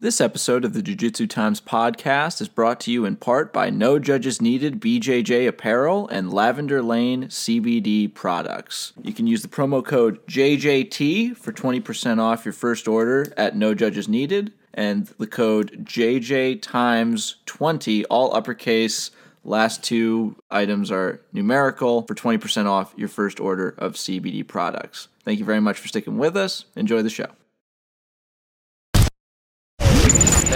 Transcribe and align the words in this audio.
This 0.00 0.20
episode 0.20 0.64
of 0.64 0.74
the 0.74 0.80
Jiu 0.82 0.94
Jitsu 0.94 1.26
Times 1.26 1.60
podcast 1.60 2.40
is 2.40 2.46
brought 2.46 2.78
to 2.82 2.92
you 2.92 3.04
in 3.04 3.16
part 3.16 3.52
by 3.52 3.68
No 3.68 3.98
Judges 3.98 4.40
Needed 4.40 4.80
BJJ 4.80 5.48
Apparel 5.48 6.06
and 6.06 6.32
Lavender 6.32 6.80
Lane 6.84 7.24
CBD 7.24 8.14
products. 8.14 8.92
You 9.02 9.12
can 9.12 9.26
use 9.26 9.42
the 9.42 9.48
promo 9.48 9.84
code 9.84 10.24
JJT 10.28 11.36
for 11.36 11.52
20% 11.52 12.20
off 12.20 12.44
your 12.44 12.52
first 12.52 12.86
order 12.86 13.32
at 13.36 13.56
No 13.56 13.74
Judges 13.74 14.06
Needed 14.06 14.52
and 14.72 15.06
the 15.18 15.26
code 15.26 15.84
JJ 15.84 16.62
Times 16.62 17.34
20, 17.46 18.04
all 18.04 18.36
uppercase. 18.36 19.10
Last 19.42 19.82
two 19.82 20.36
items 20.48 20.92
are 20.92 21.22
numerical 21.32 22.02
for 22.02 22.14
20% 22.14 22.66
off 22.66 22.94
your 22.96 23.08
first 23.08 23.40
order 23.40 23.74
of 23.76 23.94
CBD 23.94 24.46
products. 24.46 25.08
Thank 25.24 25.40
you 25.40 25.44
very 25.44 25.60
much 25.60 25.76
for 25.76 25.88
sticking 25.88 26.18
with 26.18 26.36
us. 26.36 26.66
Enjoy 26.76 27.02
the 27.02 27.10
show. 27.10 27.30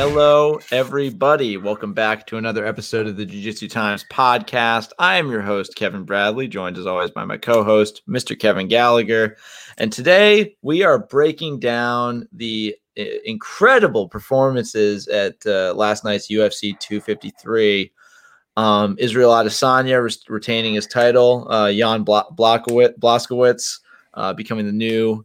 Hello, 0.04 0.58
everybody. 0.72 1.56
Welcome 1.56 1.94
back 1.94 2.26
to 2.26 2.36
another 2.36 2.66
episode 2.66 3.06
of 3.06 3.16
the 3.16 3.24
Jiu 3.24 3.40
Jitsu 3.40 3.68
Times 3.68 4.04
podcast. 4.10 4.90
I 4.98 5.16
am 5.16 5.30
your 5.30 5.42
host, 5.42 5.76
Kevin 5.76 6.02
Bradley, 6.02 6.48
joined 6.48 6.76
as 6.76 6.88
always 6.88 7.12
by 7.12 7.24
my 7.24 7.36
co 7.36 7.62
host, 7.62 8.02
Mr. 8.08 8.36
Kevin 8.36 8.66
Gallagher. 8.66 9.36
And 9.78 9.92
today 9.92 10.56
we 10.60 10.82
are 10.82 10.98
breaking 10.98 11.60
down 11.60 12.28
the 12.32 12.74
uh, 12.98 13.04
incredible 13.24 14.08
performances 14.08 15.06
at 15.06 15.36
uh, 15.46 15.72
last 15.74 16.02
night's 16.04 16.26
UFC 16.26 16.76
253. 16.80 17.92
Um, 18.56 18.96
Israel 18.98 19.30
Adesanya 19.30 20.02
retaining 20.28 20.74
his 20.74 20.88
title, 20.88 21.46
uh, 21.48 21.72
Jan 21.72 22.02
Bla- 22.02 22.26
Blachowicz 22.34 23.78
uh, 24.14 24.32
becoming 24.32 24.66
the 24.66 24.72
new 24.72 25.24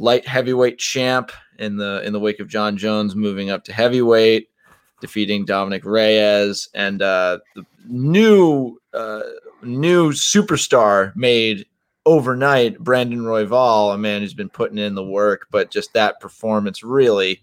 light 0.00 0.26
heavyweight 0.26 0.78
champ 0.78 1.30
in 1.58 1.76
the 1.76 2.02
in 2.04 2.12
the 2.12 2.18
wake 2.18 2.40
of 2.40 2.48
Jon 2.48 2.76
Jones 2.76 3.14
moving 3.14 3.50
up 3.50 3.64
to 3.64 3.72
heavyweight, 3.72 4.48
defeating 5.00 5.44
Dominic 5.44 5.84
Reyes, 5.84 6.68
and 6.74 7.02
uh, 7.02 7.38
the 7.54 7.64
new 7.86 8.80
uh, 8.94 9.20
new 9.62 10.10
superstar 10.10 11.14
made 11.14 11.66
overnight, 12.06 12.78
Brandon 12.78 13.20
Royval, 13.20 13.94
a 13.94 13.98
man 13.98 14.22
who's 14.22 14.34
been 14.34 14.48
putting 14.48 14.78
in 14.78 14.94
the 14.94 15.04
work, 15.04 15.46
but 15.50 15.70
just 15.70 15.92
that 15.92 16.18
performance 16.18 16.82
really, 16.82 17.42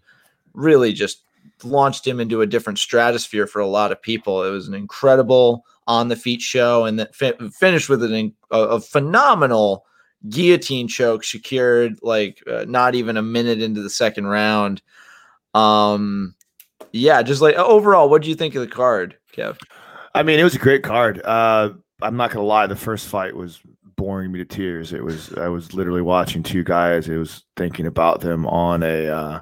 really 0.54 0.92
just 0.92 1.22
launched 1.64 2.06
him 2.06 2.20
into 2.20 2.42
a 2.42 2.48
different 2.48 2.80
stratosphere 2.80 3.46
for 3.46 3.60
a 3.60 3.68
lot 3.68 3.92
of 3.92 4.02
people. 4.02 4.44
It 4.44 4.50
was 4.50 4.68
an 4.68 4.74
incredible 4.74 5.64
on 5.86 6.08
the 6.08 6.16
feet 6.16 6.42
show, 6.42 6.86
and 6.86 6.98
that 7.00 7.16
fi- 7.16 7.38
finished 7.54 7.88
with 7.88 8.04
an, 8.04 8.34
a, 8.50 8.60
a 8.60 8.82
phenomenal 8.82 9.86
guillotine 10.30 10.88
choke 10.88 11.24
secured 11.24 12.00
like 12.02 12.42
uh, 12.48 12.66
not 12.68 12.96
even 12.96 13.18
a 13.18 13.22
minute 13.22 13.62
into 13.62 13.82
the 13.82 13.90
second 13.90 14.28
round. 14.28 14.82
Um, 15.54 16.36
yeah, 16.92 17.22
just 17.22 17.42
like 17.42 17.56
overall, 17.56 18.10
what 18.10 18.22
do 18.22 18.30
you 18.30 18.36
think 18.36 18.56
of 18.56 18.62
the 18.62 18.68
card, 18.68 19.18
Kev? 19.36 19.58
I 20.14 20.24
mean, 20.24 20.40
it 20.40 20.44
was 20.44 20.56
a 20.56 20.60
great 20.60 20.84
card. 20.84 21.22
Uh, 21.24 21.72
I'm 22.02 22.18
not 22.18 22.32
gonna 22.32 22.46
lie, 22.46 22.68
the 22.68 22.76
first 22.76 23.08
fight 23.08 23.36
was 23.36 23.60
boring 23.96 24.32
me 24.32 24.40
to 24.40 24.46
tears. 24.46 24.94
It 24.94 25.04
was 25.04 25.34
I 25.34 25.48
was 25.48 25.74
literally 25.74 26.02
watching 26.02 26.44
two 26.44 26.64
guys. 26.64 27.10
It 27.10 27.18
was 27.18 27.44
thinking 27.56 27.86
about 27.86 28.22
them 28.22 28.46
on 28.48 28.84
a 28.84 29.08
uh, 29.08 29.42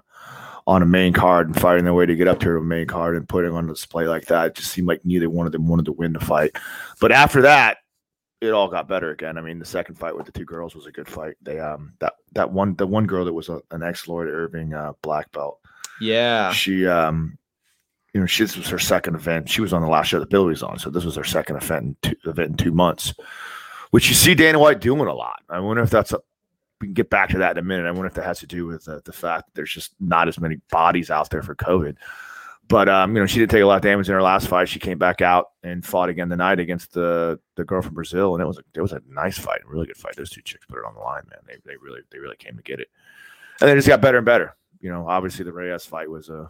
on 0.68 0.82
a 0.82 0.86
main 0.86 1.14
card 1.14 1.48
and 1.48 1.60
fighting 1.60 1.84
their 1.84 1.94
way 1.94 2.06
to 2.06 2.16
get 2.16 2.28
up 2.28 2.40
to 2.40 2.58
a 2.58 2.62
main 2.62 2.88
card 2.88 3.16
and 3.16 3.30
putting 3.30 3.52
on 3.52 3.68
display 3.68 4.08
like 4.08 4.26
that. 4.26 4.48
It 4.48 4.56
just 4.56 4.72
seemed 4.72 4.88
like 4.88 5.06
neither 5.06 5.30
one 5.30 5.46
of 5.46 5.52
them 5.52 5.68
wanted 5.68 5.86
to 5.86 5.92
win 5.92 6.14
the 6.14 6.20
fight. 6.20 6.56
But 7.00 7.12
after 7.12 7.42
that, 7.42 7.78
it 8.46 8.54
all 8.54 8.68
got 8.68 8.88
better 8.88 9.12
again. 9.12 9.38
I 9.38 9.42
mean, 9.42 9.60
the 9.60 9.66
second 9.66 9.96
fight 9.96 10.16
with 10.16 10.26
the 10.26 10.32
two 10.32 10.46
girls 10.46 10.76
was 10.76 10.86
a 10.86 10.92
good 10.92 11.08
fight. 11.08 11.36
They 11.42 11.60
um 11.60 11.94
that 12.00 12.14
that 12.34 12.52
one 12.52 12.76
the 12.76 12.88
one 12.88 13.06
girl 13.06 13.26
that 13.26 13.34
was 13.34 13.50
a, 13.50 13.62
an 13.72 13.84
ex 13.84 14.08
Lloyd 14.08 14.28
Irvin 14.28 14.74
uh, 14.74 14.94
black 15.02 15.32
belt. 15.32 15.60
Yeah, 16.00 16.52
she 16.52 16.88
um 16.88 17.38
you 18.14 18.20
know 18.20 18.28
she, 18.28 18.44
this 18.44 18.58
was 18.58 18.70
her 18.70 18.80
second 18.80 19.16
event. 19.16 19.50
She 19.50 19.62
was 19.62 19.74
on 19.74 19.82
the 19.82 19.88
last 19.88 20.08
show 20.08 20.20
that 20.20 20.30
Billy 20.30 20.50
was 20.50 20.64
on, 20.64 20.80
so 20.80 20.90
this 20.90 21.06
was 21.06 21.16
her 21.16 21.24
second 21.24 21.58
event 21.58 21.86
in 21.86 21.96
two, 22.02 22.30
event 22.30 22.52
in 22.52 22.58
two 22.58 22.72
months, 22.72 23.14
which 23.92 24.10
you 24.10 24.16
see 24.16 24.36
Dana 24.36 24.60
White 24.60 24.82
doing 24.82 25.08
a 25.08 25.14
lot. 25.14 25.42
I 25.50 25.60
wonder 25.60 25.84
if 25.84 25.90
that's 25.90 26.14
a 26.14 26.20
we 26.82 26.88
can 26.88 26.94
get 26.94 27.10
back 27.10 27.30
to 27.30 27.38
that 27.38 27.52
in 27.52 27.58
a 27.58 27.68
minute. 27.68 27.88
I 27.88 27.92
wonder 27.92 28.08
if 28.08 28.14
that 28.16 28.26
has 28.26 28.40
to 28.40 28.48
do 28.48 28.66
with 28.66 28.88
uh, 28.88 29.00
the 29.06 29.14
fact 29.14 29.48
that 29.48 29.56
there's 29.56 29.72
just 29.72 29.94
not 30.00 30.28
as 30.28 30.40
many 30.40 30.58
bodies 30.70 31.10
out 31.10 31.30
there 31.30 31.42
for 31.42 31.56
COVID. 31.56 31.96
But 32.68 32.90
um, 32.90 33.16
you 33.16 33.22
know, 33.22 33.28
she 33.28 33.40
did 33.40 33.50
take 33.50 33.62
a 33.62 33.66
lot 33.66 33.76
of 33.76 33.82
damage 33.84 34.08
in 34.08 34.16
her 34.16 34.22
last 34.22 34.48
fight. 34.48 34.68
She 34.68 34.80
came 34.80 34.98
back 34.98 35.22
out 35.22 35.52
and 35.62 35.86
fought 35.86 36.10
again 36.10 36.30
tonight 36.30 36.60
against 36.60 36.94
the 36.94 37.40
the 37.56 37.64
girl 37.64 37.82
from 37.82 37.94
Brazil, 37.94 38.34
and 38.34 38.42
it 38.42 38.48
was 38.48 38.58
a 38.58 38.64
it 38.74 38.82
was 38.82 38.92
a 38.92 39.02
nice 39.08 39.38
fight, 39.38 39.62
a 39.64 39.70
really 39.70 39.86
good 39.86 39.98
fight. 39.98 40.16
Those 40.16 40.32
two 40.32 40.42
chicks 40.42 40.66
put 40.66 40.80
it 40.80 40.86
on 40.86 40.96
the 40.96 41.02
line, 41.02 41.24
man. 41.30 41.40
They 41.46 41.58
they 41.64 41.78
really 41.78 42.02
they 42.12 42.18
really 42.18 42.38
came 42.38 42.58
to 42.58 42.64
get 42.64 42.80
it, 42.80 42.88
and 43.62 43.70
they 43.70 43.76
just 43.76 43.88
got 43.88 44.02
better 44.02 44.18
and 44.18 44.26
better. 44.26 44.56
You 44.80 44.90
know, 44.90 45.08
obviously 45.08 45.46
the 45.46 45.54
Reyes 45.54 45.86
fight 45.86 46.10
was 46.10 46.30
a 46.30 46.50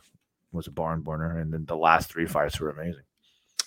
was 0.53 0.67
a 0.67 0.71
barn 0.71 1.01
burner, 1.01 1.39
and 1.39 1.51
then 1.51 1.65
the 1.65 1.75
last 1.75 2.09
three 2.09 2.25
fights 2.25 2.59
were 2.59 2.69
amazing. 2.69 3.03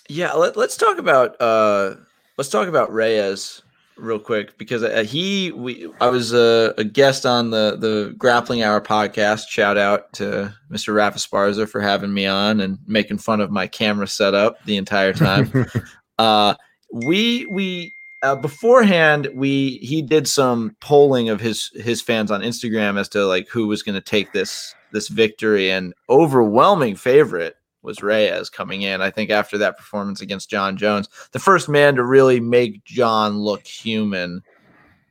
Yeah, 0.07 0.33
let, 0.33 0.57
us 0.57 0.75
talk 0.75 0.97
about 0.97 1.39
uh 1.39 1.95
let's 2.37 2.49
talk 2.49 2.67
about 2.67 2.91
Reyes 2.91 3.61
real 3.99 4.19
quick 4.19 4.57
because 4.57 4.83
uh, 4.83 5.03
he 5.03 5.51
we 5.51 5.91
I 6.01 6.07
was 6.07 6.33
a, 6.33 6.73
a, 6.77 6.83
guest 6.83 7.25
on 7.25 7.51
the 7.51 7.77
the 7.77 8.15
Grappling 8.17 8.63
Hour 8.63 8.81
podcast. 8.81 9.49
Shout 9.49 9.77
out 9.77 10.11
to 10.13 10.53
Mr. 10.71 10.95
Rafa 10.95 11.19
Sparza 11.19 11.67
for 11.67 11.81
having 11.81 12.13
me 12.13 12.25
on 12.25 12.59
and 12.61 12.79
making 12.87 13.17
fun 13.17 13.41
of 13.41 13.51
my 13.51 13.67
camera 13.67 14.07
setup 14.07 14.63
the 14.65 14.77
entire 14.77 15.13
time. 15.13 15.67
uh, 16.17 16.55
we 16.91 17.45
we 17.47 17.93
uh, 18.21 18.35
beforehand 18.35 19.29
we 19.33 19.77
he 19.77 20.01
did 20.01 20.27
some 20.27 20.75
polling 20.81 21.29
of 21.29 21.39
his 21.39 21.71
his 21.75 22.01
fans 22.01 22.31
on 22.31 22.41
Instagram 22.41 22.99
as 22.99 23.09
to 23.09 23.25
like 23.25 23.47
who 23.47 23.67
was 23.67 23.83
going 23.83 23.95
to 23.95 24.01
take 24.01 24.33
this 24.33 24.73
this 24.91 25.07
victory 25.07 25.71
and 25.71 25.93
overwhelming 26.09 26.95
favorite 26.95 27.55
was 27.81 28.03
Reyes 28.03 28.49
coming 28.49 28.81
in. 28.81 29.01
I 29.01 29.09
think 29.09 29.29
after 29.29 29.57
that 29.59 29.77
performance 29.77 30.21
against 30.21 30.49
Jon 30.49 30.77
Jones, 30.77 31.07
the 31.31 31.39
first 31.39 31.69
man 31.69 31.95
to 31.95 32.03
really 32.03 32.39
make 32.39 32.83
Jon 32.83 33.37
look 33.37 33.65
human 33.65 34.41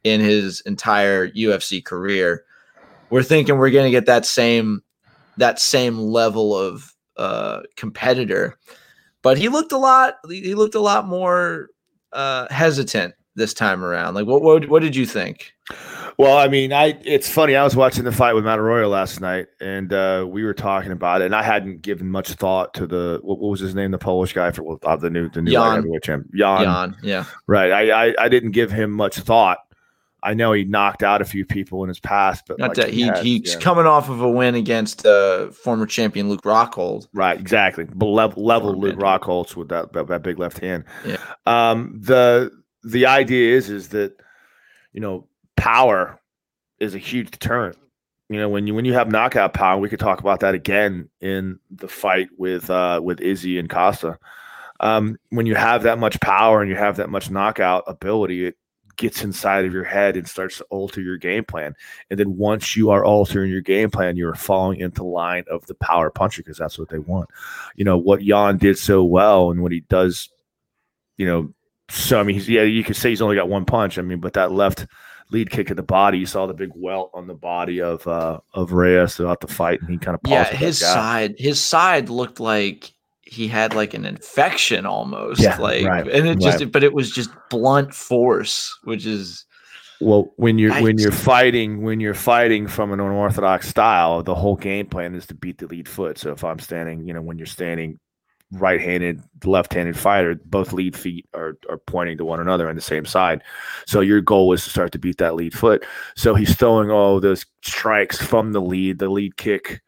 in 0.05 0.21
his 0.21 0.61
entire 0.63 1.29
UFC 1.31 1.85
career. 1.85 2.45
We're 3.11 3.23
thinking 3.23 3.59
we're 3.59 3.71
going 3.71 3.87
to 3.87 3.91
get 3.91 4.07
that 4.07 4.27
same 4.27 4.83
that 5.37 5.61
same 5.61 5.99
level 5.99 6.57
of 6.57 6.95
uh, 7.17 7.61
competitor, 7.77 8.59
but 9.23 9.39
he 9.39 9.49
looked 9.49 9.73
a 9.73 9.79
lot. 9.79 10.15
He 10.29 10.55
looked 10.55 10.75
a 10.75 10.81
lot 10.81 11.07
more 11.07 11.69
uh, 12.13 12.47
hesitant 12.51 13.15
this 13.35 13.55
time 13.55 13.85
around. 13.85 14.15
Like, 14.15 14.27
what, 14.27 14.43
what 14.43 14.69
what 14.69 14.83
did 14.83 14.95
you 14.95 15.07
think? 15.07 15.53
Well, 16.19 16.37
I 16.37 16.49
mean, 16.49 16.73
I 16.73 16.99
it's 17.05 17.29
funny. 17.29 17.55
I 17.55 17.63
was 17.63 17.77
watching 17.77 18.05
the 18.05 18.11
fight 18.11 18.33
with 18.33 18.45
Matt 18.45 18.59
Arroyo 18.59 18.89
last 18.89 19.21
night, 19.21 19.47
and 19.61 19.93
uh, 19.93 20.27
we 20.29 20.43
were 20.43 20.55
talking 20.55 20.91
about 20.91 21.23
it. 21.23 21.27
And 21.27 21.35
I 21.35 21.45
hadn't 21.45 21.83
given 21.83 22.11
much 22.11 22.31
thought 22.31 22.75
to 22.75 22.89
the 22.89 23.21
what, 23.23 23.39
what 23.39 23.51
was 23.51 23.61
his 23.61 23.75
name, 23.77 23.93
the 23.93 23.99
Polish 23.99 24.33
guy 24.33 24.51
for 24.51 24.79
uh, 24.83 24.97
the 24.97 25.11
new 25.11 25.29
the 25.29 25.43
new 25.43 25.53
Jan. 25.53 25.77
heavyweight 25.77 26.03
champ, 26.03 26.27
Jan. 26.35 26.65
Jan, 26.65 26.97
yeah, 27.05 27.25
right. 27.47 27.71
I, 27.71 28.09
I, 28.09 28.15
I 28.19 28.29
didn't 28.29 28.51
give 28.51 28.73
him 28.73 28.91
much 28.91 29.19
thought. 29.19 29.59
I 30.21 30.35
know 30.35 30.53
he 30.53 30.65
knocked 30.65 31.05
out 31.05 31.23
a 31.23 31.25
few 31.25 31.47
people 31.47 31.85
in 31.85 31.89
his 31.89 32.01
past, 32.01 32.45
but 32.49 32.59
like 32.59 32.77
he, 32.77 33.05
he 33.05 33.39
he's 33.39 33.55
yeah. 33.55 33.61
coming 33.61 33.87
off 33.87 34.09
of 34.09 34.21
a 34.21 34.29
win 34.29 34.57
against 34.57 35.07
uh, 35.07 35.53
former 35.53 35.87
champion 35.87 36.29
Luke 36.29 36.43
Rockhold. 36.43 37.07
Right, 37.13 37.39
exactly. 37.39 37.87
Level, 37.95 38.45
level 38.45 38.77
Luke 38.77 38.97
Rockhold 38.97 39.55
with 39.55 39.69
that, 39.69 39.93
that, 39.93 40.09
that 40.09 40.25
big 40.25 40.41
left 40.41 40.59
hand. 40.59 40.85
Yeah. 41.07 41.19
Um, 41.47 41.97
the 42.01 42.51
the 42.83 43.07
idea 43.07 43.57
is 43.57 43.71
is 43.71 43.91
that 43.91 44.17
you 44.93 45.01
know 45.01 45.29
power 45.59 46.21
is 46.79 46.95
a 46.95 46.99
huge 46.99 47.31
deterrent. 47.31 47.77
You 48.29 48.39
know, 48.39 48.49
when 48.49 48.67
you 48.67 48.75
when 48.75 48.85
you 48.85 48.93
have 48.95 49.11
knockout 49.11 49.55
power, 49.55 49.79
we 49.79 49.89
could 49.89 50.01
talk 50.01 50.21
about 50.21 50.41
that 50.41 50.55
again 50.55 51.09
in 51.21 51.59
the 51.71 51.89
fight 51.89 52.29
with 52.37 52.69
uh, 52.69 53.01
with 53.03 53.21
Izzy 53.21 53.59
and 53.59 53.71
Costa. 53.71 54.19
Um, 54.81 55.19
when 55.31 55.47
you 55.47 55.55
have 55.55 55.83
that 55.83 55.99
much 55.99 56.21
power 56.21 56.61
and 56.61 56.71
you 56.71 56.77
have 56.77 56.97
that 56.97 57.11
much 57.11 57.31
knockout 57.31 57.85
ability, 57.87 58.47
it 58.47 58.57
gets 58.97 59.25
inside 59.25 59.65
of 59.65 59.73
your 59.73 59.85
head 59.85 60.17
and 60.17 60.29
starts 60.29 60.59
to 60.59 60.65
alter 60.65 61.01
your 61.01 61.17
game 61.17 61.45
plan. 61.45 61.75
And 62.11 62.21
then 62.21 62.37
once 62.37 62.77
you 62.77 62.91
are 62.91 63.05
altering 63.05 63.51
your 63.51 63.63
game 63.63 63.91
plan, 63.91 64.17
you're 64.17 64.35
falling 64.35 64.81
into 64.81 65.05
line 65.05 65.45
of 65.51 65.67
the 65.67 65.75
power 65.75 66.11
puncher 66.11 66.43
because 66.43 66.59
that's 66.59 66.79
what 66.79 66.91
they 66.91 66.99
want. 66.99 67.31
You 67.77 67.85
know 67.85 67.97
what 67.97 68.21
Jan 68.21 68.59
did 68.59 68.79
so 68.79 69.03
well, 69.05 69.51
and 69.51 69.63
what 69.63 69.73
he 69.73 69.81
does, 69.81 70.29
you 71.17 71.27
know. 71.27 71.55
So 71.89 72.21
I 72.21 72.25
mean, 72.25 72.43
yeah, 72.47 72.65
you 72.65 72.85
could 72.85 72.97
say 72.97 73.09
he's 73.09 73.23
only 73.23 73.37
got 73.37 73.49
one 73.49 73.65
punch. 73.65 73.99
I 73.99 74.03
mean, 74.03 74.21
but 74.21 74.35
that 74.35 74.53
left 74.53 74.87
lead 75.31 75.51
kick 75.51 75.71
in 75.71 75.77
the 75.77 75.83
body. 75.83 76.19
You 76.19 76.27
saw 76.27 76.47
the 76.47 76.55
big 76.55 76.71
welt 76.75 77.11
on 77.15 77.27
the 77.27 77.35
body 77.35 77.81
of 77.81 78.07
uh, 78.07 78.41
of 78.55 78.73
Reyes 78.73 79.17
throughout 79.17 79.41
the 79.41 79.49
fight, 79.49 79.81
and 79.81 79.91
he 79.91 79.99
kind 79.99 80.15
of 80.15 80.21
yeah. 80.31 80.45
His 80.45 80.79
side, 80.79 81.35
his 81.39 81.61
side 81.61 82.09
looked 82.09 82.41
like 82.41 82.93
he 83.23 83.47
had 83.49 83.75
like 83.75 83.95
an 83.95 84.05
infection 84.05 84.87
almost, 84.87 85.41
yeah, 85.41 85.59
like, 85.59 85.85
right, 85.85 86.09
and 86.09 86.27
it 86.27 86.41
just, 86.41 86.61
right. 86.61 86.73
but 86.73 86.83
it 86.83 86.95
was 86.95 87.11
just 87.11 87.31
blunt 87.51 87.95
force, 87.95 88.77
which 88.85 89.05
is 89.05 89.45
well 90.01 90.33
when 90.37 90.59
you're 90.59 90.73
when 90.81 90.99
you're 90.99 91.11
fighting 91.11 91.83
when 91.83 91.99
you're 91.99 92.15
fighting 92.15 92.67
from 92.67 92.93
an 92.93 93.01
unorthodox 93.01 93.69
style 93.69 94.23
the 94.23 94.35
whole 94.35 94.55
game 94.55 94.87
plan 94.87 95.15
is 95.15 95.27
to 95.27 95.35
beat 95.35 95.59
the 95.59 95.67
lead 95.67 95.89
foot 95.89 96.17
so 96.17 96.31
if 96.31 96.45
i'm 96.45 96.61
standing 96.61 97.05
you 97.05 97.13
know 97.13 97.21
when 97.21 97.37
you're 97.37 97.47
standing 97.47 97.99
right-handed, 98.53 99.23
left-handed 99.45 99.99
fighter, 99.99 100.35
both 100.45 100.73
lead 100.73 100.97
feet 100.97 101.27
are 101.35 101.59
are 101.69 101.79
pointing 101.79 102.17
to 102.19 102.25
one 102.25 102.41
another 102.41 102.69
on 102.69 102.75
the 102.75 102.81
same 102.81 103.05
side. 103.05 103.43
So 103.87 104.01
your 104.01 104.21
goal 104.21 104.53
is 104.53 104.65
to 104.65 104.71
start 104.71 104.93
to 104.93 104.99
beat 104.99 105.19
that 105.19 105.35
lead 105.35 105.53
foot. 105.55 105.85
So 106.17 106.35
he's 106.35 106.57
throwing 106.57 106.91
all 106.91 107.21
those 107.21 107.45
strikes 107.63 108.21
from 108.21 108.53
the 108.53 108.61
lead, 108.61 108.99
the 108.99 109.09
lead 109.09 109.37
kick, 109.37 109.83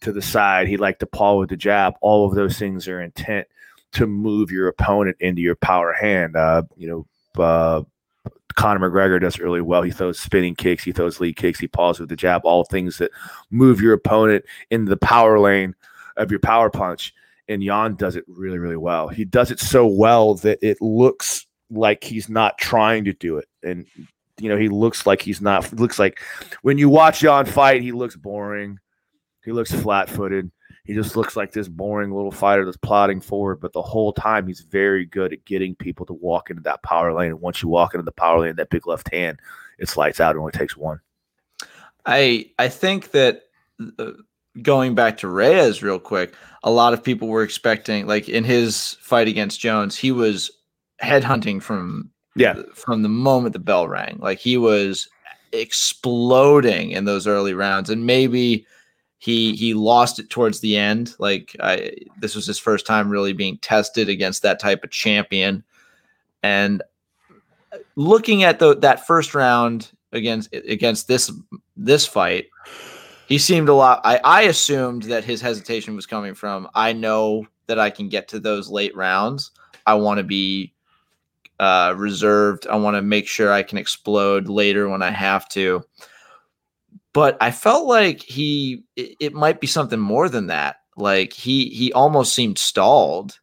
to 0.00 0.12
the 0.12 0.22
side. 0.22 0.66
He 0.66 0.76
liked 0.76 1.00
to 1.00 1.06
paw 1.06 1.38
with 1.38 1.50
the 1.50 1.56
jab. 1.56 1.94
All 2.00 2.26
of 2.26 2.34
those 2.34 2.58
things 2.58 2.88
are 2.88 3.00
intent 3.00 3.46
to 3.92 4.06
move 4.06 4.50
your 4.50 4.68
opponent 4.68 5.16
into 5.20 5.42
your 5.42 5.56
power 5.56 5.92
hand. 5.92 6.36
Uh, 6.36 6.62
you 6.76 6.88
know, 6.88 7.42
uh, 7.42 7.82
Conor 8.54 8.90
McGregor 8.90 9.20
does 9.20 9.38
really 9.38 9.60
well. 9.60 9.82
He 9.82 9.90
throws 9.90 10.18
spinning 10.18 10.54
kicks, 10.54 10.84
he 10.84 10.92
throws 10.92 11.20
lead 11.20 11.36
kicks, 11.36 11.58
he 11.58 11.68
paws 11.68 12.00
with 12.00 12.08
the 12.08 12.16
jab, 12.16 12.42
all 12.44 12.64
things 12.64 12.98
that 12.98 13.10
move 13.50 13.80
your 13.80 13.94
opponent 13.94 14.44
into 14.70 14.90
the 14.90 14.96
power 14.96 15.38
lane 15.38 15.74
of 16.16 16.30
your 16.30 16.40
power 16.40 16.70
punch. 16.70 17.14
And 17.50 17.62
Jan 17.62 17.96
does 17.96 18.16
it 18.16 18.24
really, 18.28 18.58
really 18.58 18.76
well. 18.76 19.08
He 19.08 19.24
does 19.24 19.50
it 19.50 19.60
so 19.60 19.86
well 19.86 20.36
that 20.36 20.58
it 20.62 20.80
looks 20.80 21.46
like 21.70 22.04
he's 22.04 22.28
not 22.28 22.56
trying 22.58 23.04
to 23.04 23.12
do 23.12 23.36
it. 23.36 23.48
And 23.62 23.86
you 24.38 24.48
know, 24.48 24.56
he 24.56 24.68
looks 24.68 25.06
like 25.06 25.20
he's 25.20 25.40
not 25.40 25.72
looks 25.72 25.98
like 25.98 26.20
when 26.62 26.78
you 26.78 26.88
watch 26.88 27.20
Jan 27.20 27.44
fight, 27.44 27.82
he 27.82 27.92
looks 27.92 28.16
boring. 28.16 28.78
He 29.44 29.52
looks 29.52 29.72
flat 29.72 30.08
footed. 30.08 30.50
He 30.84 30.94
just 30.94 31.14
looks 31.14 31.36
like 31.36 31.52
this 31.52 31.68
boring 31.68 32.10
little 32.10 32.32
fighter 32.32 32.64
that's 32.64 32.76
plodding 32.76 33.20
forward. 33.20 33.60
But 33.60 33.72
the 33.72 33.82
whole 33.82 34.12
time, 34.12 34.46
he's 34.46 34.60
very 34.60 35.04
good 35.04 35.32
at 35.32 35.44
getting 35.44 35.74
people 35.74 36.06
to 36.06 36.12
walk 36.14 36.50
into 36.50 36.62
that 36.62 36.82
power 36.82 37.12
lane. 37.12 37.30
And 37.30 37.40
once 37.40 37.62
you 37.62 37.68
walk 37.68 37.94
into 37.94 38.04
the 38.04 38.12
power 38.12 38.40
lane, 38.40 38.56
that 38.56 38.70
big 38.70 38.86
left 38.86 39.12
hand, 39.12 39.40
it's 39.78 39.96
lights 39.96 40.20
out. 40.20 40.36
It 40.36 40.38
only 40.38 40.52
takes 40.52 40.76
one. 40.76 41.00
I 42.06 42.50
I 42.58 42.68
think 42.68 43.10
that 43.12 43.42
uh, 43.98 44.12
going 44.62 44.94
back 44.94 45.16
to 45.18 45.28
Reyes 45.28 45.82
real 45.82 45.98
quick, 45.98 46.34
a 46.62 46.70
lot 46.70 46.92
of 46.92 47.02
people 47.02 47.28
were 47.28 47.42
expecting, 47.42 48.06
like 48.06 48.28
in 48.28 48.44
his 48.44 48.96
fight 49.00 49.28
against 49.28 49.60
Jones, 49.60 49.96
he 49.96 50.12
was 50.12 50.50
headhunting 51.02 51.62
from 51.62 52.10
yeah 52.36 52.60
from 52.74 53.02
the 53.02 53.08
moment 53.08 53.52
the 53.52 53.58
bell 53.58 53.88
rang. 53.88 54.18
Like 54.20 54.38
he 54.38 54.56
was 54.56 55.08
exploding 55.52 56.90
in 56.90 57.04
those 57.04 57.26
early 57.26 57.54
rounds, 57.54 57.90
and 57.90 58.06
maybe 58.06 58.66
he 59.18 59.54
he 59.54 59.74
lost 59.74 60.18
it 60.18 60.30
towards 60.30 60.60
the 60.60 60.76
end. 60.76 61.14
Like 61.18 61.56
I, 61.60 61.92
this 62.20 62.34
was 62.34 62.46
his 62.46 62.58
first 62.58 62.86
time 62.86 63.10
really 63.10 63.32
being 63.32 63.58
tested 63.58 64.08
against 64.08 64.42
that 64.42 64.60
type 64.60 64.84
of 64.84 64.90
champion, 64.90 65.64
and 66.42 66.82
uh, 67.72 67.78
looking 67.96 68.42
at 68.42 68.58
the 68.58 68.76
that 68.76 69.06
first 69.06 69.34
round 69.34 69.90
against 70.12 70.52
against 70.54 71.08
this 71.08 71.32
this 71.76 72.06
fight, 72.06 72.46
he 73.30 73.38
seemed 73.38 73.70
a 73.70 73.74
lot. 73.74 74.02
I 74.04 74.20
I 74.22 74.42
assumed 74.42 75.04
that 75.04 75.24
his 75.24 75.40
hesitation 75.40 75.96
was 75.96 76.04
coming 76.04 76.34
from 76.34 76.68
I 76.74 76.92
know 76.92 77.46
that 77.66 77.78
I 77.78 77.88
can 77.88 78.10
get 78.10 78.28
to 78.28 78.38
those 78.38 78.68
late 78.68 78.94
rounds. 78.94 79.52
I 79.86 79.94
want 79.94 80.18
to 80.18 80.24
be 80.24 80.74
uh, 81.58 81.94
reserved. 81.96 82.66
I 82.66 82.76
want 82.76 82.96
to 82.96 83.02
make 83.02 83.26
sure 83.26 83.50
I 83.50 83.62
can 83.62 83.78
explode 83.78 84.48
later 84.48 84.88
when 84.90 85.00
I 85.00 85.10
have 85.10 85.48
to 85.50 85.82
but 87.12 87.36
I 87.40 87.50
felt 87.50 87.86
like 87.86 88.22
he 88.22 88.84
it, 88.96 89.16
it, 89.20 89.34
might 89.34 89.60
be 89.60 89.66
something 89.66 89.98
more 89.98 90.28
than 90.28 90.46
that. 90.48 90.76
Like 90.96 91.32
he 91.32 91.68
he 91.70 91.92
almost 91.92 92.34
seemed 92.34 92.58
stalled 92.58 93.38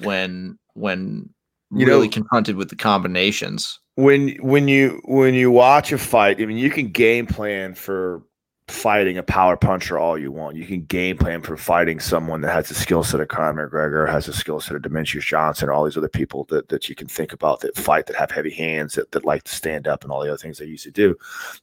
when 0.00 0.58
when 0.74 1.30
you 1.70 1.86
really 1.86 2.08
know, 2.08 2.12
confronted 2.12 2.56
with 2.56 2.68
the 2.68 2.76
combinations. 2.76 3.78
When 3.94 4.36
when 4.40 4.68
you 4.68 5.00
when 5.04 5.34
you 5.34 5.50
watch 5.50 5.92
a 5.92 5.98
fight, 5.98 6.40
I 6.40 6.46
mean 6.46 6.58
you 6.58 6.70
can 6.70 6.88
game 6.88 7.26
plan 7.26 7.74
for 7.74 8.22
fighting 8.68 9.16
a 9.16 9.22
power 9.22 9.56
puncher 9.56 9.96
all 9.96 10.18
you 10.18 10.32
want. 10.32 10.56
You 10.56 10.66
can 10.66 10.82
game 10.82 11.16
plan 11.16 11.40
for 11.42 11.56
fighting 11.56 12.00
someone 12.00 12.40
that 12.40 12.52
has 12.52 12.68
the 12.68 12.74
skill 12.74 13.04
set 13.04 13.20
of 13.20 13.28
Conor 13.28 13.68
McGregor, 13.68 14.10
has 14.10 14.26
the 14.26 14.32
skill 14.32 14.58
set 14.58 14.74
of 14.74 14.82
Demetrious 14.82 15.24
Johnson, 15.24 15.68
or 15.68 15.72
all 15.72 15.84
these 15.84 15.96
other 15.96 16.08
people 16.08 16.44
that, 16.50 16.68
that 16.68 16.88
you 16.88 16.96
can 16.96 17.06
think 17.06 17.32
about 17.32 17.60
that 17.60 17.76
fight, 17.76 18.06
that 18.06 18.16
have 18.16 18.30
heavy 18.30 18.50
hands, 18.50 18.94
that, 18.94 19.12
that 19.12 19.24
like 19.24 19.44
to 19.44 19.54
stand 19.54 19.86
up 19.86 20.02
and 20.02 20.10
all 20.10 20.20
the 20.20 20.28
other 20.28 20.36
things 20.36 20.58
they 20.58 20.66
used 20.66 20.84
to 20.84 20.90
do. 20.90 21.16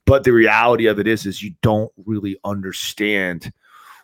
But 0.06 0.24
the 0.24 0.32
reality 0.32 0.86
of 0.86 0.98
it 0.98 1.08
is, 1.08 1.26
is 1.26 1.44
you 1.44 1.54
don't 1.62 1.92
really 2.06 2.38
understand 2.46 3.52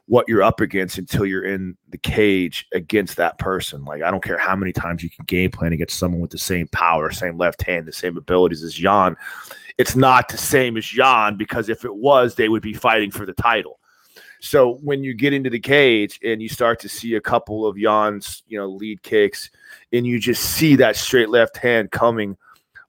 what 0.07 0.27
you're 0.27 0.43
up 0.43 0.59
against 0.59 0.97
until 0.97 1.23
you're 1.23 1.45
in 1.45 1.77
the 1.89 1.97
cage 1.97 2.67
against 2.73 3.15
that 3.15 3.37
person. 3.37 3.85
Like 3.85 4.01
I 4.01 4.09
don't 4.09 4.23
care 4.23 4.39
how 4.39 4.55
many 4.55 4.73
times 4.73 5.03
you 5.03 5.09
can 5.09 5.23
game 5.25 5.51
plan 5.51 5.71
against 5.71 5.99
someone 5.99 6.19
with 6.19 6.31
the 6.31 6.37
same 6.39 6.67
power, 6.69 7.11
same 7.11 7.37
left 7.37 7.61
hand, 7.61 7.87
the 7.87 7.93
same 7.93 8.17
abilities 8.17 8.63
as 8.63 8.73
Jan 8.73 9.15
it's 9.79 9.95
not 9.95 10.27
the 10.27 10.37
same 10.37 10.75
as 10.75 10.85
Jan 10.85 11.37
because 11.37 11.69
if 11.69 11.85
it 11.85 11.95
was, 11.95 12.35
they 12.35 12.49
would 12.49 12.61
be 12.61 12.73
fighting 12.73 13.11
for 13.11 13.25
the 13.25 13.33
title. 13.33 13.79
So 14.41 14.73
when 14.83 15.05
you 15.05 15.13
get 15.13 15.31
into 15.31 15.49
the 15.49 15.59
cage 15.59 16.19
and 16.21 16.41
you 16.41 16.49
start 16.49 16.81
to 16.81 16.89
see 16.89 17.15
a 17.15 17.21
couple 17.21 17.65
of 17.65 17.77
Jan's, 17.77 18.43
you 18.47 18.59
know, 18.59 18.67
lead 18.67 19.01
kicks, 19.03 19.49
and 19.93 20.05
you 20.05 20.19
just 20.19 20.43
see 20.43 20.75
that 20.75 20.97
straight 20.97 21.29
left 21.29 21.55
hand 21.55 21.91
coming 21.91 22.37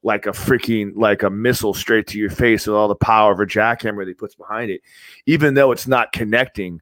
like 0.02 0.26
a 0.26 0.30
freaking 0.30 0.92
like 0.96 1.22
a 1.22 1.30
missile 1.30 1.74
straight 1.74 2.08
to 2.08 2.18
your 2.18 2.30
face 2.30 2.66
with 2.66 2.74
all 2.74 2.88
the 2.88 2.96
power 2.96 3.32
of 3.32 3.38
a 3.38 3.46
jackhammer 3.46 3.98
that 3.98 4.08
he 4.08 4.14
puts 4.14 4.34
behind 4.34 4.70
it, 4.72 4.80
even 5.26 5.54
though 5.54 5.70
it's 5.70 5.86
not 5.86 6.12
connecting, 6.12 6.80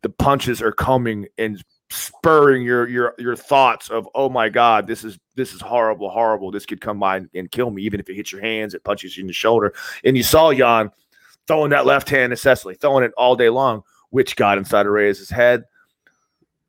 the 0.00 0.08
punches 0.08 0.62
are 0.62 0.72
coming 0.72 1.26
and 1.36 1.62
spurring 1.94 2.62
your 2.62 2.88
your 2.88 3.14
your 3.18 3.36
thoughts 3.36 3.88
of 3.88 4.08
oh 4.14 4.28
my 4.28 4.48
god 4.48 4.86
this 4.86 5.04
is 5.04 5.18
this 5.36 5.52
is 5.52 5.60
horrible 5.60 6.10
horrible. 6.10 6.50
This 6.50 6.66
could 6.66 6.80
come 6.80 6.98
by 6.98 7.18
and, 7.18 7.30
and 7.34 7.50
kill 7.50 7.70
me 7.70 7.82
even 7.82 8.00
if 8.00 8.08
it 8.08 8.14
hits 8.14 8.32
your 8.32 8.40
hands 8.40 8.74
it 8.74 8.84
punches 8.84 9.16
you 9.16 9.22
in 9.22 9.26
the 9.28 9.32
shoulder. 9.32 9.74
And 10.04 10.16
you 10.16 10.22
saw 10.22 10.52
Jan 10.52 10.90
throwing 11.46 11.70
that 11.70 11.86
left 11.86 12.08
hand 12.08 12.32
incessantly 12.32 12.74
throwing 12.74 13.04
it 13.04 13.12
all 13.16 13.36
day 13.36 13.48
long 13.48 13.82
which 14.10 14.36
got 14.36 14.58
inside 14.58 14.86
of 14.86 14.92
Reyes' 14.92 15.30
head 15.30 15.64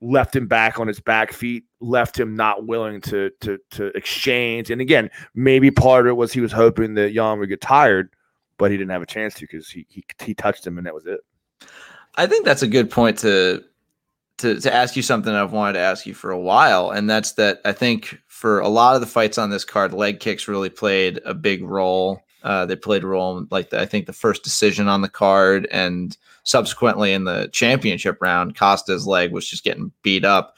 left 0.02 0.36
him 0.36 0.48
back 0.48 0.80
on 0.80 0.88
his 0.88 1.00
back 1.00 1.32
feet 1.32 1.64
left 1.80 2.20
him 2.20 2.36
not 2.36 2.68
willing 2.68 3.02
to 3.02 3.32
to 3.42 3.58
to 3.72 3.86
exchange. 3.98 4.70
And 4.70 4.80
again 4.80 5.10
maybe 5.34 5.72
part 5.72 6.06
of 6.06 6.12
it 6.12 6.16
was 6.16 6.32
he 6.32 6.42
was 6.42 6.52
hoping 6.52 6.94
that 6.96 7.14
Jan 7.14 7.40
would 7.40 7.50
get 7.50 7.62
tired 7.62 8.10
but 8.58 8.70
he 8.70 8.78
didn't 8.78 8.92
have 8.92 9.02
a 9.02 9.08
chance 9.08 9.34
to 9.36 9.42
because 9.42 9.70
he, 9.70 9.88
he 9.90 10.04
he 10.24 10.34
touched 10.36 10.66
him 10.66 10.78
and 10.78 10.86
that 10.86 10.94
was 10.94 11.08
it. 11.08 11.22
I 12.16 12.28
think 12.28 12.46
that's 12.46 12.62
a 12.62 12.68
good 12.68 12.90
point 12.90 13.18
to 13.20 13.64
to 14.40 14.60
to 14.60 14.74
ask 14.74 14.96
you 14.96 15.02
something 15.02 15.34
I've 15.34 15.54
wanted 15.54 15.74
to 15.74 15.80
ask 15.80 16.06
you 16.06 16.14
for 16.14 16.32
a 16.32 16.40
while, 16.40 16.92
and 16.92 17.10
that's 17.10 17.34
that 17.34 17.62
I 17.66 17.72
think 17.72 18.20
for 18.28 18.60
a 18.60 18.68
lot 18.68 18.96
of 18.96 19.02
the 19.02 19.08
fights 19.08 19.38
on 19.38 19.50
this 19.50 19.66
card, 19.66 19.94
leg 19.94 20.20
kicks 20.20 20.48
really 20.48 20.70
played 20.70 21.22
a 21.26 21.34
big 21.34 21.64
role. 21.64 22.22
Uh, 22.44 22.66
they 22.66 22.76
played 22.76 23.04
a 23.04 23.08
role 23.08 23.38
in 23.38 23.48
like 23.50 23.72
the, 23.72 23.80
I 23.80 23.86
think 23.86 24.06
the 24.06 24.14
first 24.14 24.44
decision 24.44 24.88
on 24.88 25.02
the 25.02 25.10
card, 25.10 25.68
and 25.72 26.16
subsequently 26.44 27.14
in 27.14 27.24
the 27.24 27.50
championship 27.52 28.18
round, 28.22 28.56
Costa's 28.56 29.08
leg 29.08 29.32
was 29.32 29.48
just 29.48 29.64
getting 29.64 29.92
beat 30.04 30.26
up. 30.26 30.58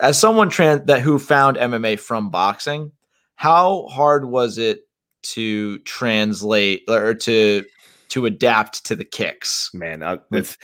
As 0.00 0.18
someone 0.18 0.48
trans- 0.48 0.86
that 0.86 1.00
who 1.00 1.18
found 1.18 1.56
MMA 1.56 1.98
from 2.00 2.30
boxing, 2.30 2.92
how 3.34 3.86
hard 3.88 4.24
was 4.26 4.58
it 4.58 4.88
to 5.22 5.78
translate 5.80 6.84
or 6.88 7.14
to 7.14 7.64
to 8.08 8.26
adapt 8.26 8.84
to 8.86 8.96
the 8.96 9.04
kicks? 9.04 9.70
Man, 9.74 10.02
it's 10.30 10.56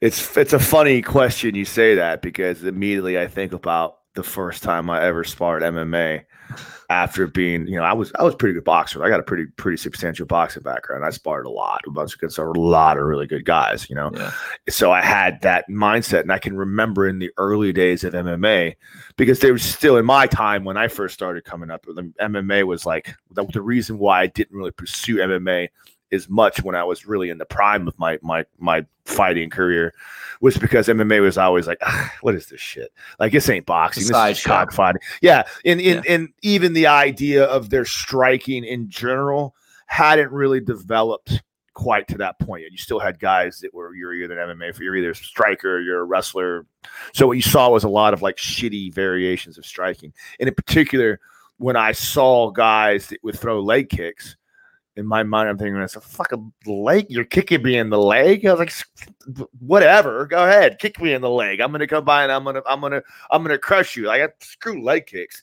it's 0.00 0.36
it's 0.36 0.52
a 0.52 0.58
funny 0.58 1.02
question 1.02 1.54
you 1.54 1.64
say 1.64 1.94
that 1.96 2.22
because 2.22 2.64
immediately 2.64 3.18
I 3.18 3.26
think 3.26 3.52
about 3.52 3.98
the 4.14 4.22
first 4.22 4.62
time 4.62 4.90
I 4.90 5.02
ever 5.04 5.24
sparred 5.24 5.62
MMA 5.62 6.24
after 6.90 7.26
being, 7.26 7.66
you 7.66 7.76
know, 7.76 7.82
I 7.82 7.92
was 7.92 8.12
I 8.18 8.22
was 8.22 8.34
pretty 8.34 8.54
good 8.54 8.64
boxer. 8.64 9.04
I 9.04 9.08
got 9.08 9.20
a 9.20 9.24
pretty 9.24 9.46
pretty 9.56 9.76
substantial 9.76 10.26
boxing 10.26 10.62
background. 10.62 11.04
I 11.04 11.10
sparred 11.10 11.46
a 11.46 11.50
lot, 11.50 11.82
a 11.86 11.90
bunch 11.90 12.14
against 12.14 12.38
a 12.38 12.44
lot 12.44 12.96
of 12.96 13.04
really 13.04 13.26
good 13.26 13.44
guys, 13.44 13.88
you 13.90 13.96
know. 13.96 14.10
Yeah. 14.14 14.32
So 14.68 14.90
I 14.90 15.02
had 15.02 15.40
that 15.42 15.66
mindset, 15.68 16.22
and 16.22 16.32
I 16.32 16.38
can 16.38 16.56
remember 16.56 17.06
in 17.06 17.18
the 17.18 17.30
early 17.36 17.72
days 17.72 18.04
of 18.04 18.14
MMA 18.14 18.76
because 19.16 19.40
there 19.40 19.52
was 19.52 19.62
still 19.62 19.98
in 19.98 20.06
my 20.06 20.26
time 20.26 20.64
when 20.64 20.76
I 20.76 20.88
first 20.88 21.14
started 21.14 21.44
coming 21.44 21.70
up, 21.70 21.84
The 21.84 22.10
MMA 22.20 22.64
was 22.64 22.86
like 22.86 23.14
the, 23.32 23.44
the 23.46 23.62
reason 23.62 23.98
why 23.98 24.22
I 24.22 24.26
didn't 24.28 24.56
really 24.56 24.70
pursue 24.70 25.16
MMA 25.16 25.68
as 26.12 26.28
much 26.28 26.62
when 26.62 26.74
I 26.74 26.84
was 26.84 27.06
really 27.06 27.30
in 27.30 27.38
the 27.38 27.44
prime 27.44 27.86
of 27.88 27.98
my 27.98 28.18
my 28.22 28.44
my 28.58 28.86
fighting 29.04 29.50
career 29.50 29.94
was 30.40 30.56
because 30.56 30.88
MMA 30.88 31.20
was 31.20 31.38
always 31.38 31.66
like, 31.66 31.78
ah, 31.82 32.12
what 32.20 32.34
is 32.34 32.46
this 32.46 32.60
shit? 32.60 32.92
Like 33.18 33.32
this 33.32 33.48
ain't 33.48 33.66
boxing, 33.66 34.06
this 34.06 34.38
is 34.38 34.44
cockfighting. 34.44 35.00
Yeah, 35.20 35.44
and 35.64 35.80
and, 35.80 36.04
yeah. 36.04 36.12
and 36.12 36.28
even 36.42 36.72
the 36.72 36.86
idea 36.86 37.44
of 37.44 37.70
their 37.70 37.84
striking 37.84 38.64
in 38.64 38.88
general 38.88 39.54
hadn't 39.86 40.30
really 40.32 40.60
developed 40.60 41.42
quite 41.74 42.08
to 42.08 42.18
that 42.18 42.38
point. 42.40 42.64
And 42.64 42.72
you 42.72 42.78
still 42.78 42.98
had 42.98 43.20
guys 43.20 43.60
that 43.60 43.72
were 43.72 43.94
you're 43.94 44.12
either 44.12 44.38
an 44.38 44.58
MMA, 44.58 44.78
you're 44.80 44.96
either 44.96 45.12
a 45.12 45.14
striker, 45.14 45.80
you're 45.80 46.00
a 46.00 46.04
wrestler. 46.04 46.66
So 47.12 47.26
what 47.26 47.36
you 47.36 47.42
saw 47.42 47.70
was 47.70 47.84
a 47.84 47.88
lot 47.88 48.12
of 48.14 48.20
like 48.20 48.36
shitty 48.36 48.92
variations 48.92 49.58
of 49.58 49.64
striking. 49.64 50.12
And 50.40 50.48
in 50.48 50.54
particular, 50.54 51.20
when 51.58 51.76
I 51.76 51.92
saw 51.92 52.50
guys 52.50 53.08
that 53.08 53.22
would 53.22 53.38
throw 53.38 53.60
leg 53.60 53.88
kicks 53.88 54.36
in 54.98 55.06
my 55.06 55.22
mind, 55.22 55.48
I'm 55.48 55.56
thinking, 55.56 55.76
it's 55.76 55.94
a 55.94 56.00
fucking 56.00 56.52
leg. 56.66 57.06
You're 57.08 57.24
kicking 57.24 57.62
me 57.62 57.78
in 57.78 57.88
the 57.88 57.98
leg. 57.98 58.44
I 58.44 58.52
was 58.52 58.58
like, 58.58 59.46
whatever. 59.60 60.26
Go 60.26 60.44
ahead, 60.44 60.80
kick 60.80 61.00
me 61.00 61.12
in 61.12 61.22
the 61.22 61.30
leg. 61.30 61.60
I'm 61.60 61.70
gonna 61.70 61.86
come 61.86 62.04
by 62.04 62.24
and 62.24 62.32
I'm 62.32 62.42
gonna, 62.42 62.62
I'm 62.66 62.80
gonna, 62.80 63.02
I'm 63.30 63.42
gonna 63.44 63.58
crush 63.58 63.96
you. 63.96 64.10
I 64.10 64.18
got 64.18 64.30
screw 64.40 64.82
leg 64.82 65.06
kicks 65.06 65.40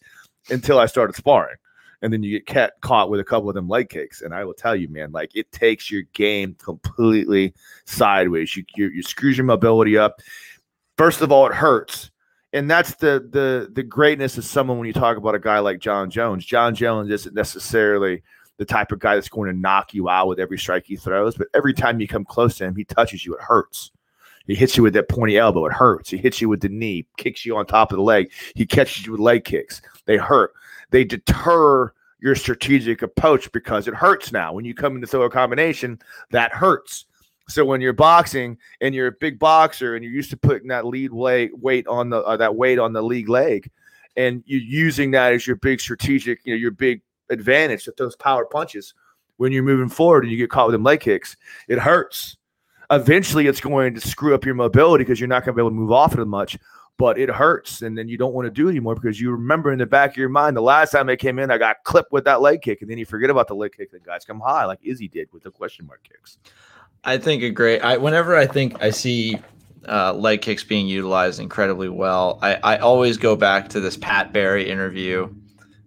until 0.50 0.78
I 0.78 0.88
started 0.88 1.16
sparring, 1.16 1.56
and 2.02 2.12
then 2.12 2.22
you 2.22 2.42
get 2.42 2.74
caught 2.82 3.10
with 3.10 3.22
a 3.22 3.24
couple 3.24 3.48
of 3.48 3.56
them 3.56 3.70
leg 3.70 3.88
kicks. 3.88 4.22
And 4.22 4.34
I 4.34 4.44
will 4.44 4.54
tell 4.54 4.76
you, 4.76 4.90
man, 4.90 5.14
like 5.14 5.34
it 5.36 5.50
takes 5.54 5.90
your 5.90 6.04
game 6.14 6.58
completely 6.62 7.54
sideways. 7.86 8.58
You 8.58 8.66
you, 8.76 8.90
you 8.90 9.04
screws 9.04 9.38
your 9.38 9.46
mobility 9.46 9.98
up. 9.98 10.20
First 10.98 11.22
of 11.22 11.32
all, 11.32 11.48
it 11.48 11.54
hurts 11.54 12.12
and 12.52 12.70
that's 12.70 12.96
the 12.96 13.26
the 13.32 13.70
the 13.74 13.84
greatness 13.84 14.38
of 14.38 14.44
someone 14.44 14.78
when 14.80 14.88
you 14.88 14.94
talk 14.94 15.16
about 15.16 15.36
a 15.36 15.40
guy 15.40 15.60
like 15.60 15.80
Jon 15.80 16.10
Jones. 16.10 16.46
Jon 16.46 16.76
Jones 16.76 17.10
isn't 17.10 17.36
necessarily 17.36 18.22
the 18.58 18.66
type 18.66 18.92
of 18.92 19.00
guy 19.00 19.16
that's 19.16 19.30
going 19.30 19.52
to 19.52 19.58
knock 19.60 19.94
you 19.94 20.10
out 20.10 20.28
with 20.28 20.40
every 20.40 20.58
strike 20.58 20.86
he 20.86 20.96
throws. 20.96 21.36
But 21.36 21.48
every 21.54 21.74
time 21.74 22.00
you 22.00 22.08
come 22.08 22.26
close 22.26 22.58
to 22.58 22.66
him, 22.66 22.76
he 22.76 22.86
touches 22.86 23.26
you, 23.26 23.34
it 23.36 23.42
hurts. 23.42 23.92
He 24.48 24.56
hits 24.56 24.78
you 24.78 24.84
with 24.84 24.94
that 24.94 25.10
pointy 25.10 25.38
elbow. 25.38 25.66
It 25.66 25.74
hurts. 25.74 26.10
He 26.10 26.18
hits 26.18 26.40
you 26.40 26.50
with 26.50 26.62
the 26.62 26.70
knee, 26.70 27.06
kicks 27.18 27.46
you 27.46 27.58
on 27.58 27.66
top 27.66 27.92
of 27.92 27.98
the 27.98 28.04
leg. 28.04 28.32
He 28.56 28.66
catches 28.66 29.06
you 29.06 29.12
with 29.12 29.22
leg 29.22 29.44
kicks. 29.44 29.82
They 30.06 30.18
hurt. 30.18 30.54
They 30.92 31.04
deter 31.04 31.92
your 32.20 32.36
strategic 32.36 33.02
approach 33.02 33.52
because 33.52 33.88
it 33.88 33.96
hurts 33.96 34.32
now. 34.32 34.54
When 34.54 34.66
you 34.66 34.74
come 34.74 34.96
in 34.96 35.02
to 35.02 35.08
throw 35.08 35.24
a 35.24 35.30
combination, 35.30 36.00
that 36.32 36.52
hurts. 36.52 37.06
So 37.48 37.66
when 37.66 37.82
you're 37.82 37.94
boxing 37.94 38.58
and 38.82 38.96
you're 38.96 39.08
a 39.08 39.12
big 39.12 39.38
boxer 39.38 39.96
and 39.96 40.04
you're 40.04 40.14
used 40.14 40.32
to 40.32 40.38
putting 40.38 40.68
that 40.70 40.86
lead 40.86 41.12
weight 41.12 41.58
weight 41.58 41.86
on 41.88 42.10
the 42.10 42.24
uh, 42.24 42.38
that 42.38 42.56
weight 42.56 42.80
on 42.80 42.94
the 42.94 43.04
league 43.04 43.30
leg, 43.30 43.70
and 44.18 44.44
you're 44.46 44.62
using 44.62 45.12
that 45.12 45.34
as 45.34 45.46
your 45.46 45.58
big 45.58 45.80
strategic, 45.80 46.40
you 46.46 46.54
know, 46.54 46.58
your 46.58 46.72
big 46.72 47.02
advantage 47.29 47.86
with 47.86 47.98
those 47.98 48.15
power 48.15 48.46
punches. 48.46 48.94
When 49.38 49.51
you're 49.51 49.63
moving 49.63 49.89
forward 49.89 50.24
and 50.24 50.32
you 50.32 50.38
get 50.38 50.50
caught 50.50 50.67
with 50.67 50.74
them 50.74 50.84
leg 50.84 51.01
kicks, 51.01 51.36
it 51.67 51.77
hurts 51.77 52.38
eventually 52.91 53.48
it's 53.48 53.62
going 53.62 53.94
to 53.96 54.01
screw 54.01 54.36
up 54.36 54.46
your 54.46 54.55
mobility 54.55 55.03
because 55.03 55.20
you're 55.20 55.27
not 55.27 55.44
going 55.44 55.53
to 55.53 55.58
be 55.58 55.62
able 55.62 55.72
to 55.72 55.75
move 55.75 55.91
off 55.91 56.13
it 56.13 56.20
as 56.20 56.25
much 56.25 56.58
but 56.98 57.17
it 57.17 57.29
hurts 57.29 57.82
and 57.82 57.98
then 57.98 58.08
you 58.08 58.17
don't 58.17 58.34
want 58.34 58.46
to 58.46 58.51
do 58.51 58.67
it 58.67 58.72
anymore 58.72 58.96
because 58.96 59.20
you 59.20 59.32
remember 59.32 59.72
in 59.72 59.79
the 59.79 59.86
back 59.86 60.12
of 60.12 60.17
your 60.17 60.29
mind 60.29 60.55
the 60.55 60.62
last 60.62 60.91
time 60.91 61.10
I 61.10 61.15
came 61.15 61.39
in 61.39 61.51
I 61.51 61.58
got 61.58 61.84
clipped 61.84 62.12
with 62.12 62.24
that 62.25 62.41
leg 62.41 62.62
kick 62.62 62.82
and 62.82 62.89
then 62.89 62.98
you 62.98 63.05
forget 63.05 63.29
about 63.29 63.48
the 63.48 63.55
leg 63.55 63.74
kick 63.75 63.91
that 63.91 64.03
guys 64.03 64.24
come 64.24 64.39
high 64.39 64.65
like 64.65 64.79
Izzy 64.82 65.08
did 65.08 65.32
with 65.34 65.44
the 65.44 65.51
question 65.51 65.86
mark 65.86 66.01
kicks. 66.03 66.38
I 67.03 67.17
think 67.17 67.44
a 67.44 67.50
great 67.50 67.82
I 67.82 67.98
whenever 67.98 68.36
I 68.36 68.46
think 68.46 68.82
I 68.82 68.91
see 68.91 69.39
uh, 69.88 70.13
leg 70.13 70.41
kicks 70.41 70.63
being 70.63 70.88
utilized 70.88 71.39
incredibly 71.39 71.89
well, 71.89 72.39
I, 72.41 72.55
I 72.63 72.77
always 72.77 73.17
go 73.17 73.36
back 73.36 73.70
to 73.70 73.79
this 73.79 73.96
Pat 73.98 74.34
Barry 74.34 74.67
interview 74.67 75.32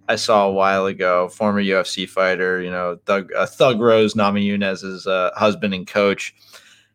I 0.08 0.16
saw 0.16 0.48
a 0.48 0.52
while 0.52 0.86
ago, 0.86 1.28
former 1.28 1.62
UFC 1.62 2.08
fighter, 2.08 2.60
you 2.62 2.70
know, 2.70 2.98
Thug, 3.06 3.30
uh, 3.36 3.46
Thug 3.46 3.80
Rose 3.80 4.14
Namajunas' 4.14 5.06
uh, 5.06 5.30
husband 5.36 5.74
and 5.74 5.86
coach 5.86 6.34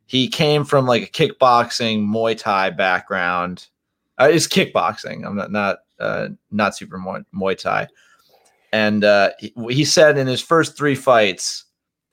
he 0.05 0.27
came 0.27 0.63
from 0.63 0.85
like 0.85 1.03
a 1.03 1.07
kickboxing 1.07 2.05
Muay 2.05 2.37
Thai 2.37 2.69
background. 2.69 3.67
Uh, 4.19 4.29
it's 4.31 4.47
kickboxing. 4.47 5.25
I'm 5.25 5.35
not 5.35 5.51
not 5.51 5.77
uh, 5.99 6.29
not 6.51 6.75
super 6.75 6.99
Muay, 6.99 7.25
Muay 7.33 7.57
Thai. 7.57 7.87
And 8.71 9.03
uh, 9.03 9.31
he, 9.39 9.53
he 9.69 9.85
said 9.85 10.17
in 10.17 10.27
his 10.27 10.41
first 10.41 10.77
three 10.77 10.95
fights, 10.95 11.65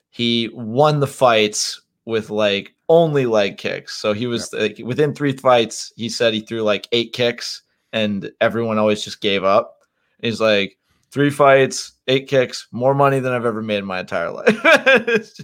he 0.09 0.49
won 0.53 0.99
the 0.99 1.07
fights 1.07 1.81
with 2.05 2.29
like 2.29 2.75
only 2.89 3.25
leg 3.25 3.57
kicks. 3.57 3.93
So 3.93 4.13
he 4.13 4.27
was 4.27 4.51
like, 4.53 4.79
within 4.83 5.13
three 5.13 5.33
fights. 5.33 5.93
He 5.95 6.09
said 6.09 6.33
he 6.33 6.41
threw 6.41 6.61
like 6.61 6.87
eight 6.91 7.13
kicks, 7.13 7.61
and 7.93 8.31
everyone 8.41 8.77
always 8.79 9.03
just 9.03 9.21
gave 9.21 9.43
up. 9.43 9.77
He's 10.21 10.41
like 10.41 10.77
three 11.11 11.29
fights, 11.29 11.93
eight 12.07 12.27
kicks, 12.27 12.67
more 12.71 12.93
money 12.93 13.19
than 13.19 13.33
I've 13.33 13.45
ever 13.45 13.61
made 13.61 13.79
in 13.79 13.85
my 13.85 13.99
entire 13.99 14.31
life. 14.31 14.61
just... 15.05 15.41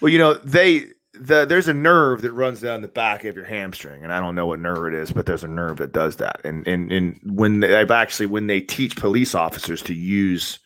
Well, 0.00 0.12
you 0.12 0.18
know 0.18 0.34
they 0.34 0.86
the 1.14 1.44
there's 1.44 1.68
a 1.68 1.74
nerve 1.74 2.22
that 2.22 2.32
runs 2.32 2.60
down 2.60 2.82
the 2.82 2.88
back 2.88 3.24
of 3.24 3.34
your 3.34 3.44
hamstring, 3.44 4.04
and 4.04 4.12
I 4.12 4.20
don't 4.20 4.34
know 4.34 4.46
what 4.46 4.60
nerve 4.60 4.92
it 4.92 4.94
is, 4.94 5.10
but 5.10 5.26
there's 5.26 5.44
a 5.44 5.48
nerve 5.48 5.78
that 5.78 5.92
does 5.92 6.16
that. 6.16 6.40
And 6.44 6.66
and 6.66 6.92
and 6.92 7.20
when 7.24 7.60
they, 7.60 7.76
I've 7.76 7.90
actually 7.90 8.26
when 8.26 8.46
they 8.46 8.60
teach 8.60 8.96
police 8.96 9.34
officers 9.34 9.82
to 9.82 9.94
use 9.94 10.58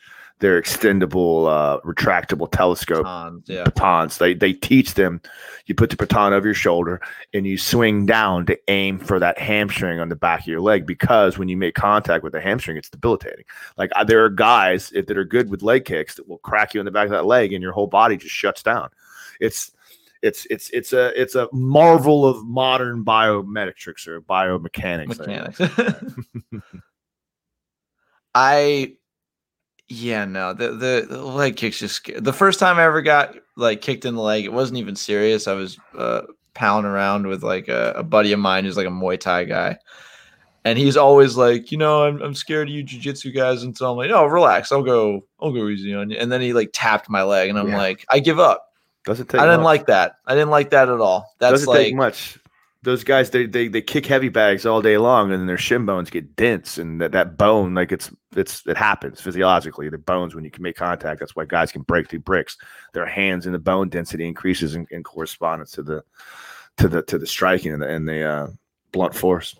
their 0.43 0.61
extendable 0.61 1.49
uh, 1.49 1.81
retractable 1.83 2.51
telescope 2.51 3.05
batons, 3.05 3.45
yeah. 3.47 3.63
batons, 3.63 4.19
they 4.19 4.35
they 4.35 4.53
teach 4.53 4.95
them. 4.95 5.23
You 5.67 5.77
put 5.77 5.91
the 5.91 5.97
baton 5.97 6.33
over 6.33 6.49
your 6.49 6.55
shoulder 6.55 7.01
and 7.33 7.47
you 7.47 7.57
swing 7.57 8.07
down 8.07 8.47
to 8.47 8.59
aim 8.69 8.99
for 8.99 9.21
that 9.21 9.39
hamstring 9.39 10.01
on 10.01 10.09
the 10.09 10.17
back 10.17 10.41
of 10.41 10.49
your 10.49 10.61
leg 10.61 10.85
because 10.85 11.39
when 11.39 11.49
you 11.49 11.57
make 11.57 11.77
contact 11.77 12.25
with 12.25 12.33
the 12.33 12.41
hamstring, 12.41 12.77
it's 12.77 12.91
debilitating. 12.91 13.45
Like 13.79 13.91
uh, 13.95 14.03
there 14.03 14.25
are 14.25 14.31
guys 14.31 14.91
if, 14.93 15.07
that 15.07 15.17
are 15.17 15.25
good 15.25 15.49
with 15.49 15.63
leg 15.63 15.85
kicks 15.85 16.17
that 16.17 16.29
will 16.29 16.39
crack 16.39 16.75
you 16.75 16.81
in 16.81 16.87
the 16.87 16.91
back 16.91 17.05
of 17.05 17.13
that 17.13 17.25
leg 17.25 17.53
and 17.53 17.63
your 17.63 17.73
whole 17.73 17.87
body 17.87 18.17
just 18.17 18.35
shuts 18.35 18.65
down. 18.65 18.91
It's 19.41 19.71
it's 20.23 20.45
it's 20.51 20.71
it's 20.71 20.93
a 20.93 21.21
it's 21.21 21.37
a 21.37 21.49
marvel 21.53 22.27
of 22.27 22.45
modern 22.45 23.05
biometrics 23.05 24.09
or 24.09 24.21
biomechanics. 24.21 25.19
Mechanics. 25.19 25.61
I 28.35 28.97
yeah, 29.93 30.25
no, 30.25 30.55
the, 30.55 30.71
the, 30.71 31.07
the 31.11 31.23
leg 31.23 31.57
kicks 31.57 31.79
just 31.79 32.11
the 32.19 32.33
first 32.33 32.59
time 32.59 32.79
I 32.79 32.85
ever 32.85 33.03
got 33.03 33.37
like 33.57 33.83
kicked 33.83 34.07
in 34.07 34.15
the 34.15 34.23
leg, 34.23 34.47
it 34.47 34.53
wasn't 34.53 34.79
even 34.79 34.97
serious. 34.97 35.47
I 35.47 35.53
was 35.53 35.79
uh, 35.97 36.23
pounding 36.55 36.91
around 36.91 37.27
with 37.27 37.43
like 37.43 37.69
a, 37.69 37.93
a, 37.97 38.03
buddy 38.03 38.33
of 38.33 38.39
mine 38.39 38.65
who's 38.65 38.79
like 38.79 38.87
a 38.87 38.91
Muay 38.91 39.21
Thai 39.21 39.45
guy, 39.45 39.77
and 40.65 40.79
he's 40.79 40.97
always 40.97 41.37
like, 41.37 41.71
you 41.71 41.77
know, 41.77 42.05
I'm, 42.05 42.23
I'm 42.23 42.35
scared 42.35 42.69
of 42.69 42.75
you 42.75 42.83
jujitsu 42.83 43.35
guys, 43.35 43.65
and 43.65 43.77
so 43.77 43.91
I'm 43.91 43.99
like, 43.99 44.11
oh, 44.11 44.25
relax, 44.25 44.73
I'll 44.73 44.83
go, 44.83 45.27
I'll 45.43 45.53
go 45.53 45.69
easy 45.69 45.93
on 45.93 46.09
you. 46.09 46.17
And 46.17 46.33
then 46.33 46.41
he 46.41 46.55
like 46.55 46.71
tapped 46.73 47.11
my 47.11 47.23
leg, 47.23 47.51
and 47.51 47.59
I'm 47.59 47.69
yeah. 47.69 47.77
like, 47.77 48.07
I 48.09 48.19
give 48.19 48.41
up. 48.41 48.69
Doesn't 49.05 49.29
take. 49.29 49.43
I 49.43 49.45
didn't 49.45 49.61
much. 49.61 49.65
like 49.65 49.87
that. 49.89 50.15
I 50.27 50.35
didn't 50.35 50.51
like 50.51 50.71
that 50.71 50.89
at 50.89 51.01
all. 51.01 51.35
That's 51.39 51.53
Doesn't 51.53 51.69
like, 51.69 51.79
take 51.79 51.97
much. 51.97 52.39
Those 52.85 53.05
guys, 53.05 53.31
they, 53.31 53.47
they 53.47 53.69
they 53.69 53.81
kick 53.81 54.07
heavy 54.07 54.29
bags 54.29 54.67
all 54.67 54.83
day 54.83 54.99
long, 54.99 55.31
and 55.31 55.41
then 55.41 55.47
their 55.47 55.57
shin 55.57 55.87
bones 55.87 56.11
get 56.11 56.35
dense, 56.35 56.79
and 56.79 57.01
that, 57.01 57.13
that 57.13 57.39
bone, 57.39 57.75
like 57.75 57.93
it's 57.93 58.11
it's 58.35 58.67
it 58.67 58.77
happens 58.77 59.21
physiologically. 59.21 59.89
The 59.89 59.99
bones, 59.99 60.35
when 60.35 60.43
you 60.43 60.51
can 60.51 60.65
make 60.65 60.75
contact, 60.75 61.21
that's 61.21 61.37
why 61.37 61.45
guys 61.45 61.71
can 61.71 61.83
break 61.83 62.11
through 62.11 62.21
bricks. 62.21 62.57
Their 62.93 63.07
hands 63.07 63.47
and 63.47 63.55
the 63.55 63.61
bone 63.61 63.89
density 63.89 64.27
increases 64.27 64.75
in, 64.75 64.89
in 64.91 65.05
correspondence 65.05 65.71
to 65.73 65.85
the 65.85 66.03
to 66.79 66.89
the 66.89 67.03
to 67.03 67.19
the 67.19 67.27
striking 67.27 67.73
and 67.73 67.83
the, 67.83 67.89
and 67.89 68.09
the 68.09 68.23
uh, 68.25 68.47
blunt 68.91 69.15
force. 69.15 69.55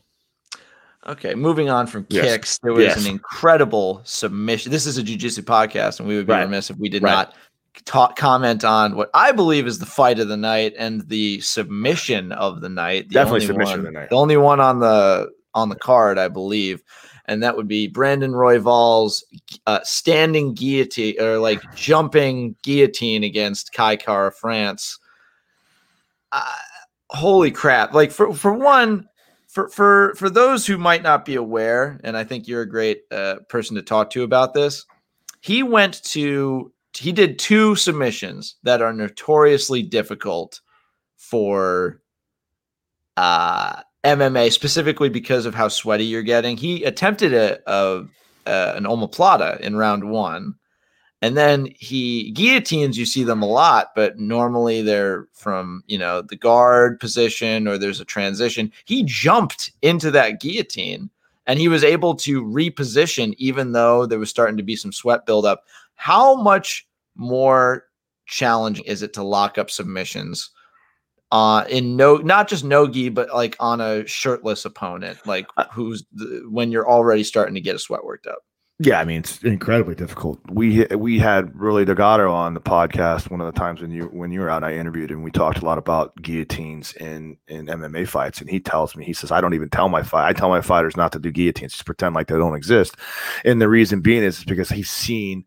Okay, 1.07 1.35
moving 1.35 1.69
on 1.69 1.87
from 1.87 2.07
yes. 2.09 2.25
kicks, 2.25 2.59
there 2.59 2.73
was 2.73 2.85
yes. 2.85 3.05
an 3.05 3.11
incredible 3.11 4.01
submission. 4.05 4.71
This 4.73 4.87
is 4.87 4.99
a 4.99 5.03
jiu-jitsu 5.03 5.43
podcast, 5.43 5.99
and 5.99 6.09
we 6.09 6.17
would 6.17 6.27
be 6.27 6.33
right. 6.33 6.43
remiss 6.43 6.71
if 6.71 6.77
we 6.79 6.89
did 6.89 7.03
right. 7.03 7.11
not 7.11 7.35
talk 7.85 8.17
comment 8.17 8.65
on 8.65 8.97
what 8.97 9.11
I 9.15 9.33
believe 9.33 9.67
is 9.67 9.79
the 9.79 9.87
fight 9.87 10.19
of 10.19 10.29
the 10.29 10.37
night 10.37 10.75
and 10.79 11.09
the 11.09 11.41
submission 11.41 12.33
of 12.33 12.61
the 12.61 12.69
night. 12.69 13.09
The 13.09 13.15
Definitely 13.15 13.47
submission 13.47 13.71
one, 13.71 13.79
of 13.81 13.85
the 13.87 13.91
night. 13.93 14.11
The 14.11 14.17
only 14.17 14.37
one 14.37 14.61
on 14.61 14.81
the 14.81 15.31
on 15.55 15.69
the 15.69 15.77
card, 15.77 16.19
I 16.19 16.29
believe, 16.29 16.83
and 17.27 17.43
that 17.43 17.57
would 17.57 17.69
be 17.69 17.87
Brandon 17.87 18.33
Royval's 18.33 19.25
uh, 19.67 19.81
standing 19.85 20.55
guillotine 20.55 21.21
or 21.21 21.39
like 21.39 21.61
jumping 21.75 22.57
guillotine 22.63 23.25
against 23.25 23.73
Kai 23.73 23.97
Kara 23.97 24.33
France. 24.33 24.99
Uh, 26.31 26.45
holy 27.11 27.51
crap! 27.51 27.95
Like 27.95 28.11
for 28.11 28.33
for 28.35 28.53
one. 28.53 29.09
For, 29.49 29.69
for 29.69 30.15
for 30.15 30.31
those 30.31 30.67
who 30.67 30.79
might 30.79 31.03
not 31.03 31.27
be 31.27 31.35
aware, 31.35 32.01
and 32.05 32.17
I 32.17 32.25
think 32.25 32.49
you're 32.49 32.63
a 32.63 32.67
great 32.67 33.03
uh, 33.11 33.35
person 33.51 33.77
to 33.77 33.83
talk 33.83 34.09
to 34.13 34.23
about 34.23 34.55
this, 34.55 34.87
he 35.43 35.63
went 35.63 36.03
to 36.05 36.73
he 36.95 37.13
did 37.13 37.39
two 37.39 37.75
submissions 37.77 38.57
that 38.63 38.83
are 38.83 38.93
notoriously 38.93 39.83
difficult 39.83 40.61
for 41.17 42.01
uh, 43.17 43.81
MMA, 44.05 44.53
specifically 44.53 45.09
because 45.09 45.47
of 45.47 45.55
how 45.55 45.69
sweaty 45.69 46.05
you're 46.05 46.23
getting. 46.23 46.57
He 46.57 46.85
attempted 46.85 47.33
a, 47.33 47.59
a, 47.67 48.05
a 48.47 48.75
an 48.77 48.85
omoplata 48.85 49.61
in 49.61 49.77
round 49.77 50.11
one, 50.11 50.55
and 51.23 51.37
then 51.37 51.69
he 51.79 52.33
guillotines. 52.33 52.99
You 52.99 53.07
see 53.07 53.25
them 53.25 53.43
a 53.43 53.47
lot, 53.47 53.93
but 53.95 54.19
normally 54.19 54.83
they're 54.83 55.29
from 55.33 55.85
you 55.87 55.99
know 55.99 56.23
the 56.23 56.37
guard 56.37 57.01
position 57.01 57.69
or 57.69 57.79
there's 57.79 58.01
a 58.01 58.05
transition. 58.05 58.73
He 58.85 59.05
jumped 59.05 59.73
into 59.83 60.11
that 60.11 60.41
guillotine. 60.41 61.11
And 61.49 61.59
he 61.59 61.67
was 61.67 61.83
able 61.83 62.15
to 62.19 62.45
reposition, 62.45 63.35
even 63.37 63.73
though 63.73 64.07
there 64.07 64.21
was 64.21 64.31
starting 64.31 64.57
to 64.59 64.63
be 64.63 64.77
some 64.77 64.93
sweat 64.93 65.27
buildup 65.27 65.65
how 66.03 66.35
much 66.35 66.85
more 67.15 67.85
challenging 68.27 68.85
is 68.87 69.05
it 69.05 69.13
to 69.13 69.23
lock 69.23 69.57
up 69.57 69.71
submissions 69.71 70.51
uh 71.31 71.65
in 71.69 71.97
no 71.97 72.17
not 72.17 72.49
just 72.49 72.65
nogi 72.65 73.09
but 73.09 73.33
like 73.33 73.55
on 73.61 73.81
a 73.81 74.05
shirtless 74.07 74.65
opponent 74.65 75.17
like 75.27 75.47
uh, 75.59 75.65
who's 75.73 76.05
the, 76.13 76.43
when 76.51 76.73
you're 76.73 76.91
already 76.91 77.23
starting 77.23 77.55
to 77.55 77.61
get 77.61 77.77
a 77.77 77.79
sweat 77.79 78.05
worked 78.05 78.27
up? 78.27 78.39
Yeah 78.81 78.99
i 78.99 79.05
mean 79.05 79.21
it's 79.21 79.45
incredibly 79.45 79.95
difficult. 79.95 80.41
We 80.51 80.87
we 80.87 81.21
had 81.21 81.55
really 81.55 81.85
Delgado 81.85 82.33
on 82.33 82.55
the 82.55 82.61
podcast 82.61 83.31
one 83.31 83.41
of 83.41 83.47
the 83.53 83.59
times 83.59 83.81
when 83.81 83.93
you 83.93 84.07
when 84.07 84.33
you 84.33 84.41
were 84.41 84.51
out 84.51 84.65
i 84.65 84.75
interviewed 84.75 85.13
and 85.13 85.23
we 85.23 85.31
talked 85.31 85.59
a 85.59 85.65
lot 85.65 85.79
about 85.79 86.21
guillotines 86.21 86.95
in 86.95 87.37
in 87.47 87.67
mma 87.67 88.09
fights 88.09 88.41
and 88.41 88.51
he 88.51 88.59
tells 88.59 88.97
me 88.97 89.05
he 89.05 89.13
says 89.13 89.31
i 89.31 89.41
don't 89.41 89.55
even 89.55 89.69
tell 89.69 89.89
my 89.89 90.03
fight 90.03 90.29
i 90.29 90.33
tell 90.33 90.49
my 90.49 90.61
fighters 90.61 90.97
not 90.97 91.13
to 91.13 91.21
do 91.21 91.31
guillotines 91.31 91.73
just 91.73 91.87
pretend 91.87 92.15
like 92.17 92.27
they 92.27 92.37
don't 92.37 92.57
exist. 92.57 92.97
And 93.45 93.61
the 93.61 93.69
reason 93.69 94.01
being 94.01 94.25
is 94.25 94.45
because 94.45 94.69
he's 94.69 94.91
seen 94.91 95.45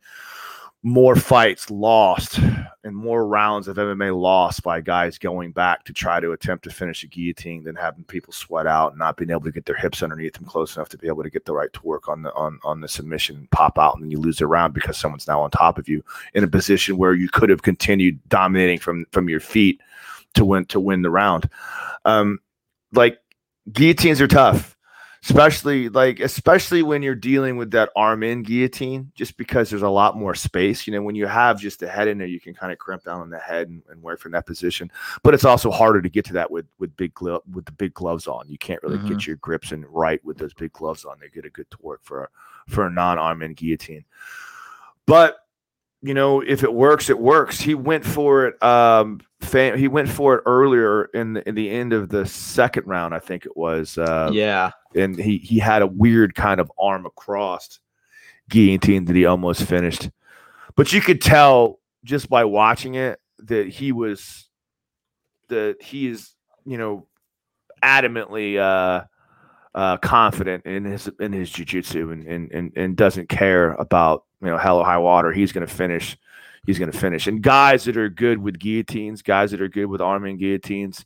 more 0.85 1.15
fights 1.15 1.71
lost 1.71 2.37
and 2.83 2.95
more 2.95 3.27
rounds 3.27 3.67
of 3.67 3.75
MMA 3.75 4.15
lost 4.15 4.61
by 4.61 4.81
guys 4.81 5.17
going 5.17 5.51
back 5.51 5.83
to 5.85 5.91
try 5.91 6.19
to 6.19 6.31
attempt 6.33 6.63
to 6.63 6.69
finish 6.69 7.03
a 7.03 7.07
guillotine 7.07 7.63
than 7.63 7.75
having 7.75 8.03
people 8.03 8.31
sweat 8.31 8.67
out 8.67 8.91
and 8.91 8.99
not 8.99 9.17
being 9.17 9.31
able 9.31 9.41
to 9.41 9.51
get 9.51 9.65
their 9.65 9.75
hips 9.75 10.03
underneath 10.03 10.35
them 10.35 10.45
close 10.45 10.75
enough 10.75 10.87
to 10.89 10.97
be 10.99 11.07
able 11.07 11.23
to 11.23 11.31
get 11.31 11.43
the 11.45 11.53
right 11.53 11.73
torque 11.73 12.07
on 12.07 12.21
the 12.21 12.31
on 12.35 12.59
on 12.63 12.81
the 12.81 12.87
submission 12.87 13.47
pop 13.49 13.79
out 13.79 13.95
and 13.95 14.03
then 14.03 14.11
you 14.11 14.19
lose 14.19 14.37
the 14.37 14.45
round 14.45 14.75
because 14.75 14.95
someone's 14.95 15.27
now 15.27 15.41
on 15.41 15.49
top 15.49 15.79
of 15.79 15.89
you 15.89 16.03
in 16.35 16.43
a 16.43 16.47
position 16.47 16.97
where 16.97 17.15
you 17.15 17.29
could 17.29 17.49
have 17.49 17.63
continued 17.63 18.19
dominating 18.29 18.77
from 18.77 19.07
from 19.11 19.27
your 19.27 19.39
feet 19.39 19.81
to 20.35 20.45
win 20.45 20.65
to 20.65 20.79
win 20.79 21.01
the 21.01 21.09
round. 21.09 21.49
Um, 22.05 22.37
like 22.93 23.17
guillotines 23.71 24.21
are 24.21 24.27
tough 24.27 24.74
especially 25.25 25.89
like 25.89 26.19
especially 26.19 26.83
when 26.83 27.01
you're 27.01 27.15
dealing 27.15 27.57
with 27.57 27.71
that 27.71 27.89
arm 27.95 28.21
in 28.21 28.43
guillotine 28.43 29.11
just 29.15 29.37
because 29.37 29.69
there's 29.69 29.81
a 29.81 29.89
lot 29.89 30.15
more 30.15 30.35
space. 30.35 30.85
You 30.85 30.93
know 30.93 31.01
when 31.01 31.15
you 31.15 31.25
have 31.25 31.59
just 31.59 31.79
the 31.79 31.87
head 31.87 32.07
in 32.07 32.17
there 32.17 32.27
you 32.27 32.39
can 32.39 32.53
kind 32.53 32.71
of 32.71 32.77
crimp 32.77 33.03
down 33.03 33.21
on 33.21 33.29
the 33.29 33.39
head 33.39 33.67
and, 33.69 33.81
and 33.89 34.01
work 34.01 34.19
from 34.19 34.33
that 34.33 34.45
position. 34.45 34.91
But 35.23 35.33
it's 35.33 35.45
also 35.45 35.71
harder 35.71 36.01
to 36.01 36.09
get 36.09 36.25
to 36.25 36.33
that 36.33 36.51
with 36.51 36.67
with 36.77 36.95
big 36.95 37.13
glove 37.15 37.41
with 37.51 37.65
the 37.65 37.71
big 37.71 37.93
gloves 37.93 38.27
on. 38.27 38.47
You 38.47 38.57
can't 38.57 38.81
really 38.83 38.97
mm-hmm. 38.97 39.09
get 39.09 39.27
your 39.27 39.37
grips 39.37 39.71
in 39.71 39.83
right 39.85 40.23
with 40.23 40.37
those 40.37 40.53
big 40.53 40.73
gloves 40.73 41.05
on. 41.05 41.17
They 41.19 41.29
get 41.29 41.45
a 41.45 41.49
good 41.49 41.69
torque 41.71 42.03
for 42.03 42.29
for 42.67 42.85
a 42.85 42.91
non-arm 42.91 43.41
in 43.41 43.53
guillotine. 43.53 44.05
But 45.07 45.44
you 46.05 46.13
know, 46.13 46.39
if 46.41 46.63
it 46.63 46.71
works, 46.71 47.09
it 47.09 47.17
works. 47.17 47.59
He 47.59 47.73
went 47.73 48.05
for 48.05 48.45
it. 48.45 48.63
Um, 48.63 49.21
fam- 49.41 49.75
he 49.75 49.87
went 49.87 50.07
for 50.07 50.35
it 50.35 50.43
earlier 50.45 51.05
in 51.05 51.33
the, 51.33 51.49
in 51.49 51.55
the 51.55 51.71
end 51.71 51.93
of 51.93 52.09
the 52.09 52.27
second 52.27 52.85
round, 52.85 53.15
I 53.15 53.19
think 53.19 53.47
it 53.47 53.57
was. 53.57 53.97
Uh, 53.97 54.29
yeah, 54.31 54.69
and 54.93 55.17
he 55.17 55.39
he 55.39 55.57
had 55.57 55.81
a 55.81 55.87
weird 55.87 56.35
kind 56.35 56.59
of 56.59 56.71
arm 56.79 57.07
across 57.07 57.79
guillotine 58.49 59.05
that 59.05 59.15
he 59.15 59.25
almost 59.25 59.63
finished, 59.63 60.11
but 60.75 60.93
you 60.93 61.01
could 61.01 61.21
tell 61.21 61.79
just 62.03 62.29
by 62.29 62.45
watching 62.45 62.93
it 62.93 63.19
that 63.39 63.67
he 63.67 63.91
was 63.91 64.47
that 65.47 65.77
he 65.81 66.07
is 66.07 66.35
you 66.67 66.77
know 66.77 67.07
adamantly 67.81 68.59
uh, 68.59 69.05
uh, 69.73 69.97
confident 69.97 70.67
in 70.67 70.85
his 70.85 71.09
in 71.19 71.33
his 71.33 71.49
jujitsu 71.49 72.13
and, 72.13 72.27
and 72.27 72.51
and 72.51 72.71
and 72.75 72.95
doesn't 72.95 73.27
care 73.27 73.71
about 73.73 74.23
you 74.45 74.51
know 74.51 74.57
hell 74.57 74.79
or 74.79 74.85
high 74.85 74.97
water. 74.97 75.31
He's 75.31 75.51
going 75.51 75.65
to 75.65 75.73
finish. 75.73 76.17
He's 76.65 76.79
going 76.79 76.91
to 76.91 76.97
finish. 76.97 77.27
And 77.27 77.41
guys 77.41 77.83
that 77.85 77.97
are 77.97 78.09
good 78.09 78.39
with 78.39 78.59
guillotines, 78.59 79.21
guys 79.21 79.51
that 79.51 79.61
are 79.61 79.67
good 79.67 79.85
with 79.85 80.01
arming 80.01 80.37
guillotines, 80.37 81.05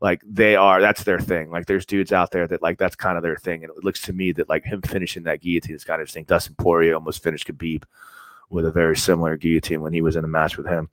like 0.00 0.22
they 0.24 0.56
are. 0.56 0.80
That's 0.80 1.04
their 1.04 1.18
thing. 1.18 1.50
Like 1.50 1.66
there's 1.66 1.86
dudes 1.86 2.12
out 2.12 2.30
there 2.30 2.46
that 2.46 2.62
like 2.62 2.78
that's 2.78 2.96
kind 2.96 3.16
of 3.16 3.22
their 3.22 3.36
thing. 3.36 3.64
And 3.64 3.72
it 3.76 3.84
looks 3.84 4.02
to 4.02 4.12
me 4.12 4.32
that 4.32 4.48
like 4.48 4.64
him 4.64 4.82
finishing 4.82 5.24
that 5.24 5.40
guillotine 5.40 5.76
is 5.76 5.84
kind 5.84 6.02
of 6.02 6.10
thing. 6.10 6.24
Dustin 6.24 6.54
Poirier 6.56 6.94
almost 6.94 7.22
finished 7.22 7.48
Khabib 7.48 7.84
with 8.50 8.64
a 8.64 8.72
very 8.72 8.96
similar 8.96 9.36
guillotine 9.36 9.80
when 9.80 9.92
he 9.92 10.02
was 10.02 10.16
in 10.16 10.24
a 10.24 10.28
match 10.28 10.56
with 10.56 10.66
him. 10.66 10.88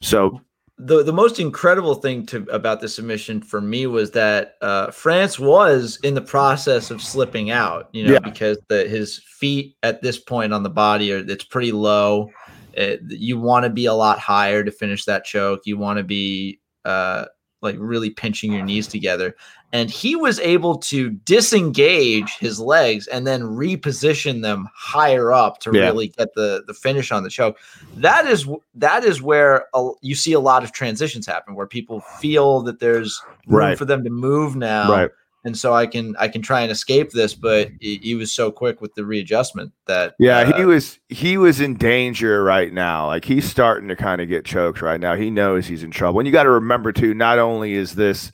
So 0.00 0.40
the 0.82 1.02
the 1.02 1.12
most 1.12 1.38
incredible 1.38 1.94
thing 1.94 2.24
to 2.26 2.46
about 2.50 2.80
the 2.80 2.88
submission 2.88 3.42
for 3.42 3.60
me 3.60 3.86
was 3.86 4.12
that 4.12 4.54
uh, 4.62 4.90
France 4.90 5.38
was 5.38 5.98
in 6.02 6.14
the 6.14 6.22
process 6.22 6.90
of 6.90 7.02
slipping 7.02 7.50
out. 7.50 7.90
You 7.92 8.06
know, 8.06 8.12
yeah. 8.14 8.18
because 8.20 8.58
the 8.68 8.88
his 8.88 9.18
feet 9.18 9.76
at 9.82 10.00
this 10.00 10.18
point 10.18 10.54
on 10.54 10.62
the 10.62 10.70
body 10.70 11.12
are 11.12 11.18
it's 11.18 11.44
pretty 11.44 11.72
low. 11.72 12.30
It, 12.72 13.02
you 13.08 13.38
want 13.38 13.64
to 13.64 13.70
be 13.70 13.86
a 13.86 13.94
lot 13.94 14.18
higher 14.18 14.64
to 14.64 14.70
finish 14.70 15.04
that 15.04 15.24
choke. 15.24 15.62
You 15.64 15.76
want 15.76 15.98
to 15.98 16.04
be 16.04 16.60
uh, 16.86 17.26
like 17.62 17.76
really 17.78 18.10
pinching 18.10 18.52
your 18.52 18.64
knees 18.64 18.86
together. 18.86 19.36
And 19.72 19.88
he 19.88 20.16
was 20.16 20.40
able 20.40 20.78
to 20.78 21.10
disengage 21.10 22.36
his 22.38 22.58
legs 22.58 23.06
and 23.06 23.26
then 23.26 23.42
reposition 23.42 24.42
them 24.42 24.68
higher 24.74 25.32
up 25.32 25.60
to 25.60 25.70
yeah. 25.72 25.82
really 25.82 26.08
get 26.08 26.34
the 26.34 26.64
the 26.66 26.74
finish 26.74 27.12
on 27.12 27.22
the 27.22 27.30
choke. 27.30 27.58
That 27.96 28.26
is 28.26 28.48
that 28.74 29.04
is 29.04 29.22
where 29.22 29.66
a, 29.74 29.90
you 30.00 30.14
see 30.14 30.32
a 30.32 30.40
lot 30.40 30.64
of 30.64 30.72
transitions 30.72 31.26
happen, 31.26 31.54
where 31.54 31.66
people 31.66 32.00
feel 32.00 32.62
that 32.62 32.80
there's 32.80 33.22
room 33.46 33.58
right. 33.58 33.78
for 33.78 33.84
them 33.84 34.02
to 34.02 34.10
move 34.10 34.56
now. 34.56 34.90
Right 34.90 35.10
and 35.44 35.56
so 35.56 35.72
I 35.72 35.86
can 35.86 36.14
I 36.18 36.28
can 36.28 36.42
try 36.42 36.60
and 36.60 36.70
escape 36.70 37.10
this, 37.10 37.34
but 37.34 37.70
he, 37.80 37.96
he 38.02 38.14
was 38.14 38.32
so 38.32 38.50
quick 38.50 38.80
with 38.80 38.94
the 38.94 39.04
readjustment 39.04 39.72
that 39.86 40.14
yeah, 40.18 40.38
uh, 40.38 40.56
he 40.56 40.64
was 40.64 40.98
he 41.08 41.38
was 41.38 41.60
in 41.60 41.76
danger 41.76 42.44
right 42.44 42.72
now. 42.72 43.06
Like 43.06 43.24
he's 43.24 43.48
starting 43.48 43.88
to 43.88 43.96
kind 43.96 44.20
of 44.20 44.28
get 44.28 44.44
choked 44.44 44.82
right 44.82 45.00
now. 45.00 45.16
He 45.16 45.30
knows 45.30 45.66
he's 45.66 45.82
in 45.82 45.90
trouble. 45.90 46.20
And 46.20 46.26
you 46.26 46.32
got 46.32 46.42
to 46.42 46.50
remember 46.50 46.92
too, 46.92 47.14
not 47.14 47.38
only 47.38 47.72
is 47.72 47.94
this 47.94 48.32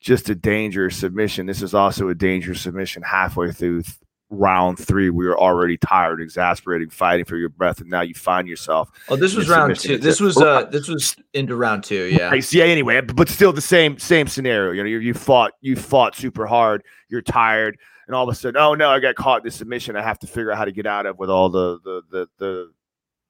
just 0.00 0.30
a 0.30 0.34
dangerous 0.34 0.96
submission, 0.96 1.46
this 1.46 1.62
is 1.62 1.74
also 1.74 2.08
a 2.08 2.14
dangerous 2.14 2.60
submission 2.60 3.02
halfway 3.02 3.50
through 3.50 3.82
round 4.30 4.78
three, 4.78 5.10
we 5.10 5.26
were 5.26 5.38
already 5.38 5.76
tired, 5.76 6.20
exasperated, 6.20 6.92
fighting 6.92 7.24
for 7.24 7.36
your 7.36 7.48
breath, 7.48 7.80
and 7.80 7.90
now 7.90 8.00
you 8.00 8.14
find 8.14 8.48
yourself. 8.48 8.90
Oh, 9.08 9.16
this 9.16 9.34
was 9.34 9.48
round 9.48 9.76
two. 9.76 9.98
This 9.98 10.20
was 10.20 10.36
uh, 10.36 10.64
this 10.64 10.88
was 10.88 11.16
into 11.34 11.56
round 11.56 11.84
two. 11.84 12.04
Yeah. 12.04 12.30
Right, 12.30 12.52
yeah. 12.52 12.64
Anyway, 12.64 13.00
but 13.00 13.28
still 13.28 13.52
the 13.52 13.60
same 13.60 13.98
same 13.98 14.26
scenario. 14.26 14.72
You 14.72 14.82
know, 14.82 14.88
you, 14.88 14.98
you 14.98 15.14
fought 15.14 15.52
you 15.60 15.76
fought 15.76 16.16
super 16.16 16.46
hard. 16.46 16.82
You're 17.08 17.22
tired, 17.22 17.78
and 18.06 18.16
all 18.16 18.28
of 18.28 18.32
a 18.32 18.34
sudden, 18.34 18.60
oh 18.60 18.74
no, 18.74 18.90
I 18.90 18.98
got 18.98 19.14
caught 19.14 19.40
in 19.40 19.44
this 19.44 19.56
submission. 19.56 19.96
I 19.96 20.02
have 20.02 20.18
to 20.20 20.26
figure 20.26 20.50
out 20.50 20.58
how 20.58 20.64
to 20.64 20.72
get 20.72 20.86
out 20.86 21.06
of 21.06 21.18
with 21.18 21.30
all 21.30 21.48
the 21.48 21.78
the 21.84 22.02
the 22.10 22.28
the 22.38 22.72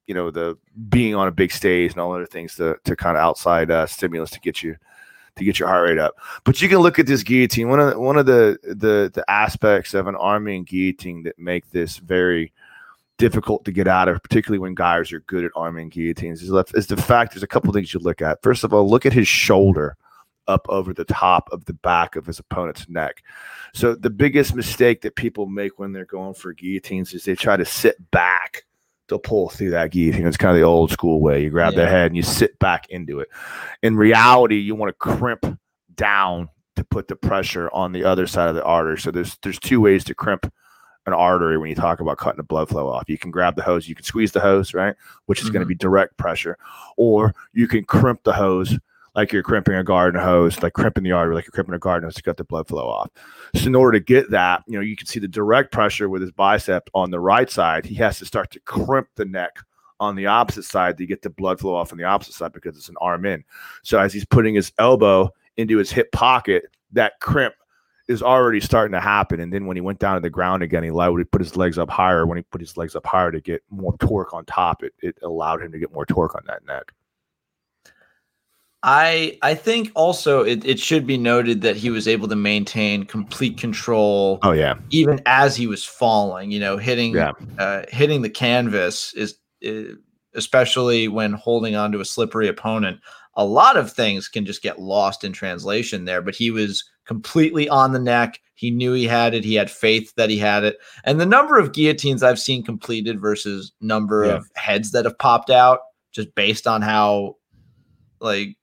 you 0.06 0.14
know 0.14 0.30
the 0.30 0.56
being 0.88 1.14
on 1.14 1.28
a 1.28 1.32
big 1.32 1.52
stage 1.52 1.92
and 1.92 2.00
all 2.00 2.14
other 2.14 2.26
things 2.26 2.54
to 2.56 2.76
to 2.84 2.96
kind 2.96 3.16
of 3.16 3.22
outside 3.22 3.70
uh, 3.70 3.86
stimulus 3.86 4.30
to 4.30 4.40
get 4.40 4.62
you 4.62 4.76
to 5.36 5.44
get 5.44 5.58
your 5.58 5.68
heart 5.68 5.88
rate 5.88 5.98
up. 5.98 6.14
But 6.44 6.60
you 6.60 6.68
can 6.68 6.78
look 6.78 6.98
at 6.98 7.06
this 7.06 7.22
guillotine. 7.22 7.68
One 7.68 7.80
of 7.80 7.92
the, 7.92 8.00
one 8.00 8.16
of 8.16 8.26
the 8.26 8.58
the 8.62 9.10
the 9.12 9.24
aspects 9.28 9.94
of 9.94 10.06
an 10.06 10.16
arming 10.16 10.64
guillotine 10.64 11.22
that 11.24 11.38
make 11.38 11.70
this 11.70 11.98
very 11.98 12.52
difficult 13.18 13.64
to 13.64 13.72
get 13.72 13.88
out 13.88 14.08
of, 14.08 14.22
particularly 14.22 14.58
when 14.58 14.74
guys 14.74 15.12
are 15.12 15.20
good 15.20 15.44
at 15.44 15.50
arming 15.56 15.88
guillotines, 15.88 16.42
is, 16.42 16.50
is 16.74 16.86
the 16.86 16.96
fact 16.96 17.32
there's 17.32 17.42
a 17.42 17.46
couple 17.46 17.72
things 17.72 17.94
you 17.94 18.00
look 18.00 18.20
at. 18.20 18.42
First 18.42 18.64
of 18.64 18.74
all, 18.74 18.88
look 18.88 19.06
at 19.06 19.12
his 19.12 19.28
shoulder 19.28 19.96
up 20.48 20.66
over 20.68 20.92
the 20.92 21.04
top 21.04 21.48
of 21.50 21.64
the 21.64 21.72
back 21.72 22.14
of 22.16 22.26
his 22.26 22.38
opponent's 22.38 22.88
neck. 22.88 23.22
So 23.74 23.94
the 23.94 24.10
biggest 24.10 24.54
mistake 24.54 25.00
that 25.02 25.16
people 25.16 25.46
make 25.46 25.78
when 25.78 25.92
they're 25.92 26.04
going 26.04 26.34
for 26.34 26.52
guillotines 26.52 27.14
is 27.14 27.24
they 27.24 27.34
try 27.34 27.56
to 27.56 27.64
sit 27.64 28.10
back 28.10 28.64
to 29.08 29.18
pull 29.18 29.48
through 29.48 29.70
that 29.70 29.90
guillotine. 29.90 30.26
It's 30.26 30.36
kind 30.36 30.56
of 30.56 30.60
the 30.60 30.66
old 30.66 30.90
school 30.90 31.20
way. 31.20 31.42
You 31.42 31.50
grab 31.50 31.74
yeah. 31.74 31.84
the 31.84 31.88
head 31.88 32.06
and 32.06 32.16
you 32.16 32.22
sit 32.22 32.58
back 32.58 32.88
into 32.90 33.20
it. 33.20 33.28
In 33.82 33.96
reality, 33.96 34.56
you 34.56 34.74
want 34.74 34.90
to 34.90 34.94
crimp 34.94 35.58
down 35.94 36.48
to 36.76 36.84
put 36.84 37.08
the 37.08 37.16
pressure 37.16 37.70
on 37.72 37.92
the 37.92 38.04
other 38.04 38.26
side 38.26 38.48
of 38.48 38.54
the 38.54 38.64
artery. 38.64 38.98
So 38.98 39.10
there's 39.10 39.38
there's 39.42 39.58
two 39.58 39.80
ways 39.80 40.04
to 40.04 40.14
crimp 40.14 40.52
an 41.06 41.12
artery 41.12 41.56
when 41.56 41.68
you 41.68 41.76
talk 41.76 42.00
about 42.00 42.18
cutting 42.18 42.36
the 42.36 42.42
blood 42.42 42.68
flow 42.68 42.88
off. 42.88 43.08
You 43.08 43.16
can 43.16 43.30
grab 43.30 43.56
the 43.56 43.62
hose, 43.62 43.88
you 43.88 43.94
can 43.94 44.04
squeeze 44.04 44.32
the 44.32 44.40
hose, 44.40 44.74
right? 44.74 44.96
Which 45.26 45.38
is 45.40 45.46
mm-hmm. 45.46 45.54
going 45.54 45.60
to 45.60 45.68
be 45.68 45.74
direct 45.74 46.16
pressure, 46.16 46.58
or 46.96 47.34
you 47.52 47.68
can 47.68 47.84
crimp 47.84 48.24
the 48.24 48.32
hose 48.32 48.76
like 49.16 49.32
you're 49.32 49.42
crimping 49.42 49.74
a 49.74 49.82
garden 49.82 50.20
hose, 50.20 50.62
like 50.62 50.74
crimping 50.74 51.02
the 51.02 51.12
artery, 51.12 51.34
like 51.34 51.46
you're 51.46 51.52
crimping 51.52 51.74
a 51.74 51.78
garden 51.78 52.06
hose 52.06 52.14
to 52.14 52.22
cut 52.22 52.36
the 52.36 52.44
blood 52.44 52.68
flow 52.68 52.86
off. 52.86 53.10
So 53.54 53.66
in 53.66 53.74
order 53.74 53.98
to 53.98 54.04
get 54.04 54.30
that, 54.30 54.62
you 54.66 54.74
know, 54.74 54.82
you 54.82 54.94
can 54.94 55.06
see 55.06 55.18
the 55.18 55.26
direct 55.26 55.72
pressure 55.72 56.10
with 56.10 56.20
his 56.20 56.30
bicep 56.30 56.90
on 56.94 57.10
the 57.10 57.18
right 57.18 57.50
side. 57.50 57.86
He 57.86 57.94
has 57.96 58.18
to 58.18 58.26
start 58.26 58.50
to 58.52 58.60
crimp 58.60 59.08
the 59.16 59.24
neck 59.24 59.56
on 59.98 60.14
the 60.14 60.26
opposite 60.26 60.64
side 60.64 60.98
to 60.98 61.06
get 61.06 61.22
the 61.22 61.30
blood 61.30 61.58
flow 61.58 61.74
off 61.74 61.92
on 61.92 61.98
the 61.98 62.04
opposite 62.04 62.34
side 62.34 62.52
because 62.52 62.76
it's 62.76 62.90
an 62.90 62.96
arm 63.00 63.24
in. 63.24 63.42
So 63.82 63.98
as 63.98 64.12
he's 64.12 64.26
putting 64.26 64.54
his 64.54 64.70
elbow 64.78 65.30
into 65.56 65.78
his 65.78 65.90
hip 65.90 66.12
pocket, 66.12 66.64
that 66.92 67.18
crimp 67.20 67.54
is 68.08 68.22
already 68.22 68.60
starting 68.60 68.92
to 68.92 69.00
happen. 69.00 69.40
And 69.40 69.50
then 69.50 69.64
when 69.64 69.78
he 69.78 69.80
went 69.80 69.98
down 69.98 70.16
to 70.16 70.20
the 70.20 70.28
ground 70.28 70.62
again, 70.62 70.82
he 70.82 70.90
allowed 70.90 71.18
put 71.30 71.40
his 71.40 71.56
legs 71.56 71.78
up 71.78 71.88
higher. 71.88 72.26
When 72.26 72.36
he 72.36 72.42
put 72.42 72.60
his 72.60 72.76
legs 72.76 72.94
up 72.94 73.06
higher 73.06 73.32
to 73.32 73.40
get 73.40 73.62
more 73.70 73.96
torque 73.96 74.34
on 74.34 74.44
top, 74.44 74.82
it, 74.82 74.92
it 75.00 75.16
allowed 75.22 75.62
him 75.62 75.72
to 75.72 75.78
get 75.78 75.92
more 75.92 76.04
torque 76.04 76.34
on 76.34 76.42
that 76.46 76.66
neck. 76.66 76.92
I 78.82 79.38
I 79.42 79.54
think 79.54 79.90
also 79.94 80.44
it, 80.44 80.64
it 80.64 80.78
should 80.78 81.06
be 81.06 81.18
noted 81.18 81.62
that 81.62 81.76
he 81.76 81.90
was 81.90 82.06
able 82.06 82.28
to 82.28 82.36
maintain 82.36 83.04
complete 83.04 83.58
control. 83.58 84.38
Oh 84.42 84.52
yeah, 84.52 84.74
even 84.90 85.20
as 85.26 85.56
he 85.56 85.66
was 85.66 85.84
falling, 85.84 86.50
you 86.50 86.60
know, 86.60 86.76
hitting 86.76 87.14
yeah. 87.14 87.32
uh, 87.58 87.82
hitting 87.88 88.22
the 88.22 88.30
canvas 88.30 89.12
is, 89.14 89.36
is 89.60 89.96
especially 90.34 91.08
when 91.08 91.32
holding 91.32 91.74
on 91.74 91.90
to 91.92 92.00
a 92.00 92.04
slippery 92.04 92.48
opponent. 92.48 93.00
A 93.34 93.44
lot 93.44 93.76
of 93.76 93.92
things 93.92 94.28
can 94.28 94.46
just 94.46 94.62
get 94.62 94.78
lost 94.80 95.24
in 95.24 95.32
translation 95.32 96.04
there, 96.04 96.22
but 96.22 96.34
he 96.34 96.50
was 96.50 96.84
completely 97.06 97.68
on 97.68 97.92
the 97.92 97.98
neck. 97.98 98.40
He 98.54 98.70
knew 98.70 98.92
he 98.92 99.04
had 99.04 99.34
it. 99.34 99.44
He 99.44 99.54
had 99.54 99.70
faith 99.70 100.14
that 100.16 100.30
he 100.30 100.38
had 100.38 100.64
it. 100.64 100.78
And 101.04 101.20
the 101.20 101.26
number 101.26 101.58
of 101.58 101.72
guillotines 101.72 102.22
I've 102.22 102.38
seen 102.38 102.62
completed 102.62 103.20
versus 103.20 103.72
number 103.80 104.24
yeah. 104.24 104.32
of 104.32 104.48
heads 104.54 104.92
that 104.92 105.04
have 105.04 105.18
popped 105.18 105.50
out, 105.50 105.80
just 106.12 106.34
based 106.34 106.66
on 106.66 106.80
how 106.82 107.36
like 108.20 108.56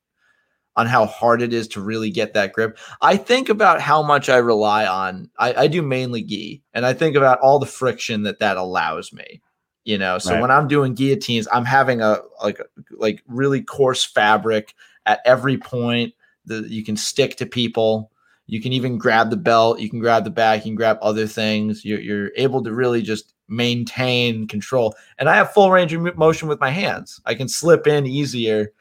on 0.75 0.87
how 0.87 1.05
hard 1.05 1.41
it 1.41 1.53
is 1.53 1.67
to 1.69 1.81
really 1.81 2.09
get 2.09 2.33
that 2.33 2.53
grip. 2.53 2.77
I 3.01 3.17
think 3.17 3.49
about 3.49 3.81
how 3.81 4.01
much 4.01 4.29
I 4.29 4.37
rely 4.37 4.85
on. 4.85 5.29
I, 5.37 5.53
I 5.53 5.67
do 5.67 5.81
mainly 5.81 6.23
gi, 6.23 6.63
and 6.73 6.85
I 6.85 6.93
think 6.93 7.15
about 7.15 7.39
all 7.39 7.59
the 7.59 7.65
friction 7.65 8.23
that 8.23 8.39
that 8.39 8.57
allows 8.57 9.13
me. 9.13 9.41
You 9.85 9.97
know, 9.97 10.17
so 10.17 10.33
right. 10.33 10.41
when 10.41 10.51
I'm 10.51 10.69
doing 10.69 10.93
guillotines, 10.93 11.47
I'm 11.51 11.65
having 11.65 12.01
a 12.01 12.19
like 12.41 12.59
like 12.91 13.21
really 13.27 13.61
coarse 13.61 14.05
fabric 14.05 14.73
at 15.05 15.19
every 15.25 15.57
point 15.57 16.13
that 16.45 16.69
you 16.69 16.83
can 16.83 16.95
stick 16.95 17.35
to 17.37 17.45
people. 17.45 18.09
You 18.45 18.61
can 18.61 18.73
even 18.73 18.97
grab 18.97 19.29
the 19.29 19.37
belt. 19.37 19.79
You 19.79 19.89
can 19.89 19.99
grab 19.99 20.23
the 20.23 20.29
back. 20.29 20.59
You 20.59 20.71
can 20.71 20.75
grab 20.75 20.97
other 21.01 21.27
things. 21.27 21.85
You're, 21.85 21.99
you're 21.99 22.31
able 22.35 22.63
to 22.63 22.73
really 22.73 23.01
just 23.01 23.33
maintain 23.47 24.47
control. 24.47 24.95
And 25.17 25.29
I 25.29 25.35
have 25.35 25.53
full 25.53 25.71
range 25.71 25.93
of 25.93 26.17
motion 26.17 26.47
with 26.47 26.59
my 26.59 26.69
hands. 26.69 27.21
I 27.25 27.35
can 27.35 27.47
slip 27.47 27.87
in 27.87 28.05
easier 28.05 28.73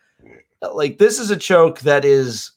like 0.72 0.98
this 0.98 1.18
is 1.18 1.30
a 1.30 1.36
choke 1.36 1.80
that 1.80 2.04
is 2.04 2.52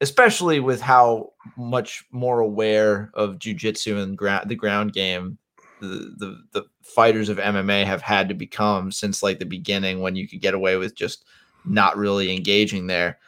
especially 0.00 0.60
with 0.60 0.80
how 0.80 1.32
much 1.56 2.04
more 2.12 2.40
aware 2.40 3.10
of 3.14 3.38
jujitsu 3.38 4.00
and 4.02 4.16
gra- 4.16 4.44
the 4.46 4.54
ground 4.54 4.92
game 4.92 5.38
the, 5.80 6.14
the 6.16 6.42
the 6.52 6.64
fighters 6.82 7.28
of 7.28 7.38
MMA 7.38 7.84
have 7.84 8.02
had 8.02 8.28
to 8.28 8.34
become 8.34 8.90
since 8.90 9.22
like 9.22 9.38
the 9.38 9.44
beginning 9.44 10.00
when 10.00 10.16
you 10.16 10.26
could 10.26 10.40
get 10.40 10.54
away 10.54 10.76
with 10.76 10.94
just 10.94 11.24
not 11.64 11.96
really 11.96 12.34
engaging 12.34 12.86
there. 12.86 13.18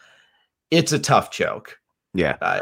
It's 0.70 0.92
a 0.92 0.98
tough 0.98 1.30
choke. 1.30 1.78
Yeah. 2.14 2.36
Uh, 2.40 2.60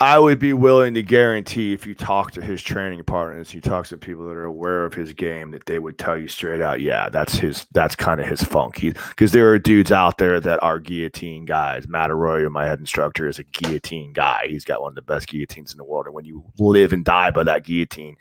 I 0.00 0.18
would 0.18 0.40
be 0.40 0.52
willing 0.52 0.92
to 0.94 1.02
guarantee 1.04 1.72
if 1.72 1.86
you 1.86 1.94
talk 1.94 2.32
to 2.32 2.42
his 2.42 2.60
training 2.60 3.04
partners, 3.04 3.54
you 3.54 3.60
talk 3.60 3.86
to 3.86 3.96
people 3.96 4.26
that 4.26 4.36
are 4.36 4.44
aware 4.44 4.84
of 4.84 4.92
his 4.92 5.12
game, 5.12 5.52
that 5.52 5.66
they 5.66 5.78
would 5.78 5.98
tell 5.98 6.18
you 6.18 6.26
straight 6.26 6.60
out, 6.60 6.80
yeah, 6.80 7.08
that's 7.08 7.36
his, 7.36 7.64
that's 7.72 7.94
kind 7.94 8.20
of 8.20 8.26
his 8.26 8.42
funk. 8.42 8.80
Because 8.80 9.30
there 9.30 9.48
are 9.50 9.58
dudes 9.58 9.92
out 9.92 10.18
there 10.18 10.40
that 10.40 10.60
are 10.64 10.80
guillotine 10.80 11.44
guys. 11.44 11.86
Matt 11.86 12.10
Arroyo, 12.10 12.50
my 12.50 12.66
head 12.66 12.80
instructor, 12.80 13.28
is 13.28 13.38
a 13.38 13.44
guillotine 13.44 14.12
guy. 14.12 14.46
He's 14.48 14.64
got 14.64 14.82
one 14.82 14.90
of 14.90 14.96
the 14.96 15.02
best 15.02 15.28
guillotines 15.28 15.70
in 15.70 15.78
the 15.78 15.84
world. 15.84 16.06
And 16.06 16.14
when 16.14 16.24
you 16.24 16.44
live 16.58 16.92
and 16.92 17.04
die 17.04 17.30
by 17.30 17.44
that 17.44 17.64
guillotine, 17.64 18.16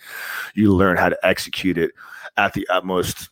you 0.53 0.73
learn 0.73 0.95
how 0.95 1.09
to 1.09 1.17
execute 1.25 1.79
it 1.79 1.91
at 2.37 2.53
the 2.53 2.67
utmost 2.69 3.29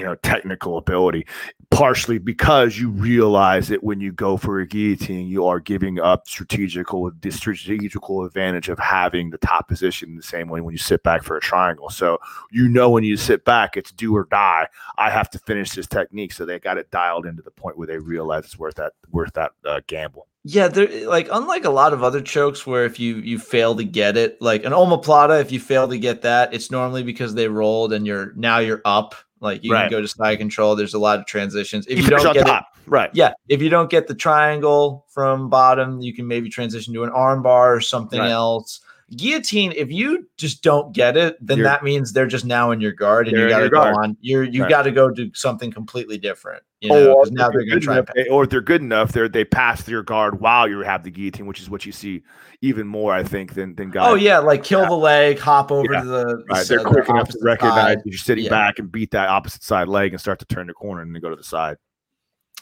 you 0.00 0.06
know 0.06 0.16
technical 0.16 0.76
ability 0.76 1.26
partially 1.70 2.18
because 2.18 2.78
you 2.78 2.90
realize 2.90 3.68
that 3.68 3.84
when 3.84 4.00
you 4.00 4.10
go 4.10 4.36
for 4.36 4.58
a 4.58 4.66
guillotine 4.66 5.28
you 5.28 5.46
are 5.46 5.60
giving 5.60 6.00
up 6.00 6.26
strategical 6.26 7.10
the 7.20 7.30
strategical 7.30 8.24
advantage 8.24 8.68
of 8.68 8.78
having 8.78 9.30
the 9.30 9.38
top 9.38 9.68
position 9.68 10.16
the 10.16 10.22
same 10.22 10.48
way 10.48 10.60
when 10.60 10.72
you 10.72 10.78
sit 10.78 11.02
back 11.02 11.22
for 11.22 11.36
a 11.36 11.40
triangle. 11.40 11.90
So 11.90 12.18
you 12.50 12.68
know 12.68 12.90
when 12.90 13.04
you 13.04 13.16
sit 13.16 13.44
back 13.44 13.76
it's 13.76 13.92
do 13.92 14.16
or 14.16 14.26
die. 14.30 14.66
I 14.96 15.10
have 15.10 15.30
to 15.30 15.38
finish 15.38 15.70
this 15.72 15.86
technique. 15.86 16.32
So 16.32 16.44
they 16.44 16.58
got 16.58 16.78
it 16.78 16.90
dialed 16.90 17.26
into 17.26 17.42
the 17.42 17.50
point 17.50 17.76
where 17.76 17.86
they 17.86 17.98
realize 17.98 18.44
it's 18.44 18.58
worth 18.58 18.76
that 18.76 18.92
worth 19.10 19.32
that 19.34 19.52
uh, 19.64 19.80
gamble. 19.86 20.26
Yeah, 20.42 20.68
they're 20.68 21.08
like 21.08 21.28
unlike 21.30 21.64
a 21.64 21.70
lot 21.70 21.92
of 21.92 22.02
other 22.02 22.22
chokes 22.22 22.66
where 22.66 22.84
if 22.84 22.98
you 22.98 23.16
you 23.16 23.38
fail 23.38 23.74
to 23.76 23.84
get 23.84 24.16
it, 24.16 24.40
like 24.40 24.64
an 24.64 24.72
omoplata, 24.72 25.40
if 25.40 25.52
you 25.52 25.60
fail 25.60 25.86
to 25.88 25.98
get 25.98 26.22
that, 26.22 26.54
it's 26.54 26.70
normally 26.70 27.02
because 27.02 27.34
they 27.34 27.48
rolled 27.48 27.92
and 27.92 28.06
you're 28.06 28.32
now 28.36 28.58
you're 28.58 28.82
up 28.84 29.14
like 29.40 29.64
you 29.64 29.72
right. 29.72 29.82
can 29.82 29.90
go 29.90 30.00
to 30.00 30.08
side 30.08 30.38
control. 30.38 30.76
There's 30.76 30.94
a 30.94 30.98
lot 30.98 31.18
of 31.18 31.26
transitions. 31.26 31.86
If 31.86 31.98
you, 31.98 32.04
you 32.04 32.10
don't 32.10 32.34
get 32.34 32.46
top. 32.46 32.66
it, 32.76 32.90
right? 32.90 33.10
Yeah. 33.14 33.32
If 33.48 33.62
you 33.62 33.70
don't 33.70 33.90
get 33.90 34.06
the 34.06 34.14
triangle 34.14 35.06
from 35.08 35.48
bottom, 35.48 36.00
you 36.00 36.14
can 36.14 36.26
maybe 36.26 36.48
transition 36.48 36.94
to 36.94 37.04
an 37.04 37.10
armbar 37.10 37.76
or 37.76 37.80
something 37.80 38.20
right. 38.20 38.30
else. 38.30 38.80
Guillotine, 39.16 39.72
if 39.72 39.90
you 39.90 40.28
just 40.36 40.62
don't 40.62 40.92
get 40.92 41.16
it, 41.16 41.36
then 41.44 41.58
You're, 41.58 41.66
that 41.66 41.82
means 41.82 42.12
they're 42.12 42.28
just 42.28 42.44
now 42.44 42.70
in 42.70 42.80
your 42.80 42.92
guard 42.92 43.26
and 43.26 43.36
you 43.36 43.48
got 43.48 43.58
to 43.58 43.68
go 43.68 43.80
on. 43.80 44.16
You're 44.20 44.44
you 44.44 44.62
right. 44.62 44.70
got 44.70 44.82
to 44.82 44.92
go 44.92 45.10
do 45.10 45.32
something 45.34 45.72
completely 45.72 46.16
different. 46.16 46.62
You 46.80 46.90
know, 46.90 47.14
or 47.14 47.26
now 47.26 47.50
they're, 47.50 47.64
going 47.64 47.80
to 47.80 47.80
try. 47.80 47.94
Enough, 47.98 48.10
or 48.30 48.44
if 48.44 48.50
they're 48.50 48.60
good 48.60 48.82
enough, 48.82 49.10
they 49.10 49.26
they 49.26 49.44
pass 49.44 49.82
through 49.82 49.94
your 49.94 50.02
guard 50.04 50.40
while 50.40 50.68
you 50.68 50.78
have 50.80 51.02
the 51.02 51.10
guillotine, 51.10 51.46
which 51.46 51.60
is 51.60 51.68
what 51.68 51.84
you 51.84 51.90
see 51.90 52.22
even 52.62 52.86
more, 52.86 53.12
I 53.12 53.24
think, 53.24 53.54
than 53.54 53.74
than 53.74 53.88
oh, 53.88 53.92
guys. 53.92 54.12
Oh 54.12 54.14
yeah, 54.14 54.38
like 54.38 54.62
kill 54.62 54.82
yeah. 54.82 54.88
the 54.88 54.94
leg, 54.94 55.38
hop 55.40 55.72
over 55.72 55.92
yeah. 55.92 56.02
to 56.02 56.06
the. 56.06 56.44
Right. 56.48 56.66
They're 56.66 56.80
uh, 56.80 56.84
quick 56.84 57.08
enough 57.08 57.28
to 57.30 57.38
recognize 57.42 57.96
you're 58.04 58.16
sitting 58.16 58.44
yeah. 58.44 58.50
back 58.50 58.78
and 58.78 58.90
beat 58.90 59.10
that 59.10 59.28
opposite 59.28 59.64
side 59.64 59.88
leg 59.88 60.12
and 60.12 60.20
start 60.20 60.38
to 60.38 60.46
turn 60.46 60.68
the 60.68 60.72
corner 60.72 61.02
and 61.02 61.12
then 61.12 61.20
go 61.20 61.30
to 61.30 61.36
the 61.36 61.42
side. 61.42 61.78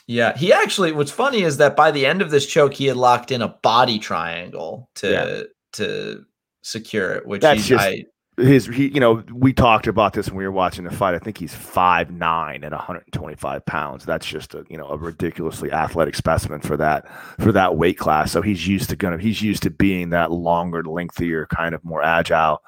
Yeah, 0.06 0.34
he 0.34 0.50
actually. 0.54 0.92
What's 0.92 1.10
funny 1.10 1.42
is 1.42 1.58
that 1.58 1.76
by 1.76 1.90
the 1.90 2.06
end 2.06 2.22
of 2.22 2.30
this 2.30 2.46
choke, 2.46 2.72
he 2.72 2.86
had 2.86 2.96
locked 2.96 3.30
in 3.30 3.42
a 3.42 3.48
body 3.48 3.98
triangle 3.98 4.88
to 4.96 5.46
to 5.74 6.24
secure 6.62 7.12
it, 7.12 7.26
which 7.26 7.42
that's 7.42 7.66
just 7.66 7.84
I, 7.84 8.04
his. 8.36 8.66
He, 8.66 8.88
you 8.88 9.00
know, 9.00 9.24
we 9.32 9.52
talked 9.52 9.86
about 9.86 10.12
this 10.12 10.28
when 10.28 10.36
we 10.36 10.44
were 10.44 10.52
watching 10.52 10.84
the 10.84 10.90
fight. 10.90 11.14
I 11.14 11.18
think 11.18 11.38
he's 11.38 11.54
five 11.54 12.10
nine 12.10 12.64
and 12.64 12.72
125 12.72 13.66
pounds. 13.66 14.04
That's 14.04 14.26
just 14.26 14.54
a 14.54 14.64
you 14.68 14.78
know 14.78 14.88
a 14.88 14.96
ridiculously 14.96 15.72
athletic 15.72 16.14
specimen 16.14 16.60
for 16.60 16.76
that 16.76 17.08
for 17.40 17.52
that 17.52 17.76
weight 17.76 17.98
class. 17.98 18.32
So 18.32 18.42
he's 18.42 18.66
used 18.66 18.90
to 18.90 18.96
gonna 18.96 19.18
he's 19.18 19.42
used 19.42 19.62
to 19.64 19.70
being 19.70 20.10
that 20.10 20.30
longer, 20.30 20.82
lengthier, 20.82 21.46
kind 21.46 21.74
of 21.74 21.84
more 21.84 22.02
agile 22.02 22.62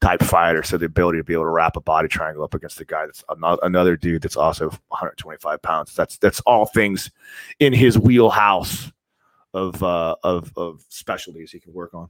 type 0.00 0.22
fighter. 0.22 0.62
So 0.62 0.76
the 0.78 0.86
ability 0.86 1.18
to 1.18 1.24
be 1.24 1.32
able 1.32 1.44
to 1.44 1.50
wrap 1.50 1.76
a 1.76 1.80
body 1.80 2.08
triangle 2.08 2.44
up 2.44 2.54
against 2.54 2.80
a 2.80 2.84
guy 2.84 3.06
that's 3.06 3.24
another 3.62 3.96
dude 3.96 4.22
that's 4.22 4.36
also 4.36 4.70
125 4.88 5.62
pounds. 5.62 5.94
That's 5.94 6.18
that's 6.18 6.40
all 6.40 6.66
things 6.66 7.10
in 7.58 7.72
his 7.72 7.98
wheelhouse 7.98 8.92
of 9.54 9.82
uh, 9.82 10.16
of 10.22 10.52
of 10.56 10.84
specialties 10.88 11.50
he 11.50 11.60
can 11.60 11.72
work 11.72 11.94
on. 11.94 12.08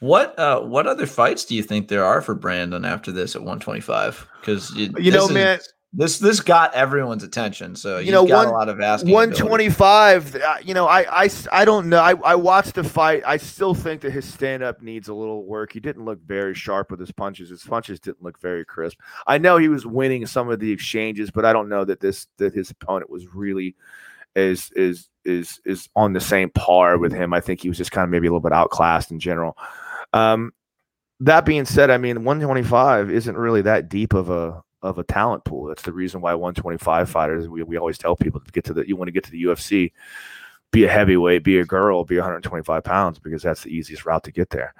What 0.00 0.38
uh 0.38 0.60
what 0.60 0.86
other 0.86 1.06
fights 1.06 1.44
do 1.44 1.54
you 1.54 1.62
think 1.62 1.88
there 1.88 2.04
are 2.04 2.20
for 2.20 2.34
Brandon 2.34 2.84
after 2.84 3.12
this 3.12 3.34
at 3.34 3.42
125? 3.42 4.26
Because 4.40 4.70
you, 4.74 4.92
you 4.98 5.10
know, 5.10 5.24
is, 5.24 5.30
man, 5.30 5.60
this 5.94 6.18
this 6.18 6.40
got 6.40 6.72
everyone's 6.74 7.22
attention. 7.22 7.76
So 7.76 7.98
you 7.98 8.12
know, 8.12 8.26
got 8.26 8.46
one, 8.46 8.48
a 8.48 8.52
lot 8.52 8.68
of 8.70 8.80
asking. 8.80 9.12
125. 9.12 10.36
Uh, 10.36 10.54
you 10.64 10.72
know, 10.72 10.86
I 10.86 11.24
I 11.24 11.30
I 11.52 11.64
don't 11.66 11.90
know. 11.90 12.00
I 12.00 12.14
I 12.24 12.34
watched 12.34 12.74
the 12.74 12.84
fight. 12.84 13.22
I 13.26 13.36
still 13.36 13.74
think 13.74 14.00
that 14.00 14.10
his 14.10 14.24
stand 14.24 14.62
up 14.62 14.80
needs 14.80 15.08
a 15.08 15.14
little 15.14 15.44
work. 15.44 15.72
He 15.72 15.80
didn't 15.80 16.04
look 16.06 16.22
very 16.22 16.54
sharp 16.54 16.90
with 16.90 16.98
his 16.98 17.12
punches. 17.12 17.50
His 17.50 17.62
punches 17.62 18.00
didn't 18.00 18.22
look 18.22 18.40
very 18.40 18.64
crisp. 18.64 18.98
I 19.26 19.36
know 19.36 19.58
he 19.58 19.68
was 19.68 19.84
winning 19.84 20.24
some 20.26 20.48
of 20.48 20.60
the 20.60 20.72
exchanges, 20.72 21.30
but 21.30 21.44
I 21.44 21.52
don't 21.52 21.68
know 21.68 21.84
that 21.84 22.00
this 22.00 22.26
that 22.38 22.54
his 22.54 22.70
opponent 22.70 23.10
was 23.10 23.26
really 23.34 23.76
is 24.34 24.70
is 24.74 25.08
is 25.24 25.60
is 25.64 25.88
on 25.94 26.12
the 26.12 26.20
same 26.20 26.50
par 26.50 26.98
with 26.98 27.12
him. 27.12 27.32
I 27.32 27.40
think 27.40 27.60
he 27.60 27.68
was 27.68 27.78
just 27.78 27.92
kind 27.92 28.04
of 28.04 28.10
maybe 28.10 28.26
a 28.26 28.30
little 28.30 28.40
bit 28.40 28.52
outclassed 28.52 29.10
in 29.10 29.20
general. 29.20 29.56
Um, 30.12 30.52
that 31.20 31.44
being 31.44 31.64
said, 31.64 31.90
I 31.90 31.98
mean, 31.98 32.24
125 32.24 33.10
isn't 33.10 33.36
really 33.36 33.62
that 33.62 33.88
deep 33.88 34.12
of 34.12 34.30
a 34.30 34.62
of 34.82 34.98
a 34.98 35.04
talent 35.04 35.44
pool. 35.44 35.66
That's 35.66 35.82
the 35.82 35.92
reason 35.92 36.20
why 36.20 36.34
125 36.34 37.08
fighters. 37.08 37.48
We, 37.48 37.62
we 37.62 37.76
always 37.76 37.98
tell 37.98 38.16
people 38.16 38.40
to 38.40 38.50
get 38.50 38.64
to 38.64 38.74
the 38.74 38.86
you 38.86 38.96
want 38.96 39.08
to 39.08 39.12
get 39.12 39.24
to 39.24 39.30
the 39.30 39.44
UFC, 39.44 39.92
be 40.72 40.84
a 40.84 40.88
heavyweight, 40.88 41.44
be 41.44 41.58
a 41.58 41.64
girl, 41.64 42.04
be 42.04 42.16
125 42.16 42.82
pounds 42.82 43.20
because 43.20 43.42
that's 43.42 43.62
the 43.62 43.70
easiest 43.70 44.04
route 44.04 44.24
to 44.24 44.32
get 44.32 44.50
there. 44.50 44.74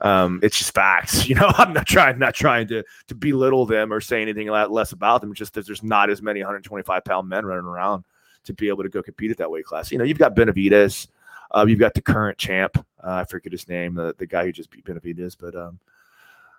Um, 0.00 0.40
it's 0.42 0.56
just 0.56 0.72
facts. 0.72 1.28
You 1.32 1.34
know, 1.34 1.50
I'm 1.56 1.72
not 1.72 1.86
trying 1.86 2.18
not 2.18 2.34
trying 2.34 2.68
to 2.68 2.82
to 3.08 3.14
belittle 3.14 3.66
them 3.66 3.92
or 3.92 4.00
say 4.00 4.22
anything 4.22 4.48
less 4.48 4.92
about 4.92 5.20
them. 5.20 5.34
Just 5.34 5.54
that 5.54 5.66
there's 5.66 5.82
not 5.82 6.08
as 6.08 6.22
many 6.22 6.40
125 6.40 7.04
pound 7.04 7.28
men 7.28 7.44
running 7.44 7.66
around 7.66 8.04
to 8.44 8.52
be 8.52 8.68
able 8.68 8.82
to 8.82 8.88
go 8.88 9.02
compete 9.02 9.30
at 9.30 9.38
that 9.38 9.50
weight 9.50 9.64
class. 9.64 9.90
You 9.90 9.98
know, 9.98 10.04
you've 10.04 10.18
got 10.18 10.34
Benavidez, 10.34 11.08
uh, 11.50 11.64
you've 11.68 11.78
got 11.78 11.94
the 11.94 12.02
current 12.02 12.38
champ. 12.38 12.78
Uh, 13.02 13.12
I 13.12 13.24
forget 13.24 13.52
his 13.52 13.68
name, 13.68 13.94
the, 13.94 14.14
the 14.18 14.26
guy 14.26 14.44
who 14.44 14.52
just 14.52 14.70
beat 14.70 14.84
Benavidez, 14.84 15.36
but 15.38 15.54
um, 15.54 15.78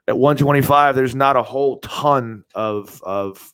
at 0.07 0.17
125, 0.17 0.95
there's 0.95 1.15
not 1.15 1.35
a 1.35 1.43
whole 1.43 1.77
ton 1.79 2.43
of 2.53 3.01
of 3.03 3.53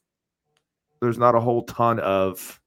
there's 1.01 1.17
not 1.17 1.35
a 1.35 1.39
whole 1.39 1.63
ton 1.63 1.99
of 1.99 2.59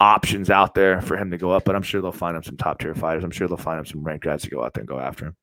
options 0.00 0.50
out 0.50 0.74
there 0.74 1.00
for 1.00 1.16
him 1.16 1.30
to 1.30 1.38
go 1.38 1.50
up, 1.50 1.64
but 1.64 1.76
I'm 1.76 1.82
sure 1.82 2.00
they'll 2.00 2.12
find 2.12 2.36
him 2.36 2.42
some 2.42 2.56
top 2.56 2.80
tier 2.80 2.94
fighters. 2.94 3.22
I'm 3.22 3.30
sure 3.30 3.48
they'll 3.48 3.56
find 3.56 3.78
him 3.78 3.86
some 3.86 4.02
ranked 4.02 4.24
guys 4.24 4.42
to 4.42 4.50
go 4.50 4.64
out 4.64 4.74
there 4.74 4.82
and 4.82 4.88
go 4.88 4.98
after 4.98 5.26
him. 5.26 5.36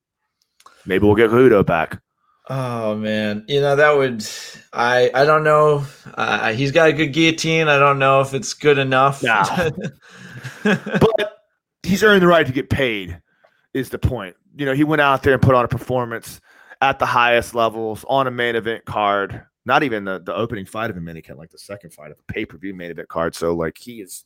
Maybe 0.86 1.06
we'll 1.06 1.16
get 1.16 1.30
Cejudo 1.30 1.66
back. 1.66 2.02
Oh 2.50 2.96
man, 2.96 3.44
you 3.48 3.60
know 3.60 3.76
that 3.76 3.98
would 3.98 4.26
I 4.72 5.12
I 5.14 5.26
don't 5.26 5.44
know. 5.44 5.86
Uh, 6.14 6.54
he's 6.54 6.72
got 6.72 6.88
a 6.88 6.94
good 6.94 7.08
guillotine. 7.10 7.68
I 7.68 7.78
don't 7.78 8.00
know 8.00 8.22
if 8.22 8.34
it's 8.34 8.54
good 8.54 8.78
enough. 8.78 9.22
No. 9.22 9.44
but 10.64 11.44
he's 11.84 12.04
earned 12.04 12.22
the 12.22 12.28
right 12.28 12.46
to 12.46 12.54
get 12.54 12.70
paid. 12.70 13.22
Is 13.74 13.90
the 13.90 14.00
point? 14.00 14.36
You 14.56 14.66
know, 14.66 14.74
he 14.74 14.84
went 14.84 15.02
out 15.02 15.24
there 15.24 15.34
and 15.34 15.42
put 15.42 15.56
on 15.56 15.66
a 15.66 15.68
performance 15.68 16.40
at 16.82 17.00
the 17.00 17.06
highest 17.06 17.54
levels 17.54 18.06
on 18.08 18.28
a 18.28 18.32
main 18.32 18.56
event 18.56 18.86
card. 18.86 19.44
Not 19.66 19.84
even 19.84 20.06
the, 20.06 20.20
the 20.20 20.34
opening 20.34 20.66
fight 20.66 20.90
of 20.90 20.96
a 20.96 21.02
mini 21.02 21.22
like 21.36 21.52
the 21.52 21.58
second 21.58 21.92
fight 21.92 22.12
of 22.12 22.20
a 22.20 22.32
pay 22.32 22.46
per 22.46 22.58
view 22.58 22.74
main 22.74 22.92
event 22.92 23.10
card. 23.10 23.36
So 23.36 23.54
like 23.54 23.78
he 23.78 24.02
is 24.02 24.24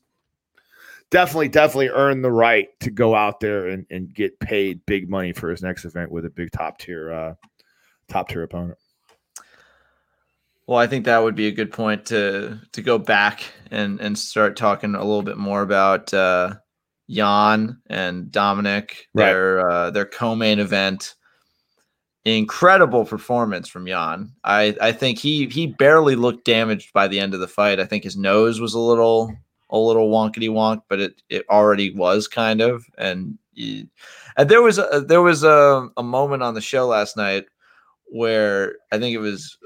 definitely, 1.09 1.49
definitely 1.49 1.89
earned 1.89 2.23
the 2.23 2.31
right 2.31 2.67
to 2.81 2.91
go 2.91 3.15
out 3.15 3.39
there 3.39 3.67
and, 3.67 3.85
and 3.89 4.13
get 4.13 4.39
paid 4.39 4.85
big 4.85 5.09
money 5.09 5.33
for 5.33 5.49
his 5.49 5.63
next 5.63 5.85
event 5.85 6.11
with 6.11 6.25
a 6.25 6.29
big 6.29 6.51
top 6.51 6.77
tier 6.77 7.11
uh, 7.11 7.33
top 8.11 8.29
tier 8.29 8.43
opponent. 8.43 8.77
Well, 10.67 10.79
I 10.79 10.87
think 10.87 11.05
that 11.05 11.23
would 11.23 11.35
be 11.35 11.47
a 11.47 11.51
good 11.51 11.71
point 11.71 12.05
to 12.07 12.59
to 12.71 12.81
go 12.81 12.97
back 12.97 13.43
and 13.71 13.99
and 13.99 14.17
start 14.17 14.55
talking 14.55 14.95
a 14.95 15.03
little 15.03 15.23
bit 15.23 15.37
more 15.37 15.61
about 15.61 16.13
uh, 16.13 16.55
Jan 17.09 17.81
and 17.87 18.31
Dominic, 18.31 19.07
right. 19.13 19.25
their 19.25 19.69
uh, 19.69 19.91
their 19.91 20.05
co-main 20.05 20.59
event. 20.59 21.15
Incredible 22.23 23.03
performance 23.03 23.67
from 23.67 23.87
Jan. 23.87 24.33
I 24.43 24.75
I 24.79 24.91
think 24.91 25.17
he 25.17 25.47
he 25.47 25.67
barely 25.67 26.15
looked 26.15 26.45
damaged 26.45 26.93
by 26.93 27.07
the 27.07 27.19
end 27.19 27.33
of 27.33 27.39
the 27.39 27.47
fight. 27.47 27.79
I 27.79 27.85
think 27.85 28.03
his 28.03 28.15
nose 28.15 28.61
was 28.61 28.75
a 28.75 28.79
little 28.79 29.35
a 29.71 29.77
little 29.77 30.09
wonkety 30.09 30.49
wonk, 30.49 30.83
but 30.87 30.99
it 30.99 31.21
it 31.29 31.43
already 31.49 31.91
was 31.93 32.27
kind 32.27 32.61
of. 32.61 32.85
And, 32.97 33.39
and 33.57 34.49
there 34.49 34.61
was 34.61 34.77
a, 34.77 35.03
there 35.05 35.21
was 35.21 35.43
a, 35.43 35.89
a 35.97 36.03
moment 36.03 36.43
on 36.43 36.53
the 36.53 36.61
show 36.61 36.87
last 36.87 37.17
night 37.17 37.45
where 38.11 38.75
I 38.91 38.99
think 38.99 39.15
it 39.15 39.19
was 39.19 39.57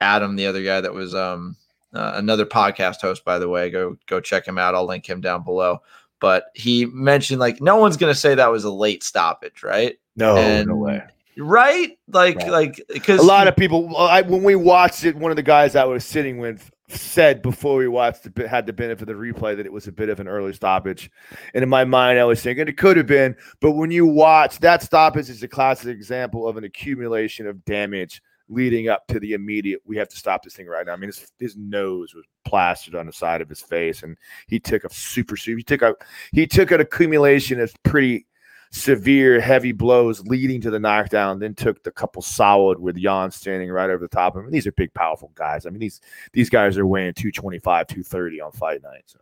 Adam, 0.00 0.36
the 0.36 0.46
other 0.46 0.62
guy 0.62 0.80
that 0.80 0.94
was 0.94 1.14
um, 1.14 1.56
uh, 1.92 2.12
another 2.14 2.46
podcast 2.46 3.00
host, 3.00 3.24
by 3.24 3.38
the 3.38 3.48
way. 3.48 3.70
Go 3.70 3.96
go 4.06 4.20
check 4.20 4.46
him 4.46 4.58
out. 4.58 4.74
I'll 4.74 4.86
link 4.86 5.08
him 5.08 5.20
down 5.20 5.44
below. 5.44 5.82
But 6.20 6.44
he 6.54 6.86
mentioned 6.86 7.40
like 7.40 7.60
no 7.60 7.76
one's 7.76 7.96
gonna 7.96 8.14
say 8.14 8.34
that 8.34 8.50
was 8.50 8.64
a 8.64 8.70
late 8.70 9.02
stoppage, 9.02 9.62
right? 9.62 9.98
No, 10.16 10.36
and, 10.36 10.68
no 10.68 10.76
way. 10.76 11.02
Right? 11.36 11.98
Like 12.08 12.36
right. 12.36 12.50
like 12.50 12.82
because 12.88 13.20
a 13.20 13.24
lot 13.24 13.48
of 13.48 13.56
people. 13.56 13.96
I, 13.96 14.22
when 14.22 14.42
we 14.42 14.54
watched 14.54 15.04
it, 15.04 15.16
one 15.16 15.32
of 15.32 15.36
the 15.36 15.42
guys 15.42 15.74
I 15.74 15.84
was 15.84 16.04
sitting 16.04 16.38
with 16.38 16.70
said 16.92 17.42
before 17.42 17.76
we 17.76 17.88
watched 17.88 18.26
it, 18.26 18.36
had 18.46 18.66
the 18.66 18.72
benefit 18.72 19.08
of 19.08 19.18
the 19.18 19.22
replay 19.22 19.56
that 19.56 19.66
it 19.66 19.72
was 19.72 19.86
a 19.86 19.92
bit 19.92 20.08
of 20.08 20.20
an 20.20 20.28
early 20.28 20.52
stoppage. 20.52 21.10
And 21.54 21.62
in 21.62 21.68
my 21.68 21.84
mind, 21.84 22.18
I 22.18 22.24
was 22.24 22.42
thinking 22.42 22.68
it 22.68 22.76
could 22.76 22.96
have 22.96 23.06
been. 23.06 23.36
But 23.60 23.72
when 23.72 23.90
you 23.90 24.06
watch 24.06 24.58
that 24.60 24.82
stoppage 24.82 25.30
is 25.30 25.42
a 25.42 25.48
classic 25.48 25.88
example 25.88 26.48
of 26.48 26.56
an 26.56 26.64
accumulation 26.64 27.46
of 27.46 27.64
damage 27.64 28.22
leading 28.48 28.88
up 28.88 29.06
to 29.06 29.20
the 29.20 29.32
immediate, 29.32 29.80
we 29.84 29.96
have 29.96 30.08
to 30.08 30.16
stop 30.16 30.42
this 30.42 30.54
thing 30.54 30.66
right 30.66 30.84
now. 30.86 30.92
I 30.92 30.96
mean, 30.96 31.08
his, 31.08 31.32
his 31.38 31.56
nose 31.56 32.14
was 32.14 32.24
plastered 32.44 32.94
on 32.94 33.06
the 33.06 33.12
side 33.12 33.40
of 33.40 33.48
his 33.48 33.62
face, 33.62 34.02
and 34.02 34.16
he 34.48 34.58
took 34.58 34.84
a 34.84 34.92
super, 34.92 35.36
super 35.36 35.58
he 35.58 35.62
took 35.62 35.82
a 35.82 35.94
he 36.32 36.46
took 36.46 36.70
an 36.70 36.80
accumulation 36.80 37.60
of 37.60 37.72
pretty 37.84 38.26
severe, 38.72 39.40
heavy 39.40 39.72
blows 39.72 40.20
leading 40.26 40.60
to 40.60 40.70
the 40.70 40.78
knockdown. 40.78 41.38
Then 41.38 41.54
took 41.54 41.82
the 41.82 41.90
couple 41.90 42.22
solid 42.22 42.78
with 42.78 42.96
Jan 42.96 43.30
standing 43.30 43.70
right 43.70 43.90
over 43.90 44.04
the 44.04 44.08
top 44.08 44.36
of 44.36 44.44
him. 44.44 44.50
These 44.50 44.66
are 44.66 44.72
big, 44.72 44.92
powerful 44.94 45.32
guys. 45.34 45.66
I 45.66 45.70
mean 45.70 45.80
these 45.80 46.00
these 46.32 46.50
guys 46.50 46.78
are 46.78 46.86
weighing 46.86 47.14
225, 47.14 47.86
230 47.86 48.40
on 48.40 48.52
fight 48.52 48.82
night. 48.82 49.02
So. 49.06 49.18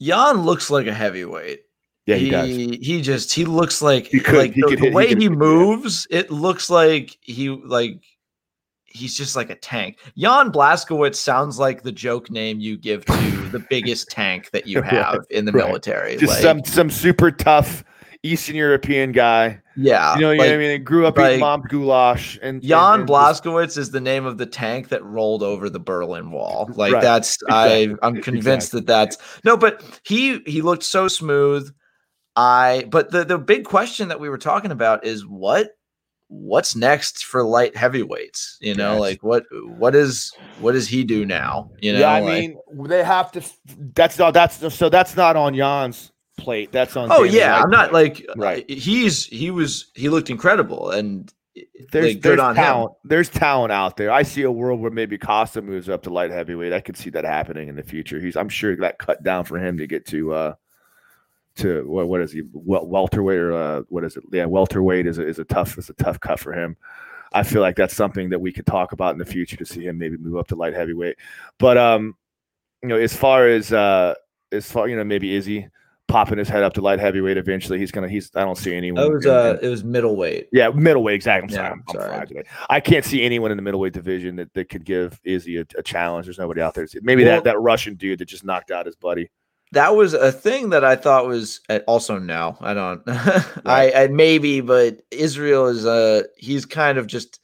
Jan 0.00 0.42
looks 0.44 0.70
like 0.70 0.86
a 0.86 0.94
heavyweight. 0.94 1.60
Yeah, 2.06 2.16
he, 2.16 2.24
he, 2.26 2.30
does. 2.30 2.48
he 2.86 3.02
just 3.02 3.32
he 3.34 3.44
looks 3.44 3.82
like 3.82 4.06
He 4.06 4.20
could- 4.20 4.36
like 4.36 4.52
he 4.52 4.60
the, 4.60 4.68
the 4.76 4.76
hit- 4.76 4.92
way 4.94 5.08
he 5.14 5.28
moves, 5.28 6.06
it 6.10 6.30
looks 6.30 6.70
like 6.70 7.16
he 7.20 7.48
like 7.48 8.00
he's 8.84 9.16
just 9.16 9.34
like 9.34 9.50
a 9.50 9.56
tank. 9.56 9.98
Jan 10.16 10.52
Blaskowitz 10.52 11.16
sounds 11.16 11.58
like 11.58 11.82
the 11.82 11.90
joke 11.92 12.30
name 12.30 12.60
you 12.60 12.76
give 12.78 13.04
to 13.06 13.48
the 13.50 13.58
biggest 13.68 14.08
tank 14.10 14.50
that 14.52 14.66
you 14.68 14.80
Right, 14.80 14.92
have 14.92 15.24
in 15.30 15.44
the 15.44 15.52
right. 15.52 15.66
military. 15.66 16.16
Just 16.16 16.34
like, 16.34 16.42
some 16.42 16.64
some 16.64 16.90
super 16.90 17.32
tough 17.32 17.82
Eastern 18.26 18.56
European 18.56 19.12
guy. 19.12 19.60
yeah, 19.76 20.14
You 20.14 20.20
know, 20.22 20.30
you 20.32 20.38
know 20.38 20.44
what 20.44 20.52
I 20.54 20.56
mean? 20.58 20.70
He 20.70 20.78
grew 20.78 21.06
up 21.06 21.16
like- 21.18 21.28
eating 21.32 21.40
mom's 21.40 21.66
goulash 21.68 22.38
and 22.42 22.62
Jan 22.62 23.00
and, 23.00 23.08
Blaskowitz 23.08 23.76
is 23.78 23.90
the 23.90 24.00
name 24.00 24.24
of 24.26 24.38
the 24.38 24.46
tank 24.46 24.88
that 24.88 25.04
rolled 25.04 25.42
over 25.42 25.68
the 25.70 25.80
Berlin 25.80 26.30
Wall. 26.30 26.68
Like 26.74 26.92
Right. 26.94 27.02
that's 27.02 27.40
Exactly. 27.42 27.96
I 28.02 28.06
I'm 28.06 28.20
convinced 28.22 28.72
that 28.72 28.86
that's 28.86 29.18
no, 29.44 29.56
but 29.56 29.82
he 30.04 30.40
he 30.46 30.62
looked 30.62 30.82
so 30.84 31.08
smooth. 31.08 31.70
I 32.36 32.84
but 32.90 33.10
the 33.10 33.24
the 33.24 33.38
big 33.38 33.64
question 33.64 34.08
that 34.08 34.20
we 34.20 34.28
were 34.28 34.38
talking 34.38 34.70
about 34.70 35.04
is 35.06 35.26
what 35.26 35.70
what's 36.28 36.74
next 36.74 37.24
for 37.24 37.44
light 37.44 37.76
heavyweights? 37.76 38.58
You 38.60 38.74
know, 38.74 38.92
Yes. 38.94 39.00
like 39.00 39.22
what 39.22 39.44
what 39.78 39.94
is 39.94 40.32
what 40.60 40.72
does 40.72 40.88
he 40.88 41.04
do 41.04 41.24
now? 41.24 41.70
You 41.80 41.92
know, 41.94 42.00
yeah, 42.00 42.10
I 42.10 42.20
like- 42.20 42.40
mean, 42.40 42.58
they 42.88 43.02
have 43.04 43.30
to. 43.32 43.42
That's 43.94 44.18
not. 44.18 44.34
That's 44.34 44.74
so. 44.74 44.88
That's 44.88 45.16
not 45.16 45.36
on 45.36 45.54
Jan's 45.54 46.12
plate. 46.36 46.72
That's 46.72 46.96
on. 46.96 47.10
oh 47.10 47.22
yeah, 47.22 47.60
I'm 47.60 47.70
not 47.70 47.90
plate. 47.90 48.26
like 48.28 48.36
Right. 48.36 48.70
He's 48.70 49.26
he 49.26 49.50
was 49.50 49.90
he 49.94 50.08
looked 50.08 50.30
incredible 50.30 50.90
and 50.90 51.32
There's 51.92 52.14
like, 52.14 52.22
there's 52.22 52.40
him. 52.40 52.54
talent. 52.54 52.92
There's 53.04 53.28
talent 53.28 53.72
out 53.72 53.96
there. 53.96 54.10
I 54.10 54.22
see 54.22 54.42
a 54.42 54.50
world 54.52 54.80
where 54.80 54.90
maybe 54.90 55.18
Costa 55.18 55.62
moves 55.62 55.88
up 55.88 56.02
to 56.04 56.10
light 56.10 56.30
heavyweight. 56.30 56.72
I 56.72 56.80
could 56.80 56.96
see 56.96 57.10
that 57.10 57.24
happening 57.24 57.68
in 57.68 57.76
the 57.76 57.82
future. 57.82 58.20
He's. 58.20 58.36
I'm 58.36 58.48
sure 58.48 58.76
that 58.76 58.98
cut 58.98 59.22
down 59.22 59.44
for 59.44 59.58
him 59.58 59.78
to 59.78 59.86
get 59.86 60.06
to. 60.06 60.32
uh 60.32 60.54
to 61.56 61.88
what 61.88 62.06
what 62.08 62.20
is 62.20 62.32
he 62.32 62.42
wel- 62.52 62.86
welterweight 62.86 63.38
or 63.38 63.52
uh, 63.54 63.80
what 63.88 64.04
is 64.04 64.16
it? 64.16 64.24
Yeah, 64.30 64.44
welterweight 64.44 65.06
is 65.06 65.16
a, 65.16 65.26
is 65.26 65.38
a 65.38 65.44
tough 65.44 65.78
is 65.78 65.88
a 65.88 65.94
tough 65.94 66.20
cut 66.20 66.38
for 66.38 66.52
him. 66.52 66.76
I 67.32 67.42
feel 67.44 67.62
like 67.62 67.76
that's 67.76 67.96
something 67.96 68.28
that 68.28 68.38
we 68.38 68.52
could 68.52 68.66
talk 68.66 68.92
about 68.92 69.12
in 69.12 69.18
the 69.18 69.24
future 69.24 69.56
to 69.56 69.64
see 69.64 69.86
him 69.86 69.96
maybe 69.96 70.18
move 70.18 70.36
up 70.36 70.48
to 70.48 70.54
light 70.54 70.74
heavyweight. 70.74 71.16
But 71.58 71.78
um, 71.78 72.14
you 72.82 72.88
know, 72.90 72.96
as 72.98 73.16
far 73.16 73.48
as 73.48 73.72
uh, 73.72 74.14
as 74.52 74.70
far 74.70 74.86
you 74.86 74.96
know, 74.96 75.04
maybe 75.04 75.34
Izzy 75.34 75.66
popping 76.08 76.38
his 76.38 76.48
head 76.48 76.62
up 76.62 76.72
to 76.74 76.80
light 76.80 76.98
heavyweight 77.00 77.36
eventually. 77.36 77.78
He's 77.78 77.90
gonna. 77.90 78.08
He's. 78.08 78.30
I 78.34 78.44
don't 78.44 78.56
see 78.58 78.74
anyone. 78.74 79.02
it 79.04 79.12
was 79.12 79.26
uh 79.26 79.58
it 79.60 79.68
was 79.68 79.82
middleweight. 79.84 80.48
yeah, 80.52 80.68
middleweight. 80.70 81.14
Exactly. 81.16 81.46
I'm 81.46 81.50
Yeah, 81.50 81.56
sorry. 81.56 81.72
I'm, 81.72 81.84
I'm 81.88 81.94
sorry. 82.16 82.26
today. 82.28 82.42
I 82.70 82.80
can't 82.80 83.04
see 83.04 83.22
anyone 83.24 83.50
in 83.50 83.56
the 83.56 83.62
middleweight 83.62 83.92
division 83.92 84.36
that, 84.36 84.52
that 84.54 84.68
could 84.68 84.84
give 84.84 85.20
Izzy 85.24 85.58
a, 85.58 85.66
a 85.76 85.82
challenge. 85.82 86.26
There's 86.26 86.38
nobody 86.38 86.60
out 86.60 86.74
there. 86.74 86.86
Maybe 87.02 87.24
Well- 87.24 87.36
that, 87.36 87.44
that 87.44 87.60
Russian 87.60 87.94
dude 87.94 88.18
that 88.20 88.26
just 88.26 88.44
knocked 88.44 88.70
out 88.70 88.86
his 88.86 88.96
buddy. 88.96 89.30
that 89.72 89.96
was 89.96 90.14
a 90.14 90.30
thing 90.30 90.70
that 90.70 90.84
I 90.84 90.94
thought 90.94 91.26
was 91.26 91.60
uh, 91.68 91.80
also 91.88 92.18
no, 92.18 92.56
I 92.60 92.72
don't. 92.74 93.02
I. 93.66 93.92
I 93.94 94.06
maybe, 94.08 94.60
but 94.60 95.02
Israel 95.10 95.66
is 95.66 95.84
uh 95.86 96.22
he's 96.36 96.64
kind 96.66 96.98
of 96.98 97.06
just 97.08 97.40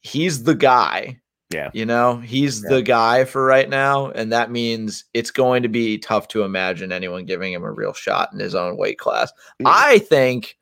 he's 0.00 0.44
the 0.44 0.54
guy. 0.54 1.20
Yeah. 1.50 1.70
You 1.72 1.86
know, 1.86 2.16
he's 2.18 2.62
Yeah. 2.62 2.76
the 2.76 2.82
guy 2.82 3.24
for 3.24 3.44
right 3.44 3.68
now, 3.68 4.10
and 4.10 4.30
that 4.32 4.50
means 4.50 5.04
it's 5.14 5.30
going 5.30 5.62
to 5.62 5.68
be 5.68 5.98
tough 5.98 6.28
to 6.28 6.42
imagine 6.42 6.92
anyone 6.92 7.24
giving 7.24 7.52
him 7.52 7.64
a 7.64 7.72
real 7.72 7.94
shot 7.94 8.32
in 8.32 8.38
his 8.38 8.54
own 8.54 8.76
weight 8.76 8.98
class. 8.98 9.32
Yeah. 9.58 9.68
I 9.68 9.98
think 9.98 10.58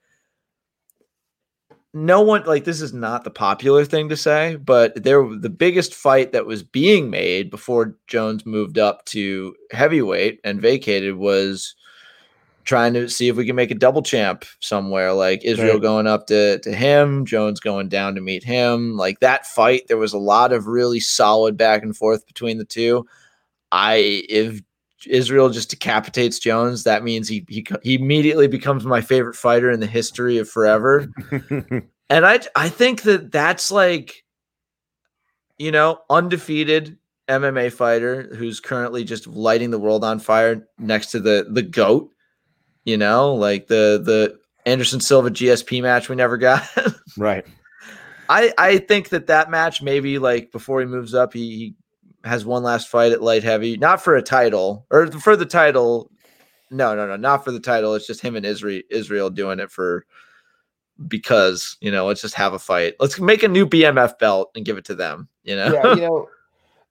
no 1.92 2.20
one 2.20 2.44
like 2.44 2.64
this 2.64 2.80
is 2.80 2.92
not 2.92 3.24
the 3.24 3.30
popular 3.30 3.84
thing 3.84 4.08
to 4.10 4.16
say, 4.16 4.56
but 4.56 5.02
there 5.02 5.26
the 5.36 5.50
biggest 5.50 5.94
fight 5.94 6.32
that 6.32 6.46
was 6.46 6.62
being 6.62 7.10
made 7.10 7.50
before 7.50 7.96
Jones 8.06 8.44
moved 8.46 8.78
up 8.78 9.04
to 9.06 9.56
heavyweight 9.72 10.40
and 10.44 10.60
vacated 10.60 11.16
was 11.16 11.74
trying 12.66 12.92
to 12.92 13.08
see 13.08 13.28
if 13.28 13.36
we 13.36 13.46
can 13.46 13.56
make 13.56 13.70
a 13.70 13.74
double 13.74 14.02
champ 14.02 14.44
somewhere 14.60 15.12
like 15.14 15.42
Israel 15.44 15.74
Right. 15.74 15.82
going 15.82 16.06
up 16.06 16.26
to 16.26 16.58
to 16.58 16.72
him, 16.74 17.24
Jones 17.24 17.60
going 17.60 17.88
down 17.88 18.14
to 18.16 18.20
meet 18.20 18.44
him. 18.44 18.96
Like 18.96 19.20
that 19.20 19.46
fight 19.46 19.86
there 19.88 19.96
was 19.96 20.12
a 20.12 20.18
lot 20.18 20.52
of 20.52 20.66
really 20.66 21.00
solid 21.00 21.56
back 21.56 21.82
and 21.82 21.96
forth 21.96 22.26
between 22.26 22.58
the 22.58 22.64
two. 22.64 23.06
I 23.72 24.24
if 24.28 24.60
Israel 25.06 25.50
just 25.50 25.70
decapitates 25.70 26.38
Jones, 26.38 26.84
that 26.84 27.04
means 27.04 27.28
he 27.28 27.44
he, 27.48 27.64
he 27.82 27.94
immediately 27.94 28.48
becomes 28.48 28.84
my 28.84 29.00
favorite 29.00 29.36
fighter 29.36 29.70
in 29.70 29.80
the 29.80 29.86
history 29.86 30.38
of 30.38 30.48
forever. 30.50 31.08
And 32.08 32.24
I 32.24 32.38
I 32.54 32.68
think 32.68 33.02
that 33.02 33.32
that's 33.32 33.72
like, 33.72 34.24
you 35.58 35.72
know, 35.72 36.00
undefeated 36.10 36.96
MMA 37.28 37.72
fighter 37.72 38.32
who's 38.36 38.60
currently 38.60 39.02
just 39.02 39.26
lighting 39.26 39.70
the 39.70 39.78
world 39.78 40.04
on 40.04 40.20
fire 40.20 40.68
next 40.78 41.10
to 41.12 41.20
the 41.20 41.46
the 41.50 41.62
goat. 41.62 42.10
You 42.86 42.96
know, 42.96 43.34
like 43.34 43.66
the 43.66 44.00
the 44.02 44.38
Anderson 44.64 45.00
Silva 45.00 45.30
GSP 45.30 45.82
match 45.82 46.08
we 46.08 46.14
never 46.16 46.38
got. 46.38 46.64
right. 47.18 47.44
I 48.28 48.52
I 48.56 48.78
think 48.78 49.08
that 49.08 49.26
that 49.26 49.50
match 49.50 49.82
maybe 49.82 50.18
like 50.18 50.52
before 50.52 50.80
he 50.80 50.86
moves 50.86 51.12
up, 51.12 51.32
he, 51.32 51.40
he 51.40 51.74
has 52.22 52.44
one 52.44 52.62
last 52.62 52.88
fight 52.88 53.10
at 53.10 53.22
light 53.22 53.42
heavy, 53.42 53.76
not 53.76 54.00
for 54.00 54.14
a 54.14 54.22
title 54.22 54.86
or 54.90 55.10
for 55.10 55.36
the 55.36 55.44
title. 55.44 56.12
No, 56.70 56.94
no, 56.94 57.08
no, 57.08 57.16
not 57.16 57.44
for 57.44 57.50
the 57.50 57.60
title. 57.60 57.94
It's 57.94 58.06
just 58.06 58.20
him 58.20 58.36
and 58.36 58.46
Israel 58.46 58.82
Israel 58.88 59.30
doing 59.30 59.58
it 59.58 59.70
for 59.72 60.06
because 61.08 61.76
you 61.80 61.90
know 61.90 62.06
let's 62.06 62.22
just 62.22 62.34
have 62.34 62.52
a 62.52 62.58
fight. 62.58 62.94
Let's 63.00 63.18
make 63.18 63.42
a 63.42 63.48
new 63.48 63.66
BMF 63.66 64.16
belt 64.20 64.52
and 64.54 64.64
give 64.64 64.78
it 64.78 64.84
to 64.84 64.94
them. 64.94 65.28
You 65.42 65.56
know, 65.56 65.72
yeah, 65.72 65.94
you 65.94 66.00
know, 66.02 66.28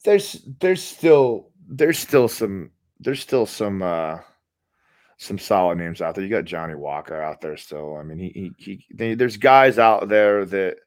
there's 0.03 0.45
there's 0.59 0.83
still 0.83 1.51
there's 1.69 1.99
still 1.99 2.27
some 2.27 2.71
there's 2.99 3.21
still 3.21 3.45
some 3.45 3.81
uh 3.81 4.19
some 5.17 5.37
solid 5.37 5.77
names 5.77 6.01
out 6.01 6.15
there. 6.15 6.23
You 6.23 6.29
got 6.29 6.45
Johnny 6.45 6.75
Walker 6.75 7.21
out 7.21 7.41
there 7.41 7.57
still. 7.57 7.97
I 7.97 8.03
mean, 8.03 8.19
he 8.19 8.29
he, 8.35 8.51
he 8.57 8.85
they, 8.93 9.15
there's 9.15 9.37
guys 9.37 9.79
out 9.79 10.09
there 10.09 10.45
that 10.45 10.77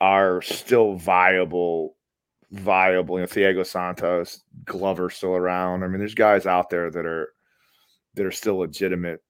are 0.00 0.42
still 0.42 0.94
viable, 0.94 1.96
viable. 2.50 3.16
You 3.16 3.22
know, 3.22 3.28
Thiago 3.28 3.64
Santos, 3.64 4.42
Glover 4.64 5.10
still 5.10 5.34
around. 5.34 5.82
I 5.82 5.88
mean, 5.88 5.98
there's 5.98 6.14
guys 6.14 6.46
out 6.46 6.70
there 6.70 6.90
that 6.90 7.06
are 7.06 7.32
that 8.14 8.26
are 8.26 8.32
still 8.32 8.58
legitimate 8.58 9.22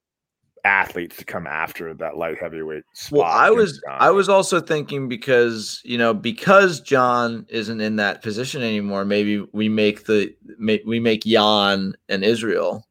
athletes 0.64 1.16
to 1.16 1.24
come 1.24 1.46
after 1.46 1.92
that 1.92 2.16
light 2.16 2.38
heavyweight 2.38 2.84
spot. 2.94 3.18
Well, 3.18 3.28
I 3.28 3.50
was 3.50 3.80
Johnny. 3.84 3.98
I 4.00 4.10
was 4.10 4.28
also 4.28 4.60
thinking 4.60 5.08
because 5.08 5.80
you 5.84 5.98
know 5.98 6.12
because 6.12 6.80
Jon 6.80 7.46
isn't 7.48 7.80
in 7.80 7.96
that 7.96 8.22
position 8.22 8.62
anymore. 8.62 9.04
Maybe 9.04 9.46
we 9.52 9.68
make 9.68 10.06
the 10.06 10.34
we 10.58 10.98
make 10.98 11.22
Jan 11.22 11.94
and 12.08 12.24
Israel 12.24 12.84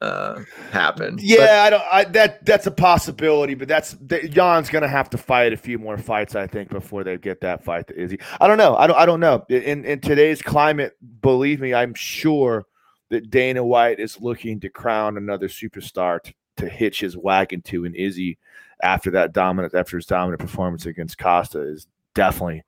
uh 0.00 0.42
happen. 0.70 1.16
But- 1.16 1.24
Yeah, 1.24 1.62
I 1.64 1.70
don't. 1.70 1.82
I, 1.92 2.04
that 2.04 2.44
that's 2.46 2.66
a 2.66 2.70
possibility, 2.70 3.54
but 3.54 3.68
that's 3.68 3.92
that, 4.02 4.30
Jan's 4.30 4.70
gonna 4.70 4.88
have 4.88 5.10
to 5.10 5.18
fight 5.18 5.52
a 5.52 5.56
few 5.56 5.78
more 5.78 5.98
fights, 5.98 6.34
I 6.34 6.46
think, 6.46 6.70
before 6.70 7.04
they 7.04 7.18
get 7.18 7.40
that 7.42 7.62
fight 7.64 7.86
to 7.88 8.00
Izzy. 8.00 8.18
I 8.40 8.46
don't 8.48 8.58
know. 8.58 8.76
I 8.76 8.86
don't. 8.86 8.96
I 8.96 9.04
don't 9.06 9.20
know. 9.20 9.44
In 9.50 9.84
in 9.84 10.00
today's 10.00 10.40
climate, 10.42 10.96
believe 11.20 11.60
me, 11.60 11.74
I'm 11.74 11.94
sure 11.94 12.64
that 13.10 13.30
Dana 13.30 13.62
White 13.64 13.98
is 14.00 14.20
looking 14.20 14.60
to 14.60 14.68
crown 14.70 15.16
another 15.16 15.48
superstar 15.48 16.22
to, 16.22 16.32
to 16.58 16.68
hitch 16.68 17.00
his 17.00 17.16
wagon 17.16 17.60
to, 17.62 17.84
and 17.84 17.94
Izzy 17.96 18.38
after 18.82 19.10
that 19.10 19.32
dominant 19.34 19.74
after 19.74 19.96
his 19.98 20.06
dominant 20.06 20.40
performance 20.40 20.86
against 20.86 21.18
Costa 21.18 21.60
is 21.60 21.86
definitely, 22.14 22.62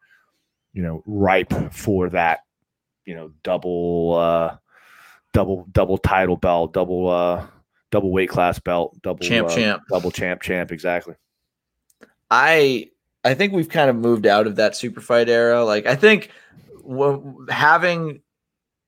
you 0.74 0.82
know, 0.82 1.02
ripe 1.06 1.52
for 1.72 2.10
that, 2.10 2.40
you 3.06 3.14
know, 3.14 3.30
double. 3.42 4.16
uh 4.16 4.56
double 5.32 5.66
double 5.72 5.98
title 5.98 6.36
belt, 6.36 6.72
double 6.72 7.08
uh 7.08 7.46
double 7.90 8.10
weight 8.10 8.28
class 8.28 8.58
belt, 8.58 8.96
double 9.02 9.20
Champ, 9.20 9.48
uh, 9.48 9.54
champ. 9.54 9.82
double 9.90 10.10
champ 10.10 10.40
champ 10.42 10.72
exactly. 10.72 11.14
I 12.30 12.90
I 13.24 13.34
think 13.34 13.52
we've 13.52 13.68
kind 13.68 13.90
of 13.90 13.96
moved 13.96 14.26
out 14.26 14.46
of 14.46 14.56
that 14.56 14.74
super 14.76 15.00
fight 15.00 15.28
era. 15.28 15.64
Like 15.64 15.86
I 15.86 15.94
think 15.94 16.30
w- 16.82 17.46
having 17.48 18.20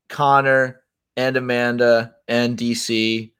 Conor 0.08 0.80
and 1.16 1.36
Amanda 1.36 2.14
and 2.26 2.58
DC, 2.58 3.30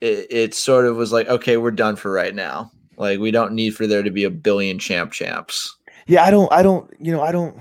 it, 0.00 0.26
it 0.30 0.54
sort 0.54 0.84
of 0.84 0.96
was 0.96 1.12
like, 1.12 1.28
okay, 1.28 1.56
we're 1.56 1.70
done 1.70 1.96
for 1.96 2.10
right 2.12 2.34
now. 2.34 2.70
Like 2.96 3.18
we 3.18 3.30
don't 3.30 3.52
need 3.54 3.74
for 3.74 3.86
there 3.86 4.02
to 4.02 4.10
be 4.10 4.24
a 4.24 4.30
billion 4.30 4.78
champ 4.78 5.12
champs. 5.12 5.74
Yeah, 6.06 6.24
I 6.24 6.30
don't 6.30 6.52
I 6.52 6.62
don't 6.62 6.90
you 7.00 7.12
know, 7.12 7.22
I 7.22 7.32
don't 7.32 7.56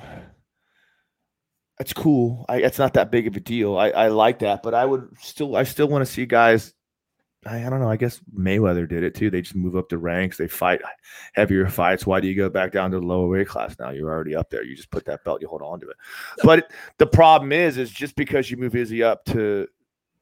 it's 1.82 1.94
cool. 1.94 2.46
I 2.48 2.58
it's 2.58 2.80
not 2.80 2.94
that 2.94 3.12
big 3.12 3.28
of 3.28 3.36
a 3.36 3.40
deal. 3.40 3.78
I, 3.78 3.90
I 3.90 4.08
like 4.08 4.40
that, 4.40 4.64
but 4.64 4.74
I 4.74 4.86
would 4.86 5.10
still 5.20 5.56
I 5.56 5.64
still 5.64 5.88
want 5.88 6.06
to 6.06 6.12
see 6.12 6.26
guys 6.26 6.74
I, 7.46 7.66
I 7.66 7.70
don't 7.70 7.80
know. 7.80 7.90
I 7.90 7.98
guess 7.98 8.22
Mayweather 8.38 8.88
did 8.88 9.04
it 9.04 9.16
too. 9.16 9.30
They 9.30 9.42
just 9.42 9.56
move 9.56 9.76
up 9.76 9.90
the 9.90 9.98
ranks. 9.98 10.38
They 10.38 10.48
fight 10.48 10.82
heavier 11.34 11.68
fights. 11.68 12.06
Why 12.06 12.20
do 12.20 12.28
you 12.28 12.36
go 12.36 12.50
back 12.50 12.72
down 12.72 12.92
to 12.92 13.00
the 13.00 13.06
lower 13.06 13.28
weight 13.28 13.48
class 13.48 13.76
now? 13.80 13.90
You're 13.90 14.12
already 14.12 14.36
up 14.36 14.50
there. 14.50 14.64
You 14.64 14.76
just 14.76 14.92
put 14.92 15.06
that 15.06 15.24
belt. 15.24 15.42
You 15.42 15.48
hold 15.48 15.64
on 15.64 15.80
to 15.80 15.90
it. 15.90 15.98
But 16.44 16.72
the 16.98 17.08
problem 17.08 17.52
is, 17.52 17.78
is 17.78 17.90
just 17.90 18.16
because 18.16 18.52
you 18.52 18.58
move 18.58 18.76
Izzy 18.76 19.02
up 19.02 19.26
to 19.26 19.68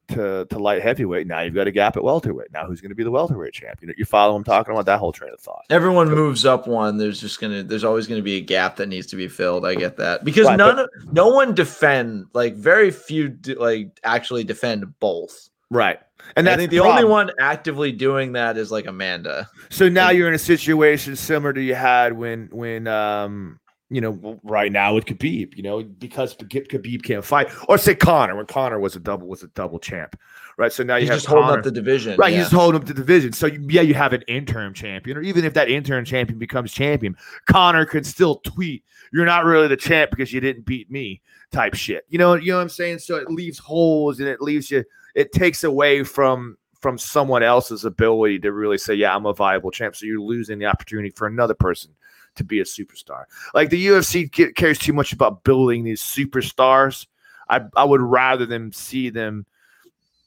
to 0.09 0.45
to 0.49 0.59
light 0.59 0.81
heavyweight. 0.81 1.27
Now 1.27 1.41
you've 1.41 1.55
got 1.55 1.67
a 1.67 1.71
gap 1.71 1.97
at 1.97 2.03
welterweight. 2.03 2.51
Now 2.51 2.65
who's 2.65 2.81
going 2.81 2.89
to 2.89 2.95
be 2.95 3.03
the 3.03 3.11
welterweight 3.11 3.53
champ? 3.53 3.79
You 3.81 3.87
know, 3.87 3.93
you 3.97 4.05
follow 4.05 4.35
him 4.35 4.43
talking 4.43 4.73
about 4.73 4.85
that 4.85 4.99
whole 4.99 5.11
train 5.11 5.33
of 5.33 5.39
thought. 5.39 5.65
Everyone 5.69 6.09
moves 6.09 6.45
up 6.45 6.67
one. 6.67 6.97
There's 6.97 7.19
just 7.19 7.39
gonna. 7.39 7.63
There's 7.63 7.83
always 7.83 8.07
gonna 8.07 8.21
be 8.21 8.37
a 8.37 8.41
gap 8.41 8.75
that 8.77 8.87
needs 8.87 9.07
to 9.07 9.15
be 9.15 9.27
filled. 9.27 9.65
I 9.65 9.75
get 9.75 9.97
that 9.97 10.23
because 10.23 10.47
Right, 10.47 10.57
none 10.57 10.79
of 10.79 10.89
no 11.11 11.27
one 11.29 11.55
defend 11.55 12.27
like 12.33 12.55
very 12.55 12.91
few 12.91 13.29
do, 13.29 13.55
like 13.55 13.99
actually 14.03 14.43
defend 14.43 14.99
both. 14.99 15.49
Right. 15.71 15.99
And 16.35 16.47
I 16.47 16.51
that's 16.51 16.59
think 16.59 16.71
the 16.71 16.79
only 16.79 17.05
one 17.05 17.31
actively 17.39 17.91
doing 17.91 18.33
that 18.33 18.57
is 18.57 18.71
like 18.71 18.87
Amanda. 18.87 19.49
So 19.69 19.87
now 19.87 20.09
you're 20.09 20.27
in 20.27 20.33
a 20.33 20.39
situation 20.39 21.15
similar 21.15 21.53
to 21.53 21.61
you 21.61 21.75
had 21.75 22.13
when 22.13 22.49
when 22.51 22.87
um 22.87 23.59
you 23.89 24.01
know 24.01 24.39
right 24.43 24.71
now 24.71 24.93
with 24.93 25.05
Khabib, 25.05 25.55
you 25.55 25.63
know, 25.63 25.83
because 25.83 26.35
Khabib 26.35 27.03
can't 27.03 27.25
fight, 27.25 27.49
or 27.67 27.77
say 27.77 27.95
Conor 27.95 28.35
when 28.35 28.45
Conor 28.45 28.79
was 28.79 28.95
a 28.95 28.99
double 28.99 29.27
was 29.27 29.41
a 29.41 29.47
double 29.49 29.79
champ, 29.79 30.15
right? 30.57 30.71
So 30.71 30.83
now 30.83 30.95
you 30.95 31.01
He's 31.01 31.09
have 31.09 31.17
just 31.17 31.27
holding 31.27 31.49
up 31.49 31.63
the 31.63 31.71
division. 31.71 32.15
Right, 32.17 32.31
yeah. 32.31 32.39
just 32.39 32.51
holding 32.51 32.79
up 32.79 32.87
the 32.87 32.93
division. 32.93 33.33
So 33.33 33.47
you, 33.47 33.65
yeah, 33.67 33.81
you 33.81 33.95
have 33.95 34.13
an 34.13 34.21
interim 34.27 34.73
champion, 34.75 35.17
or 35.17 35.21
even 35.21 35.43
if 35.43 35.55
that 35.55 35.69
interim 35.69 36.05
champion 36.05 36.37
becomes 36.37 36.71
champion, 36.71 37.17
Conor 37.47 37.85
can 37.85 38.03
still 38.03 38.35
tweet, 38.37 38.83
"You're 39.11 39.25
not 39.25 39.45
really 39.45 39.67
the 39.67 39.77
champ 39.77 40.11
because 40.11 40.31
you 40.31 40.39
didn't 40.39 40.65
beat 40.65 40.91
me," 40.91 41.21
type 41.51 41.73
shit. 41.73 42.05
You 42.09 42.19
know, 42.19 42.35
you 42.35 42.51
know 42.51 42.57
what 42.57 42.63
I'm 42.63 42.69
saying? 42.69 42.99
So 42.99 43.15
it 43.15 43.31
leaves 43.31 43.57
holes 43.57 44.19
and 44.19 44.29
it 44.29 44.39
leaves 44.39 44.69
you. 44.69 44.83
It 45.15 45.31
takes 45.31 45.63
away 45.63 46.03
from 46.03 46.57
from 46.79 46.97
someone 46.97 47.43
else's 47.43 47.85
ability 47.85 48.39
to 48.39 48.53
really 48.53 48.77
say, 48.77 48.93
"Yeah, 48.93 49.15
I'm 49.15 49.25
a 49.25 49.33
viable 49.33 49.71
champ." 49.71 49.95
So 49.95 50.05
you're 50.05 50.21
losing 50.21 50.59
the 50.59 50.67
opportunity 50.67 51.09
for 51.09 51.25
another 51.25 51.55
person 51.55 51.95
to 52.39 52.43
be 52.43 52.59
a 52.59 52.63
superstar. 52.63 53.25
Like 53.53 53.69
the 53.69 53.87
UFC 53.87 54.33
ca- 54.35 54.51
cares 54.53 54.79
too 54.79 54.93
much 54.93 55.13
about 55.13 55.43
building 55.43 55.83
these 55.83 56.01
superstars. 56.01 57.05
I 57.47 57.61
I 57.75 57.83
would 57.83 58.01
rather 58.01 58.45
them 58.45 58.73
see 58.73 59.09
them 59.09 59.45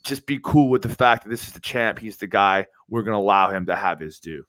just 0.05 0.27
be 0.27 0.41
cool 0.43 0.69
with 0.69 0.83
the 0.83 0.89
fact 0.89 1.25
that 1.25 1.31
this 1.31 1.47
is 1.47 1.53
the 1.53 1.61
champ. 1.61 1.99
He's 1.99 2.17
the 2.17 2.27
guy. 2.27 2.67
We're 2.89 3.03
going 3.03 3.15
to 3.15 3.19
allow 3.19 3.51
him 3.51 3.67
to 3.67 3.77
have 3.77 4.01
his 4.01 4.19
due. 4.19 4.45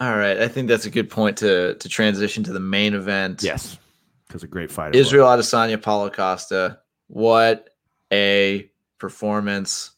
All 0.00 0.16
right, 0.16 0.38
I 0.38 0.48
think 0.48 0.68
that's 0.68 0.86
a 0.86 0.90
good 0.90 1.10
point 1.10 1.36
to 1.38 1.74
to 1.74 1.88
transition 1.88 2.42
to 2.44 2.52
the 2.52 2.60
main 2.60 2.94
event. 2.94 3.42
Yes, 3.42 3.78
because 4.26 4.42
a 4.42 4.46
great 4.46 4.70
fight. 4.70 4.94
it 4.94 4.98
was. 4.98 5.08
Israel 5.08 5.26
Adesanya, 5.26 5.80
Paulo 5.80 6.08
Costa. 6.08 6.78
What 7.08 7.70
a 8.12 8.70
performance 8.98 9.90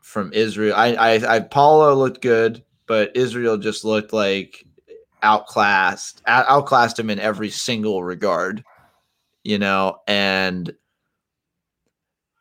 from 0.00 0.32
Israel. 0.32 0.74
I, 0.76 0.94
I, 0.94 1.36
I, 1.36 1.40
Paulo 1.40 1.94
looked 1.94 2.20
good, 2.20 2.62
but 2.86 3.16
Israel 3.16 3.56
just 3.56 3.84
looked 3.84 4.12
like 4.12 4.66
outclassed, 5.22 6.22
out- 6.26 6.46
outclassed 6.46 6.98
him 6.98 7.10
in 7.10 7.18
every 7.18 7.50
single 7.50 8.02
regard, 8.02 8.64
you 9.42 9.58
know, 9.58 9.98
and 10.06 10.72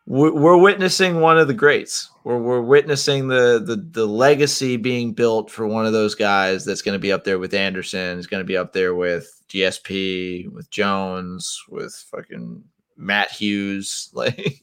we're, 0.08 0.58
witnessing 0.58 1.22
one 1.22 1.38
of 1.38 1.48
the 1.48 1.54
greats. 1.54 2.10
We're, 2.24 2.38
we're 2.38 2.62
witnessing 2.62 3.28
the, 3.28 3.64
the 3.66 3.78
the 3.92 4.06
legacy 4.06 4.76
being 4.76 5.14
built 5.14 5.50
for 5.50 5.66
one 5.66 5.86
of 5.86 5.94
those 5.94 6.16
guys 6.16 6.66
that's 6.66 6.82
going 6.82 6.96
to 6.96 7.00
be 7.00 7.12
up 7.14 7.24
there 7.24 7.40
with 7.40 7.54
Anderson. 7.54 8.20
Is 8.20 8.28
going 8.28 8.42
to 8.42 8.48
be 8.48 8.58
up 8.58 8.74
there 8.74 8.94
with 8.94 9.42
GSP, 9.48 10.52
with 10.52 10.70
Jones, 10.70 11.58
with 11.70 11.94
fucking 12.12 12.64
Matt 12.98 13.32
Hughes, 13.32 14.10
like 14.14 14.62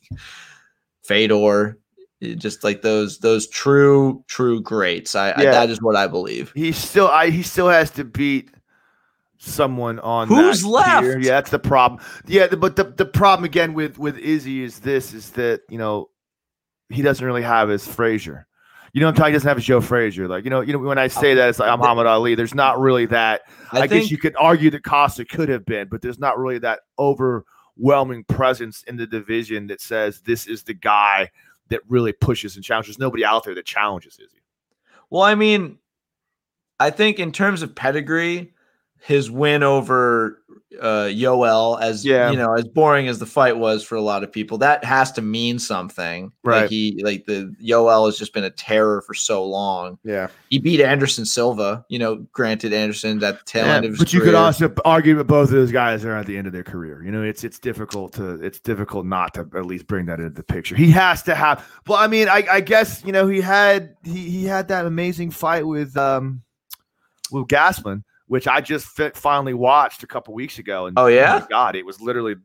Fedor, 1.03 1.79
Eh, 2.23 2.35
just 2.35 2.65
like 2.65 2.83
those 2.83 3.19
those 3.19 3.47
true 3.49 4.25
true 4.27 4.61
greats. 4.61 5.15
I, 5.15 5.31
I 5.31 5.43
Yeah. 5.43 5.51
that 5.53 5.71
is 5.71 5.81
what 5.81 5.97
I 5.97 6.07
believe. 6.07 6.53
He 6.55 6.73
still, 6.73 7.09
I 7.09 7.31
he 7.31 7.43
still 7.43 7.69
has 7.69 7.91
to 7.93 8.05
beat 8.05 8.51
someone 9.39 9.99
on 10.01 10.29
Who's 10.29 10.65
left? 10.65 11.05
tier. 11.05 11.19
Yeah, 11.19 11.31
that's 11.31 11.51
the 11.51 11.59
problem. 11.59 12.01
Yeah, 12.27 12.49
but 12.49 12.77
the 12.77 12.85
the 12.85 13.07
problem 13.07 13.45
again 13.45 13.73
with 13.75 13.99
with 13.99 14.19
Izzy 14.19 14.63
is 14.63 14.81
this: 14.81 15.15
is 15.15 15.31
that 15.31 15.63
you 15.69 15.79
know 15.79 16.11
he 16.89 17.03
doesn't 17.03 17.25
really 17.25 17.43
have 17.43 17.69
his 17.69 17.87
Frazier. 17.87 18.47
You 18.95 19.01
know, 19.01 19.07
what 19.07 19.11
I'm 19.11 19.17
talking. 19.17 19.33
He 19.33 19.37
doesn't 19.37 19.49
have 19.49 19.59
his 19.59 19.67
Joe 19.67 19.81
Frazier. 19.81 20.27
Like 20.27 20.45
you 20.45 20.51
know, 20.51 20.61
you 20.61 20.73
know 20.73 20.79
when 20.79 20.99
I 20.99 21.09
say 21.09 21.35
that, 21.35 21.49
it's 21.49 21.59
like 21.59 21.71
I'm 21.71 21.79
Muhammad 21.79 22.07
Ali. 22.07 22.35
There's 22.35 22.55
not 22.55 22.81
really 22.81 23.07
that. 23.07 23.43
I, 23.71 23.81
I, 23.83 23.87
guess 23.87 24.11
you 24.11 24.19
could 24.19 24.35
argue 24.39 24.71
that 24.71 24.83
Costa 24.83 25.25
could 25.25 25.49
have 25.51 25.65
been, 25.67 25.89
but 25.89 26.01
there's 26.01 26.19
not 26.19 26.39
really 26.39 26.59
that 26.61 26.81
overwhelming 26.99 28.25
presence 28.25 28.83
in 28.85 28.97
the 28.97 29.07
division 29.07 29.67
that 29.69 29.81
says 29.81 30.23
this 30.23 30.47
is 30.47 30.63
the 30.63 30.75
guy 30.75 31.31
that 31.71 31.81
really 31.89 32.13
pushes 32.13 32.57
and 32.57 32.65
challenges. 32.65 32.97
There's 32.97 33.01
nobody 33.01 33.25
out 33.25 33.45
there 33.45 33.55
that 33.55 33.67
challenges 33.67 34.19
Izzy. 34.19 34.43
Well, 35.11 35.23
I 35.23 35.35
mean, 35.35 35.79
I 36.81 36.91
think 36.91 37.19
in 37.19 37.33
terms 37.33 37.63
of 37.63 37.75
pedigree, 37.75 38.53
his 39.01 39.31
win 39.31 39.63
over 39.63 40.38
uh 40.83 41.05
Yoel, 41.07 41.81
as 41.81 42.05
Yeah. 42.05 42.31
you 42.31 42.37
know, 42.37 42.53
as 42.53 42.65
boring 42.65 43.09
as 43.09 43.19
the 43.19 43.25
fight 43.27 43.57
was 43.57 43.83
for 43.83 43.95
a 43.95 44.03
lot 44.03 44.23
of 44.23 44.31
people, 44.31 44.59
that 44.59 44.85
has 44.85 45.11
to 45.13 45.23
mean 45.23 45.59
something. 45.59 46.31
Right. 46.45 46.63
Like 46.63 46.71
he 46.71 47.01
like 47.03 47.25
the 47.25 47.55
Yoel 47.63 48.07
has 48.07 48.19
just 48.19 48.35
been 48.35 48.45
a 48.45 48.51
terror 48.51 49.01
for 49.03 49.15
so 49.15 49.45
long. 49.45 49.99
Yeah, 50.05 50.29
He 50.51 50.59
beat 50.59 50.81
Anderson 50.83 51.25
Silva, 51.25 51.85
you 51.89 51.99
know, 51.99 52.17
granted 52.33 52.73
Anderson 52.75 53.23
at 53.25 53.39
the 53.39 53.45
tail 53.45 53.65
end 53.65 53.85
of 53.87 53.93
his 53.93 53.99
but 53.99 54.13
you 54.13 54.21
could 54.21 54.35
also 54.35 54.73
argue 54.85 55.15
that 55.17 55.25
both 55.25 55.49
of 55.49 55.55
those 55.55 55.73
guys 55.73 56.05
are 56.05 56.15
at 56.15 56.27
the 56.27 56.37
end 56.37 56.47
of 56.47 56.53
their 56.53 56.65
career. 56.65 57.03
You 57.03 57.13
know, 57.13 57.23
it's 57.23 57.45
it's 57.45 57.59
difficult 57.59 58.13
to 58.15 58.33
it's 58.45 58.61
difficult 58.61 59.07
not 59.07 59.35
to 59.35 59.49
at 59.55 59.65
least 59.65 59.87
bring 59.87 60.07
that 60.07 60.21
into 60.21 60.31
the 60.35 60.43
picture. 60.43 60.77
He 60.77 60.91
has 60.91 61.23
to 61.25 61.35
have. 61.35 61.67
Well, 61.87 61.99
I 61.99 62.07
mean, 62.09 62.29
I, 62.29 62.45
I 62.51 62.61
guess 62.61 63.03
you 63.05 63.13
know 63.13 63.27
he 63.27 63.41
had 63.41 63.97
he 64.05 64.29
he 64.29 64.45
had 64.45 64.69
that 64.69 64.85
amazing 64.85 65.31
fight 65.31 65.67
with 65.67 65.97
um 65.97 66.43
with 67.31 67.47
Gastelum, 67.49 68.03
which 68.29 68.47
I 68.47 68.61
just 68.61 68.87
fi- 68.87 69.11
finally 69.15 69.55
watched 69.55 70.03
a 70.03 70.07
couple 70.07 70.33
weeks 70.35 70.59
ago. 70.59 70.87
And 70.87 70.99
Oh, 70.99 71.07
yeah? 71.07 71.41
my 71.41 71.47
God, 71.49 71.77
it 71.77 71.85
was 71.85 72.01
literally 72.01 72.37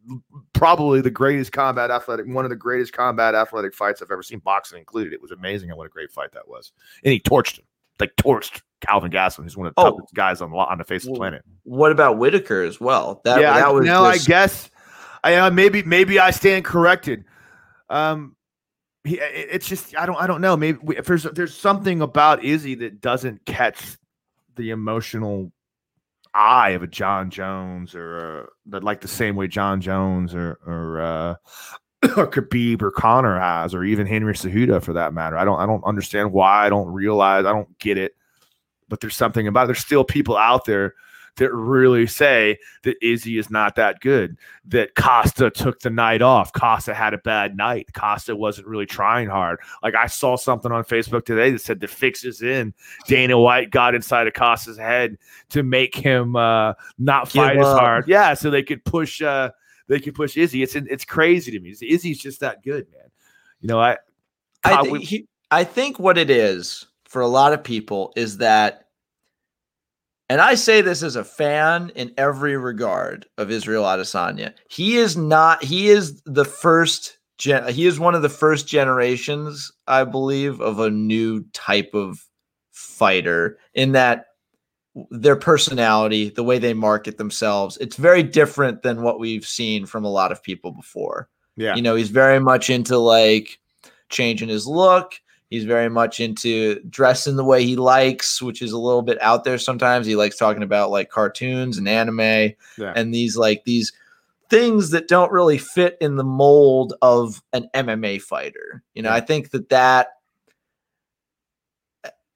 probably 0.54 1.02
the 1.02 1.12
greatest 1.12 1.52
combat 1.52 1.92
athletic, 1.92 2.26
one 2.28 2.46
of 2.46 2.50
the 2.50 2.56
greatest 2.56 2.94
combat 2.94 3.36
athletic 3.36 3.74
fights 3.76 4.02
I've 4.02 4.12
ever 4.12 4.24
seen, 4.24 4.40
boxing 4.40 4.80
included. 4.80 5.14
It 5.14 5.22
was 5.22 5.32
amazing, 5.32 5.70
and 5.70 5.78
what 5.78 5.86
a 5.86 5.90
great 5.90 6.12
fight 6.12 6.32
that 6.34 6.48
was. 6.48 6.72
And 7.04 7.12
he 7.14 7.20
torched 7.20 7.60
him, 7.60 7.66
like 8.00 8.16
torched 8.16 8.62
Kelvin 8.82 9.12
Gastelum, 9.12 9.44
who's 9.44 9.56
one 9.56 9.68
of 9.68 9.76
the 9.76 9.82
Oh. 9.82 9.92
toughest 9.92 10.14
guys 10.14 10.42
on 10.42 10.52
the 10.52 10.58
on 10.58 10.78
the 10.78 10.84
face 10.84 11.06
of 11.06 11.14
the 11.14 11.18
planet. 11.20 11.44
What 11.64 11.92
about 11.92 12.18
Whittaker 12.18 12.64
as 12.64 12.80
well? 12.82 13.22
That, 13.24 13.40
yeah, 13.40 13.54
that 13.54 13.68
I, 13.68 13.70
was 13.70 13.86
no, 13.86 14.12
just- 14.12 14.26
I 14.26 14.28
guess 14.30 14.70
I 15.24 15.36
uh, 15.36 15.52
maybe 15.52 15.84
maybe 15.84 16.20
I 16.20 16.32
stand 16.32 16.66
corrected. 16.66 17.24
Um, 17.90 18.36
he, 19.06 19.20
it- 19.20 19.48
it's 19.52 19.68
just 19.70 19.96
I 19.98 20.06
don't 20.06 20.18
I 20.22 20.28
don't 20.28 20.42
know. 20.42 20.58
Maybe 20.58 20.80
we- 20.82 20.98
if 20.98 21.06
there's 21.06 21.24
there's 21.24 21.56
something 21.56 22.02
about 22.02 22.44
Izzy 22.44 22.76
that 22.76 23.00
doesn't 23.00 23.46
catch 23.46 23.98
the 24.56 24.72
emotional 24.72 25.53
eye 26.34 26.72
of 26.72 26.84
a 26.84 26.88
Jon 26.88 27.30
Jones 27.30 27.96
or 27.96 28.46
uh, 28.46 28.50
that 28.68 28.84
like 28.84 29.02
the 29.02 29.08
same 29.08 29.36
way 29.36 29.48
Jon 29.48 29.82
Jones 29.82 30.34
or 30.34 30.60
or 30.66 31.02
uh, 31.02 31.36
or 32.18 32.28
Khabib 32.28 32.82
or 32.82 32.92
Conor 32.92 33.40
has, 33.40 33.74
or 33.74 33.84
even 33.84 34.08
Henry 34.08 34.34
Cejudo 34.34 34.82
for 34.82 34.94
that 34.94 35.14
matter. 35.14 35.38
I 35.38 35.46
don't 35.46 35.60
I 35.60 35.66
don't 35.66 35.84
understand 35.84 36.32
why. 36.32 36.66
I 36.66 36.70
don't 36.70 36.88
realize. 36.88 37.46
I 37.46 37.54
don't 37.54 37.78
get 37.80 37.98
it. 37.98 38.14
But 38.90 39.00
there's 39.00 39.16
something 39.16 39.48
about. 39.48 39.64
It. 39.64 39.68
There's 39.68 39.80
still 39.80 40.04
people 40.04 40.38
out 40.38 40.66
there 40.66 40.94
that 41.38 41.52
really 41.54 42.06
say 42.06 42.60
that 42.84 42.96
Izzy 43.02 43.38
is 43.38 43.50
not 43.50 43.76
that 43.76 44.00
good. 44.02 44.38
That 44.66 44.96
Costa 44.96 45.50
took 45.50 45.80
the 45.80 45.90
night 45.90 46.22
off. 46.22 46.54
Costa 46.54 46.94
had 46.94 47.14
a 47.14 47.18
bad 47.18 47.58
night. 47.58 47.90
Costa 47.94 48.36
wasn't 48.36 48.68
really 48.68 48.86
trying 48.86 49.30
hard. 49.30 49.60
Like 49.82 49.96
I 49.96 50.06
saw 50.08 50.36
something 50.36 50.72
on 50.72 50.84
Facebook 50.84 51.26
today 51.26 51.52
that 51.52 51.60
said 51.62 51.80
the 51.80 51.88
fix 51.88 52.24
is 52.24 52.42
in. 52.42 52.74
Dana 53.08 53.40
White 53.40 53.72
got 53.72 53.96
inside 53.96 54.28
of 54.28 54.34
Costa's 54.34 54.78
head 54.78 55.18
to 55.50 55.64
make 55.64 55.96
him 55.96 56.36
uh, 56.36 56.74
not 57.00 57.30
fight 57.30 57.58
as 57.58 57.66
hard. 57.66 58.08
Yeah, 58.08 58.34
so 58.36 58.50
they 58.50 58.64
could 58.64 58.84
push. 58.86 59.22
Uh, 59.22 59.52
they 59.88 60.00
could 60.00 60.16
push 60.16 60.38
Izzy. 60.38 60.64
It's 60.64 60.76
it's 60.76 61.04
crazy 61.06 61.52
to 61.52 61.60
me. 61.60 61.76
Izzy's 61.82 62.20
just 62.20 62.40
that 62.40 62.64
good, 62.64 62.88
man. 62.92 63.10
You 63.60 63.68
know, 63.68 63.80
I 63.80 63.98
I, 64.64 64.84
thi- 64.84 64.90
we- 64.92 65.02
he, 65.04 65.28
I 65.52 65.64
think 65.64 66.00
what 66.00 66.18
it 66.18 66.30
is 66.30 66.86
for 67.06 67.22
a 67.22 67.28
lot 67.28 67.54
of 67.54 67.64
people 67.64 68.14
is 68.16 68.38
that, 68.38 68.83
and 70.34 70.42
I 70.42 70.56
say 70.56 70.82
this 70.82 71.04
as 71.04 71.16
a 71.16 71.24
fan 71.24 71.92
in 71.94 72.12
every 72.18 72.58
regard 72.58 73.28
of 73.38 73.52
Israel 73.52 73.84
Adesanya. 73.84 74.52
He 74.68 74.98
is 74.98 75.16
not. 75.16 75.64
He 75.64 75.90
is 75.90 76.24
the 76.26 76.44
first. 76.44 77.20
Gen, 77.38 77.72
he 77.72 77.86
is 77.86 78.00
one 78.00 78.16
of 78.16 78.24
the 78.24 78.30
first 78.30 78.68
generations, 78.68 79.72
I 79.86 80.06
believe, 80.06 80.60
of 80.60 80.80
a 80.80 80.90
new 80.90 81.44
type 81.54 81.92
of 81.94 82.26
fighter. 82.72 83.60
In 83.76 83.92
that 83.92 84.26
their 85.12 85.36
personality, 85.36 86.30
the 86.30 86.44
way 86.44 86.58
they 86.58 86.74
market 86.74 87.20
themselves, 87.20 87.78
it's 87.78 87.98
very 87.98 88.24
different 88.24 88.82
than 88.82 89.04
what 89.04 89.20
we've 89.20 89.46
seen 89.46 89.86
from 89.86 90.04
a 90.04 90.12
lot 90.12 90.32
of 90.32 90.42
people 90.42 90.72
before. 90.72 91.30
yeah. 91.58 91.76
You 91.76 91.84
know, 91.84 91.94
he's 91.94 92.10
very 92.10 92.40
much 92.40 92.72
into 92.72 92.98
like 92.98 93.60
changing 94.10 94.50
his 94.50 94.66
look. 94.66 95.14
He's 95.54 95.66
very 95.66 95.88
much 95.88 96.20
into 96.20 96.80
dressing 96.90 97.36
the 97.36 97.44
way 97.44 97.64
he 97.64 97.76
likes, 97.76 98.42
which 98.42 98.60
is 98.60 98.72
a 98.72 98.78
little 98.80 99.04
bit 99.04 99.22
out 99.22 99.44
there 99.44 99.60
sometimes. 99.60 100.08
He 100.08 100.16
likes 100.16 100.36
talking 100.36 100.64
about 100.64 100.90
like 100.90 101.12
cartoons 101.12 101.78
and 101.78 101.88
anime 101.88 102.56
Yeah. 102.76 102.94
and 102.96 103.14
these 103.14 103.38
like 103.38 103.64
these 103.64 103.94
things 104.50 104.90
that 104.90 105.08
don't 105.08 105.32
really 105.32 105.60
fit 105.60 105.96
in 106.02 106.16
the 106.16 106.24
mold 106.24 106.96
of 107.04 107.44
an 107.54 107.70
MMA 107.76 108.20
fighter. 108.20 108.82
You 108.96 109.04
know, 109.04 109.10
Yeah. 109.10 109.16
I 109.16 109.20
think 109.22 109.52
that 109.52 109.70
that 109.70 110.08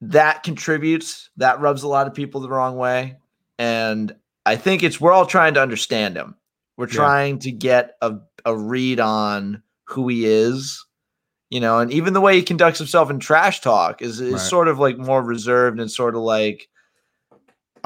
that 0.01 0.43
contributes, 0.43 1.31
that 1.37 1.59
rubs 1.59 1.81
a 1.81 1.87
lot 1.87 2.05
of 2.05 2.13
people 2.13 2.39
the 2.41 2.49
wrong 2.49 2.77
way. 2.77 3.17
And 3.57 4.15
I 4.45 4.57
think 4.57 4.83
it's 4.83 5.01
we're 5.01 5.11
all 5.11 5.25
trying 5.25 5.55
to 5.55 5.61
understand 5.61 6.15
him. 6.15 6.35
We're 6.75 6.85
Yeah. 6.87 6.93
trying 6.93 7.39
to 7.39 7.51
get 7.51 7.95
a, 8.03 8.17
a 8.45 8.55
read 8.55 8.99
on 8.99 9.63
who 9.85 10.07
he 10.07 10.27
is 10.27 10.85
you 11.49 11.59
know, 11.59 11.79
and 11.79 11.91
even 11.91 12.13
the 12.13 12.21
way 12.21 12.35
he 12.35 12.43
conducts 12.43 12.77
himself 12.79 13.09
in 13.09 13.19
trash 13.19 13.61
talk 13.61 14.01
is 14.01 14.19
is 14.19 14.33
Right. 14.33 14.41
sort 14.41 14.67
of 14.67 14.79
like 14.79 14.97
more 14.97 15.23
reserved 15.23 15.79
and 15.79 15.91
sort 15.91 16.15
of 16.15 16.21
like 16.21 16.67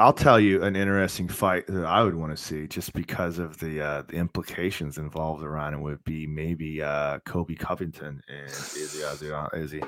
I'll 0.01 0.13
tell 0.13 0.39
you 0.39 0.63
an 0.63 0.75
interesting 0.75 1.27
fight 1.27 1.67
that 1.67 1.85
I 1.85 2.03
would 2.03 2.15
want 2.15 2.35
to 2.35 2.37
see 2.37 2.65
just 2.65 2.91
because 2.93 3.37
of 3.37 3.59
the 3.59 3.81
uh, 3.81 4.01
the 4.07 4.15
implications 4.15 4.97
involved 4.97 5.43
around 5.43 5.75
it 5.75 5.79
would 5.79 6.03
be 6.03 6.25
maybe 6.25 6.81
uh, 6.81 7.19
Colby 7.19 7.55
Covington 7.55 8.19
and 8.27 8.49
Izzy. 8.49 9.03
Izzy, 9.03 9.31
Izzy. 9.53 9.83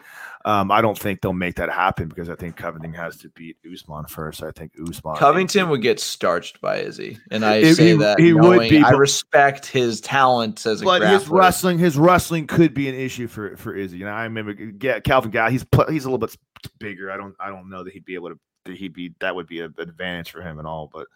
Um, 0.46 0.70
I 0.70 0.82
don't 0.82 0.98
think 0.98 1.22
they'll 1.22 1.34
make 1.34 1.56
that 1.56 1.72
happen 1.72 2.10
because 2.10 2.30
I 2.30 2.36
think 2.36 2.58
Covington 2.58 2.94
has 2.94 3.18
to 3.18 3.30
beat 3.30 3.58
Usman 3.66 4.06
first. 4.06 4.44
I 4.44 4.52
think 4.52 4.74
Usman 4.80 5.16
Covington 5.16 5.68
would 5.70 5.82
get 5.82 6.00
starched 6.00 6.62
by 6.62 6.78
Izzy, 6.82 7.18
and 7.32 7.44
I 7.44 7.62
He- 7.62 7.74
say 7.74 7.90
he- 7.92 7.98
that 7.98 8.20
he 8.20 8.34
would 8.34 8.70
be, 8.70 8.84
I 8.84 8.92
respect 8.92 9.66
his 9.66 10.00
talent 10.00 10.64
as 10.68 10.84
a 10.84 10.86
But 10.86 11.02
his 11.02 11.28
wrestling, 11.28 11.80
his 11.80 11.98
wrestling 11.98 12.46
could 12.46 12.76
be 12.76 12.88
an 12.88 12.94
issue 12.96 13.26
for 13.26 13.58
for 13.58 13.74
Izzy. 13.76 13.98
You 13.98 14.06
know, 14.06 14.12
I 14.12 14.26
remember 14.26 14.54
yeah, 14.80 15.00
Calvin 15.00 15.32
Guy. 15.32 15.50
He's 15.50 15.66
he's 15.90 16.06
a 16.06 16.12
little 16.12 16.20
bit 16.20 16.36
bigger. 16.80 17.12
I 17.12 17.18
don't 17.18 17.34
I 17.40 17.50
don't 17.50 17.68
know 17.68 17.84
that 17.84 17.94
he'd 17.94 18.06
be 18.06 18.14
able 18.14 18.30
to. 18.30 18.40
That 18.66 18.78
he'd 18.78 18.94
be 18.94 19.14
that 19.20 19.36
would 19.36 19.48
be 19.48 19.62
an 19.62 19.74
advantage 19.78 20.32
for 20.32 20.42
him 20.42 20.60
and 20.60 20.68
all. 20.68 20.90
But 20.92 21.08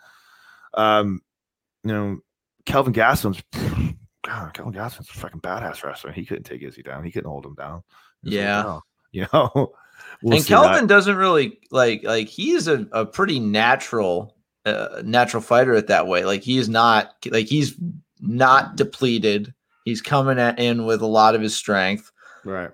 um, 0.74 1.22
you 1.84 1.92
know, 1.92 2.20
Kelvin 2.66 2.94
Gastelum's 2.94 3.44
God, 4.26 4.54
Kelvin 4.54 4.74
Gastelum's 4.74 5.10
a 5.10 5.14
fucking 5.14 5.42
badass 5.42 5.84
wrestler. 5.84 6.12
He 6.12 6.26
couldn't 6.26 6.44
take 6.44 6.62
Izzy 6.62 6.84
down. 6.84 7.04
He 7.04 7.12
couldn't 7.12 7.30
hold 7.30 7.46
him 7.46 7.56
down. 7.56 7.84
It's 8.24 8.34
like, 8.34 8.34
Yeah. 8.34 8.80
you 9.12 9.28
know. 9.34 9.74
We'll 10.22 10.36
and 10.36 10.44
see 10.44 10.54
that. 10.54 10.64
Kelvin 10.64 10.88
doesn't 10.88 11.16
really 11.16 11.60
like 11.72 12.02
like 12.04 12.28
he's 12.28 12.68
a, 12.68 12.88
a 12.92 13.06
pretty 13.06 13.40
natural 13.40 14.36
uh, 14.66 15.02
natural 15.04 15.42
fighter 15.42 15.74
at 15.76 15.88
that 15.88 16.08
way. 16.08 16.26
Like 16.26 16.44
he's 16.44 16.70
not 16.70 17.16
like 17.30 17.48
he's 17.48 17.76
not 18.20 18.76
depleted. 18.76 19.54
He's 19.86 20.02
coming 20.02 20.40
at, 20.40 20.60
in 20.60 20.86
with 20.86 21.02
a 21.02 21.08
lot 21.08 21.36
of 21.36 21.42
his 21.42 21.56
strength. 21.56 22.12
right? 22.44 22.72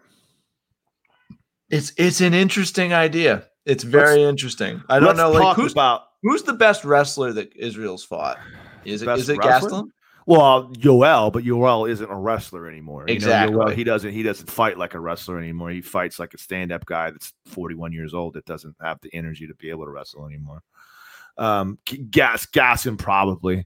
It's 1.69 1.93
it's 1.97 2.21
an 2.21 2.33
interesting 2.33 2.93
idea. 2.93 3.45
It's 3.65 3.83
very 3.83 4.23
interesting. 4.23 4.81
I 4.89 4.99
don't 4.99 5.15
Let's 5.15 5.17
know 5.17 5.31
like 5.31 5.55
who's 5.55 5.71
about 5.71 6.03
who's 6.21 6.43
the 6.43 6.53
best 6.53 6.83
wrestler 6.83 7.31
that 7.33 7.55
Israel's 7.55 8.03
fought? 8.03 8.39
Is 8.85 9.01
it 9.01 9.05
Best 9.05 9.29
it 9.29 9.37
wrestler? 9.37 9.69
Gastelum? 9.69 9.87
Well, 10.25 10.69
Yoel, 10.75 11.33
but 11.33 11.43
Yoel 11.43 11.89
isn't 11.89 12.09
a 12.09 12.15
wrestler 12.15 12.67
anymore. 12.67 13.01
You 13.01 13.07
know, 13.07 13.13
Exactly. 13.13 13.57
Yoel, 13.57 13.73
he 13.73 13.83
doesn't 13.83 14.11
he 14.11 14.23
doesn't 14.23 14.49
fight 14.49 14.77
like 14.77 14.93
a 14.93 14.99
wrestler 14.99 15.37
anymore. 15.37 15.69
He 15.69 15.81
fights 15.81 16.19
like 16.19 16.33
a 16.33 16.37
stand-up 16.37 16.85
guy 16.85 17.11
that's 17.11 17.33
41 17.45 17.91
years 17.91 18.13
old 18.13 18.33
that 18.33 18.45
doesn't 18.45 18.75
have 18.81 18.99
the 19.01 19.13
energy 19.13 19.47
to 19.47 19.53
be 19.55 19.69
able 19.69 19.85
to 19.85 19.91
wrestle 19.91 20.25
anymore. 20.25 20.61
Um 21.37 21.77
gas 22.09 22.45
Gastelum 22.45 22.97
probably 22.97 23.65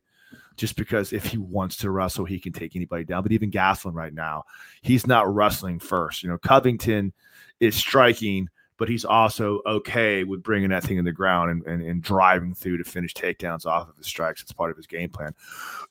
just 0.58 0.76
because 0.76 1.14
if 1.14 1.26
he 1.26 1.38
wants 1.38 1.78
to 1.78 1.92
wrestle, 1.92 2.26
he 2.26 2.40
can 2.40 2.52
take 2.52 2.76
anybody 2.76 3.04
down. 3.04 3.22
But 3.22 3.32
even 3.32 3.52
Gastelum 3.52 3.94
right 3.94 4.14
now, 4.14 4.44
he's 4.82 5.06
not 5.06 5.34
wrestling 5.34 5.80
first. 5.80 6.24
You 6.24 6.30
know, 6.30 6.40
Covington 6.40 7.14
is 7.60 7.76
striking, 7.76 8.50
but 8.78 8.88
he's 8.88 9.06
also 9.06 9.62
okay 9.66 10.24
with 10.24 10.44
bringing 10.44 10.70
that 10.70 10.84
thing 10.84 10.98
in 10.98 11.06
the 11.06 11.12
ground 11.12 11.50
and, 11.50 11.66
and, 11.66 11.82
and 11.82 12.02
driving 12.02 12.54
through 12.54 12.78
to 12.78 12.84
finish 12.84 13.14
takedowns 13.14 13.66
off 13.66 13.90
of 13.90 13.98
his 13.98 14.06
strikes. 14.06 14.42
It's 14.42 14.52
part 14.52 14.72
of 14.72 14.78
his 14.78 14.88
game 14.88 15.10
plan. 15.10 15.34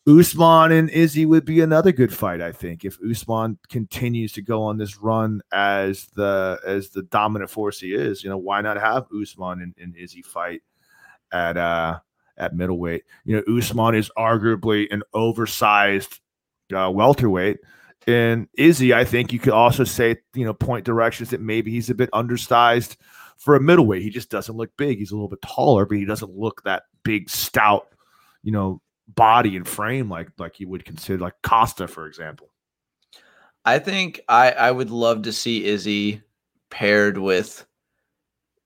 Usman 0.06 0.72
and 0.72 0.88
Izzy 0.90 1.26
would 1.26 1.44
be 1.44 1.60
another 1.60 1.92
good 1.92 2.14
fight, 2.14 2.40
I 2.40 2.52
think, 2.52 2.84
if 2.84 2.98
Usman 3.02 3.58
continues 3.68 4.32
to 4.32 4.42
go 4.42 4.62
on 4.62 4.78
this 4.78 4.98
run 4.98 5.42
as 5.52 6.06
the 6.14 6.60
as 6.64 6.90
the 6.90 7.02
dominant 7.02 7.50
force 7.50 7.80
he 7.80 7.94
is. 7.94 8.22
You 8.22 8.30
know, 8.30 8.38
why 8.38 8.60
not 8.60 8.80
have 8.80 9.06
Usman 9.12 9.62
and, 9.62 9.74
and 9.80 9.96
Izzy 9.96 10.22
fight 10.22 10.62
at 11.32 11.56
uh 11.56 11.98
at 12.36 12.54
middleweight? 12.54 13.02
You 13.24 13.36
know, 13.36 13.58
Usman 13.58 13.96
is 13.96 14.10
arguably 14.16 14.86
an 14.92 15.02
oversized 15.12 16.20
uh, 16.74 16.90
welterweight. 16.90 17.58
And 18.06 18.48
Izzy, 18.56 18.94
I 18.94 19.04
think 19.04 19.32
you 19.32 19.38
could 19.38 19.52
also 19.52 19.84
say, 19.84 20.16
you 20.34 20.44
know, 20.44 20.54
point 20.54 20.84
directions 20.84 21.30
that 21.30 21.40
maybe 21.40 21.72
he's 21.72 21.90
a 21.90 21.94
bit 21.94 22.08
undersized 22.12 22.96
for 23.36 23.56
a 23.56 23.60
middleweight. 23.60 24.02
He 24.02 24.10
just 24.10 24.30
doesn't 24.30 24.56
look 24.56 24.70
big. 24.76 24.98
He's 24.98 25.10
a 25.10 25.14
little 25.14 25.28
bit 25.28 25.42
taller, 25.42 25.84
but 25.86 25.98
he 25.98 26.04
doesn't 26.04 26.36
look 26.36 26.62
that 26.62 26.84
big, 27.02 27.28
stout, 27.28 27.88
you 28.42 28.52
know, 28.52 28.80
body 29.08 29.56
and 29.56 29.66
frame 29.66 30.10
like 30.10 30.28
like 30.38 30.58
you 30.58 30.68
would 30.68 30.84
consider 30.84 31.22
like 31.22 31.34
Costa, 31.42 31.86
for 31.86 32.06
example. 32.06 32.48
I 33.64 33.78
think 33.78 34.20
I 34.28 34.52
I 34.52 34.70
would 34.70 34.90
love 34.90 35.22
to 35.22 35.32
see 35.32 35.64
Izzy 35.64 36.22
paired 36.70 37.18
with 37.18 37.66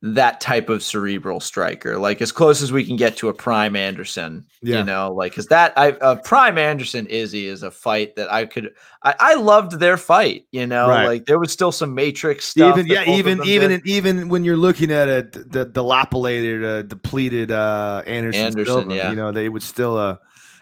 that 0.02 0.40
type 0.40 0.70
of 0.70 0.82
cerebral 0.82 1.40
striker, 1.40 1.98
like 1.98 2.22
as 2.22 2.32
close 2.32 2.62
as 2.62 2.72
we 2.72 2.84
can 2.86 2.96
get 2.96 3.18
to 3.18 3.28
a 3.28 3.34
prime 3.34 3.76
Anderson. 3.76 4.46
Yeah. 4.62 4.78
You 4.78 4.84
know, 4.84 5.12
like 5.12 5.32
because 5.32 5.46
that 5.48 5.74
I 5.76 5.90
uh, 5.92 6.16
prime 6.16 6.56
Anderson 6.56 7.06
Izzy 7.06 7.46
is 7.46 7.62
a 7.62 7.70
fight 7.70 8.16
that 8.16 8.32
I 8.32 8.46
could 8.46 8.70
I, 9.02 9.14
I 9.20 9.34
loved 9.34 9.72
their 9.78 9.98
fight. 9.98 10.46
You 10.52 10.66
know, 10.66 10.88
Right. 10.88 11.06
like 11.06 11.26
there 11.26 11.38
was 11.38 11.52
still 11.52 11.70
some 11.70 11.94
Matrix 11.94 12.46
stuff. 12.46 12.78
even 12.78 12.90
yeah, 12.90 13.04
even 13.04 13.44
even 13.44 13.70
did. 13.70 13.86
even 13.86 14.28
when 14.30 14.42
you're 14.42 14.56
looking 14.56 14.90
at 14.90 15.08
a 15.08 15.22
d- 15.24 15.40
the 15.46 15.66
dilapidated, 15.66 16.64
uh, 16.64 16.82
depleted 16.82 17.50
uh, 17.50 18.02
Anderson, 18.06 18.46
Anderson, 18.46 18.64
Silva, 18.74 18.94
yeah. 18.94 19.10
you 19.10 19.16
know, 19.16 19.32
they 19.32 19.50
would 19.50 19.62
still 19.62 19.98
uh 19.98 20.16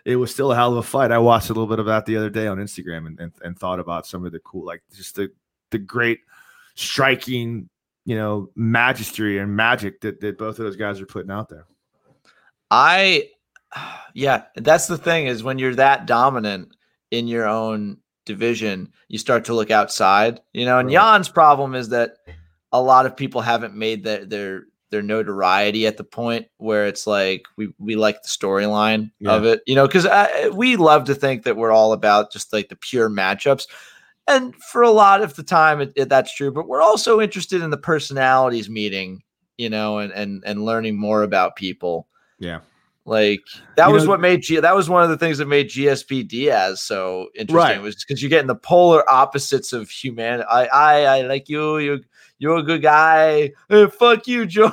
it 0.05 0.17
was 0.17 0.33
still 0.33 0.51
a 0.51 0.57
hell 0.57 0.73
of 0.73 0.79
a 0.79 0.83
fight. 0.83 1.13
I 1.13 1.19
watched 1.19 1.51
a 1.51 1.53
little 1.53 1.67
bit 1.69 1.79
of 1.79 1.87
that 1.87 2.07
the 2.07 2.17
other 2.17 2.31
day 2.31 2.47
on 2.47 2.57
Instagram 2.57 3.07
and, 3.07 3.21
and, 3.21 3.33
and 3.43 3.59
thought 3.59 3.79
about 3.79 4.07
some 4.07 4.25
of 4.25 4.33
the 4.33 4.41
cool, 4.41 4.65
like 4.65 4.83
just 4.97 5.15
the 5.15 5.31
the 5.71 5.79
great 5.79 6.21
striking, 6.75 7.69
you 8.09 8.17
know, 8.17 8.49
magistry 8.57 9.39
and 9.39 9.55
magic 9.55 10.01
that, 10.01 10.19
that 10.23 10.39
both 10.39 10.59
of 10.59 10.65
those 10.65 10.77
guys 10.77 10.99
are 10.99 11.05
putting 11.05 11.31
out 11.31 11.51
there. 11.51 11.67
I, 12.71 13.29
yeah, 14.15 14.45
that's 14.57 14.87
the 14.87 14.97
thing 14.97 15.27
is 15.27 15.43
when 15.43 15.59
you're 15.59 15.75
that 15.75 16.07
dominant 16.07 16.75
in 17.11 17.29
your 17.29 17.47
own 17.47 17.99
division, 18.25 18.95
you 19.09 19.19
start 19.19 19.45
to 19.45 19.55
look 19.55 19.71
outside. 19.71 20.41
You 20.55 20.65
know, 20.65 20.79
and 20.79 20.89
Right. 20.89 20.95
Jan's 20.95 21.29
problem 21.29 21.75
is 21.75 21.91
that 21.91 22.13
a 22.73 22.81
lot 22.81 23.05
of 23.05 23.15
people 23.15 23.43
haven't 23.43 23.75
made 23.75 24.05
their 24.05 24.25
their 24.25 24.63
their 24.91 25.03
notoriety 25.03 25.87
at 25.87 25.99
the 25.99 26.05
point 26.05 26.47
where 26.57 26.87
it's 26.87 27.07
like 27.07 27.45
we 27.59 27.75
we 27.79 27.95
like 27.95 28.23
the 28.23 28.29
storyline 28.29 29.11
of 29.27 29.45
it. 29.45 29.61
You 29.67 29.75
know, 29.75 29.87
because 29.87 30.07
uh, 30.07 30.49
we 30.55 30.77
love 30.77 31.05
to 31.05 31.15
think 31.15 31.43
that 31.43 31.59
we're 31.59 31.73
all 31.73 31.93
about 31.93 32.33
just 32.33 32.55
like 32.55 32.71
the 32.71 32.77
pure 32.77 33.11
matchups. 33.11 33.67
And 34.29 34.55
for 34.57 34.83
a 34.83 34.91
lot 34.91 35.23
of 35.23 35.35
the 35.35 35.43
time, 35.43 35.81
it, 35.81 35.93
it- 35.97 36.09
that's 36.09 36.33
true. 36.35 36.53
But 36.53 36.69
we're 36.69 36.83
also 36.83 37.21
interested 37.21 37.63
in 37.63 37.71
the 37.71 37.77
personalities 37.79 38.69
meeting, 38.71 39.23
you 39.57 39.71
know, 39.71 39.99
and 39.99 40.13
and 40.13 40.43
and 40.47 40.65
learning 40.65 40.97
more 40.99 41.23
about 41.25 41.57
people. 41.57 42.07
Yeah. 42.39 42.61
Like 43.05 43.41
that 43.77 43.89
You 43.89 43.95
was 43.95 44.05
know- 44.05 44.11
what 44.11 44.21
made 44.21 44.43
G- 44.43 44.61
that 44.61 44.77
was 44.77 44.91
one 44.91 45.03
of 45.03 45.09
the 45.09 45.17
things 45.17 45.39
that 45.39 45.47
made 45.49 45.71
GSP 45.71 46.29
Diaz 46.29 46.83
so 46.83 47.29
interesting 47.35 47.57
Right. 47.57 47.81
was 47.83 47.97
because 48.05 48.23
you're 48.23 48.29
getting 48.29 48.49
the 48.49 48.55
polar 48.55 49.09
opposites 49.11 49.73
of 49.73 49.89
humanity. 49.89 50.45
I 50.51 50.67
I 50.67 51.01
I 51.19 51.21
like 51.23 51.49
you. 51.49 51.79
You 51.79 52.01
you're 52.39 52.59
a 52.59 52.63
good 52.63 52.83
guy. 52.83 53.53
Eh, 53.69 53.87
fuck 53.89 54.29
you, 54.29 54.47
George. 54.47 54.73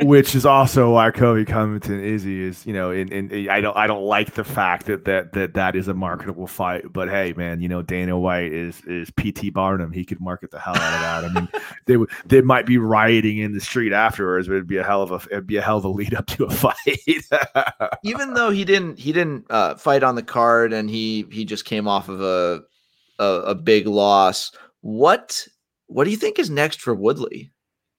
Which 0.00 0.34
is 0.34 0.46
also 0.46 0.92
why 0.92 1.10
Colby 1.10 1.44
Covington 1.44 2.02
Izzy 2.02 2.42
is, 2.42 2.64
you 2.64 2.72
know, 2.72 2.90
and, 2.90 3.12
and 3.12 3.50
I 3.50 3.60
don't 3.60 3.76
I 3.76 3.86
don't 3.86 4.04
like 4.04 4.34
the 4.34 4.44
fact 4.44 4.86
that 4.86 5.04
that 5.04 5.32
that 5.32 5.54
that 5.54 5.74
is 5.74 5.88
a 5.88 5.94
marketable 5.94 6.46
fight. 6.46 6.92
But 6.92 7.08
hey, 7.08 7.32
man, 7.36 7.60
you 7.60 7.68
know, 7.68 7.82
Dana 7.82 8.18
White 8.18 8.52
is 8.52 8.80
is 8.84 9.10
PT 9.10 9.52
Barnum. 9.52 9.92
He 9.92 10.04
could 10.04 10.20
market 10.20 10.52
the 10.52 10.60
hell 10.60 10.76
out 10.76 10.94
of 10.94 11.00
that. 11.00 11.24
I 11.24 11.40
mean, 11.40 11.48
they 11.86 11.96
would 11.96 12.10
they 12.26 12.40
might 12.40 12.66
be 12.66 12.78
rioting 12.78 13.38
in 13.38 13.52
the 13.52 13.60
street 13.60 13.92
afterwards, 13.92 14.46
but 14.46 14.54
it'd 14.54 14.68
be 14.68 14.76
a 14.76 14.84
hell 14.84 15.02
of 15.02 15.10
a 15.10 15.20
it'd 15.32 15.46
be 15.46 15.56
a 15.56 15.62
hell 15.62 15.78
of 15.78 15.84
a 15.84 15.88
lead 15.88 16.14
up 16.14 16.26
to 16.26 16.44
a 16.44 16.50
fight. 16.54 16.76
Even 18.04 18.34
though 18.34 18.50
he 18.50 18.64
didn't 18.64 18.98
he 18.98 19.12
didn't 19.12 19.46
uh, 19.50 19.74
fight 19.74 20.04
on 20.04 20.14
the 20.14 20.22
card 20.22 20.72
and 20.72 20.88
he 20.88 21.26
he 21.32 21.44
just 21.44 21.64
came 21.64 21.88
off 21.88 22.08
of 22.08 22.20
a 22.20 22.62
a, 23.18 23.24
a 23.24 23.54
big 23.54 23.88
loss. 23.88 24.52
What 24.80 25.48
what 25.86 26.04
do 26.04 26.10
you 26.10 26.16
think 26.16 26.38
is 26.38 26.50
next 26.50 26.80
for 26.80 26.94
Woodley? 26.94 27.50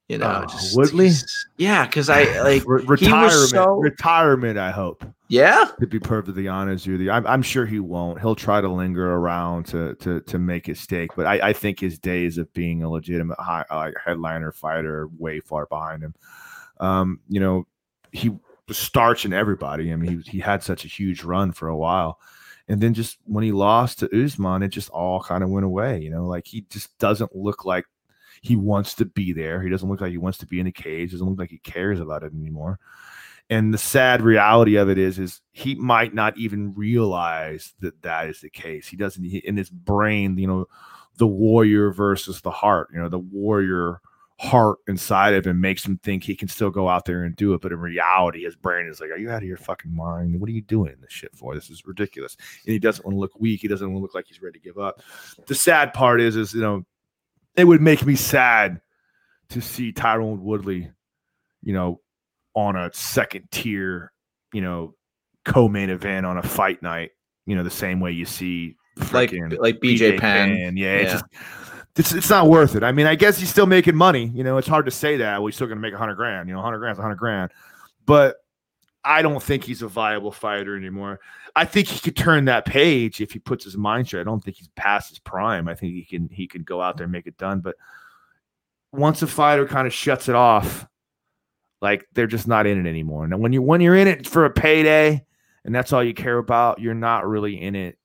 You 0.08 0.18
know, 0.18 0.42
Oh, 0.44 0.46
just 0.46 0.76
Woodley? 0.76 1.10
Yeah, 1.56 1.84
because 1.84 2.08
I 2.08 2.40
like 2.42 2.62
Re- 2.66 2.84
retirement, 2.84 3.32
so- 3.50 3.66
retirement. 3.78 4.56
I 4.58 4.70
hope. 4.70 5.04
yeah. 5.28 5.70
To 5.80 5.86
be 5.88 5.98
perfectly 5.98 6.46
honest 6.46 6.86
with 6.86 7.00
you, 7.00 7.10
I'm, 7.10 7.26
I'm 7.26 7.42
sure 7.42 7.66
he 7.66 7.80
won't. 7.80 8.20
He'll 8.20 8.36
try 8.36 8.60
to 8.60 8.68
linger 8.68 9.14
around 9.14 9.66
to 9.66 9.94
to 9.96 10.20
to 10.20 10.38
make 10.38 10.66
his 10.66 10.78
stake, 10.78 11.10
but 11.16 11.26
I, 11.26 11.48
I 11.48 11.52
think 11.52 11.80
his 11.80 11.98
days 11.98 12.38
of 12.38 12.52
being 12.52 12.84
a 12.84 12.88
legitimate 12.88 13.38
high, 13.40 13.64
like 13.70 13.94
headliner 14.04 14.52
fighter 14.52 15.02
are 15.02 15.08
way 15.18 15.40
far 15.40 15.66
behind 15.66 16.02
him. 16.04 16.14
Um, 16.78 17.18
you 17.28 17.40
know, 17.40 17.66
he 18.12 18.30
was 18.68 18.78
starching 18.78 19.32
everybody. 19.32 19.92
I 19.92 19.96
mean, 19.96 20.20
he 20.24 20.30
he 20.30 20.38
had 20.38 20.62
such 20.62 20.84
a 20.84 20.88
huge 20.88 21.24
run 21.24 21.50
for 21.50 21.66
a 21.66 21.76
while, 21.76 22.20
and 22.68 22.80
then 22.80 22.94
just 22.94 23.18
when 23.24 23.44
he 23.44 23.52
lost 23.52 24.00
to 24.00 24.24
Usman, 24.24 24.62
it 24.62 24.68
just 24.68 24.90
all 24.90 25.22
kind 25.22 25.44
of 25.44 25.50
went 25.50 25.66
away. 25.66 26.00
You 26.00 26.10
know, 26.10 26.26
like 26.26 26.46
he 26.46 26.62
just 26.70 26.96
doesn't 26.98 27.34
look 27.34 27.64
like 27.64 27.84
he 28.42 28.56
wants 28.56 28.94
to 28.94 29.04
be 29.04 29.32
there. 29.32 29.62
He 29.62 29.70
doesn't 29.70 29.88
look 29.88 30.00
like 30.00 30.10
he 30.10 30.18
wants 30.18 30.38
to 30.38 30.46
be 30.46 30.58
in 30.58 30.66
the 30.66 30.72
cage. 30.72 31.12
Doesn't 31.12 31.26
look 31.26 31.38
like 31.38 31.50
he 31.50 31.58
cares 31.58 32.00
about 32.00 32.22
it 32.22 32.32
anymore. 32.32 32.78
And 33.48 33.72
the 33.72 33.78
sad 33.78 34.22
reality 34.22 34.74
of 34.74 34.88
it 34.88 34.98
is, 34.98 35.20
is 35.20 35.40
he 35.52 35.76
might 35.76 36.12
not 36.12 36.36
even 36.36 36.74
realize 36.74 37.74
that 37.80 38.02
that 38.02 38.28
is 38.28 38.40
the 38.40 38.50
case. 38.50 38.88
He 38.88 38.96
doesn't 38.96 39.22
he, 39.22 39.38
in 39.38 39.56
his 39.56 39.70
brain, 39.70 40.36
you 40.36 40.48
know, 40.48 40.66
the 41.18 41.28
warrior 41.28 41.92
versus 41.92 42.40
the 42.40 42.50
heart. 42.50 42.88
You 42.92 43.00
know, 43.00 43.08
the 43.08 43.20
warrior 43.20 44.00
heart 44.38 44.78
inside 44.86 45.34
of 45.34 45.46
him 45.46 45.60
makes 45.60 45.84
him 45.84 45.98
think 45.98 46.22
he 46.22 46.36
can 46.36 46.48
still 46.48 46.70
go 46.70 46.88
out 46.88 47.06
there 47.06 47.24
and 47.24 47.34
do 47.36 47.54
it. 47.54 47.60
But 47.62 47.72
in 47.72 47.80
reality, 47.80 48.44
his 48.44 48.54
brain 48.54 48.86
is 48.86 49.00
like, 49.00 49.10
"Are 49.10 49.16
you 49.16 49.30
out 49.30 49.42
of 49.42 49.48
your 49.48 49.56
fucking 49.56 49.94
mind? 49.94 50.38
What 50.40 50.48
are 50.48 50.52
you 50.52 50.62
doing 50.62 50.94
this 51.00 51.12
shit 51.12 51.34
for? 51.34 51.54
This 51.54 51.70
is 51.70 51.86
ridiculous." 51.86 52.36
And 52.64 52.72
he 52.72 52.78
doesn't 52.78 53.04
want 53.04 53.14
to 53.14 53.20
look 53.20 53.38
weak. 53.38 53.60
He 53.60 53.68
doesn't 53.68 53.86
want 53.86 53.98
to 53.98 54.02
look 54.02 54.14
like 54.14 54.26
he's 54.26 54.42
ready 54.42 54.58
to 54.58 54.64
give 54.64 54.78
up. 54.78 55.02
The 55.46 55.54
sad 55.54 55.94
part 55.94 56.20
is, 56.20 56.36
is 56.36 56.52
you 56.52 56.60
know, 56.60 56.84
it 57.56 57.64
would 57.64 57.80
make 57.80 58.04
me 58.04 58.14
sad 58.14 58.80
to 59.48 59.60
see 59.60 59.92
Tyron 59.92 60.40
Woodley, 60.40 60.90
you 61.62 61.72
know, 61.72 62.00
on 62.54 62.76
a 62.76 62.92
second 62.92 63.50
tier, 63.50 64.12
you 64.52 64.60
know, 64.60 64.94
co-main 65.44 65.88
event 65.88 66.26
on 66.26 66.36
a 66.36 66.42
fight 66.42 66.82
night. 66.82 67.12
You 67.46 67.56
know, 67.56 67.62
the 67.62 67.70
same 67.70 68.00
way 68.00 68.12
you 68.12 68.26
see 68.26 68.76
like 69.12 69.32
like 69.32 69.80
BJ, 69.80 70.18
Penn. 70.18 70.56
Penn. 70.56 70.76
Yeah, 70.76 71.00
yeah. 71.00 71.02
Just, 71.04 71.24
it's 71.96 72.12
it's 72.12 72.30
not 72.30 72.48
worth 72.48 72.76
it. 72.76 72.82
I 72.82 72.92
mean, 72.92 73.06
I 73.06 73.14
guess 73.14 73.38
he's 73.38 73.48
still 73.48 73.66
making 73.66 73.96
money. 73.96 74.30
You 74.34 74.44
know, 74.44 74.58
it's 74.58 74.68
hard 74.68 74.84
to 74.84 74.90
say 74.90 75.16
that. 75.18 75.38
Well, 75.38 75.46
he's 75.46 75.54
still 75.54 75.66
going 75.66 75.78
to 75.78 75.82
make 75.82 75.94
a 75.94 75.98
hundred 75.98 76.16
grand. 76.16 76.48
You 76.48 76.54
know, 76.54 76.60
hundred 76.60 76.78
grand's 76.78 76.98
a 76.98 77.02
hundred 77.02 77.16
grand, 77.16 77.50
but 78.04 78.36
I 79.04 79.22
don't 79.22 79.42
think 79.42 79.64
he's 79.64 79.82
a 79.82 79.88
viable 79.88 80.32
fighter 80.32 80.76
anymore. 80.76 81.20
I 81.54 81.64
think 81.64 81.88
he 81.88 82.00
could 82.00 82.16
turn 82.16 82.46
that 82.46 82.66
page 82.66 83.20
if 83.20 83.32
he 83.32 83.38
puts 83.38 83.64
his 83.64 83.76
mind 83.76 84.08
to 84.08 84.18
it. 84.18 84.22
I 84.22 84.24
don't 84.24 84.44
think 84.44 84.58
he's 84.58 84.68
past 84.76 85.08
his 85.08 85.18
prime. 85.18 85.68
I 85.68 85.74
think 85.74 85.94
he 85.94 86.04
can 86.04 86.28
he 86.28 86.46
can 86.46 86.62
go 86.64 86.82
out 86.82 86.96
there 86.96 87.04
and 87.04 87.12
make 87.12 87.26
it 87.26 87.38
done. 87.38 87.60
But 87.60 87.76
once 88.92 89.22
a 89.22 89.26
fighter 89.26 89.66
kind 89.66 89.86
of 89.86 89.94
shuts 89.94 90.28
it 90.28 90.34
off, 90.34 90.86
like 91.80 92.06
they're 92.12 92.26
just 92.26 92.46
not 92.46 92.66
in 92.66 92.84
it 92.84 92.88
anymore. 92.88 93.26
Now 93.26 93.38
when 93.38 93.52
you 93.52 93.62
when 93.62 93.80
you're 93.80 93.96
in 93.96 94.08
it 94.08 94.26
for 94.26 94.44
a 94.44 94.50
payday 94.50 95.24
and 95.64 95.74
that's 95.74 95.92
all 95.92 96.04
you 96.04 96.14
care 96.14 96.38
about, 96.38 96.80
you're 96.80 96.94
not 96.94 97.26
really 97.26 97.60
in 97.60 97.74
it 97.74 97.98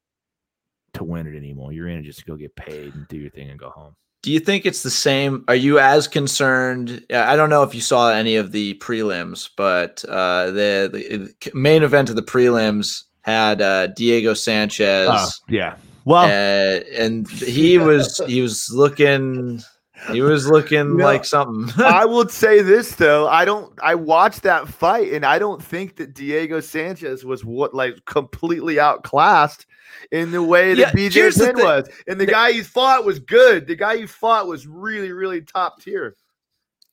to 0.94 1.04
win 1.04 1.28
it 1.28 1.36
anymore. 1.36 1.74
You're 1.74 1.88
in 1.88 2.00
it 2.00 2.04
just 2.04 2.20
to 2.20 2.26
go 2.26 2.36
get 2.36 2.56
paid 2.56 2.94
and 2.94 3.08
do 3.08 3.18
your 3.18 3.32
thing 3.32 3.50
and 3.50 3.60
go 3.60 3.70
home. 3.70 3.96
Do 4.24 4.32
you 4.32 4.40
think 4.40 4.66
it's 4.66 4.84
the 4.84 4.92
same? 4.92 5.44
Are 5.48 5.56
you 5.56 5.80
as 5.80 6.08
concerned? 6.08 7.04
I 7.12 7.36
don't 7.36 7.50
know 7.50 7.64
if 7.64 7.74
you 7.74 7.82
saw 7.82 8.12
any 8.12 8.36
of 8.36 8.52
the 8.52 8.76
prelims, 8.76 9.50
but 9.58 10.06
uh, 10.08 10.48
the, 10.48 11.34
the 11.44 11.52
main 11.56 11.82
event 11.82 12.10
of 12.10 12.16
the 12.16 12.22
prelims 12.22 13.04
had 13.22 13.62
uh, 13.62 13.88
Diego 13.88 14.36
Sanchez. 14.36 15.10
Uh, 15.10 15.30
yeah. 15.50 15.76
Well, 16.06 16.26
uh, 16.26 16.84
and 16.96 17.28
he 17.30 17.78
was 17.80 18.22
he 18.28 18.42
was 18.42 18.70
looking 18.72 19.64
he 20.12 20.22
was 20.22 20.48
looking 20.48 20.98
like 20.98 21.26
something. 21.26 21.72
I 21.84 22.06
will 22.06 22.28
say 22.28 22.62
this 22.62 22.96
though, 22.96 23.28
I 23.28 23.46
don't. 23.46 23.74
I 23.82 23.96
watched 23.96 24.44
that 24.44 24.68
fight, 24.68 25.14
and 25.14 25.26
I 25.26 25.38
don't 25.40 25.64
think 25.64 25.98
that 25.98 26.14
Diego 26.14 26.60
Sanchez 26.60 27.24
was 27.24 27.46
what 27.46 27.74
like 27.74 28.06
completely 28.06 28.80
outclassed 28.80 29.66
in 30.12 30.32
the 30.32 30.44
way 30.44 30.74
that 30.74 30.80
yeah, 30.80 30.92
BJ 30.92 31.38
Penn 31.38 31.64
was. 31.64 31.88
And 32.08 32.20
the, 32.20 32.26
the 32.26 32.32
guy 32.32 32.50
you 32.50 32.64
fought 32.64 33.06
was 33.06 33.20
good. 33.20 33.68
The 33.68 33.76
guy 33.76 33.94
you 33.94 34.08
fought 34.08 34.48
was 34.48 34.68
really, 34.68 35.12
really 35.12 35.42
top 35.42 35.82
tier. 35.82 36.16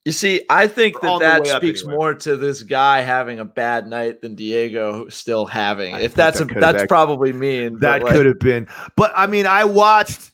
You 0.05 0.13
see, 0.13 0.43
I 0.49 0.69
think 0.69 1.01
that 1.03 1.21
that 1.21 1.47
speaks 1.47 1.83
anyway. 1.83 1.95
more 1.95 2.15
to 2.15 2.37
this 2.37 2.63
guy 2.63 3.01
having 3.03 3.41
a 3.41 3.45
bad 3.45 3.87
night 3.87 4.23
than 4.23 4.37
Diego 4.37 5.09
still 5.09 5.45
having. 5.45 5.95
I 5.95 6.01
if 6.01 6.15
that's 6.15 6.39
that 6.39 6.51
a, 6.51 6.61
that's 6.61 6.87
probably 6.87 7.33
mean. 7.33 7.81
That 7.81 8.03
like, 8.03 8.15
could 8.15 8.25
have 8.25 8.39
been. 8.39 8.69
But 8.97 9.13
I 9.15 9.27
mean, 9.27 9.47
I 9.47 9.65
watched 9.65 10.31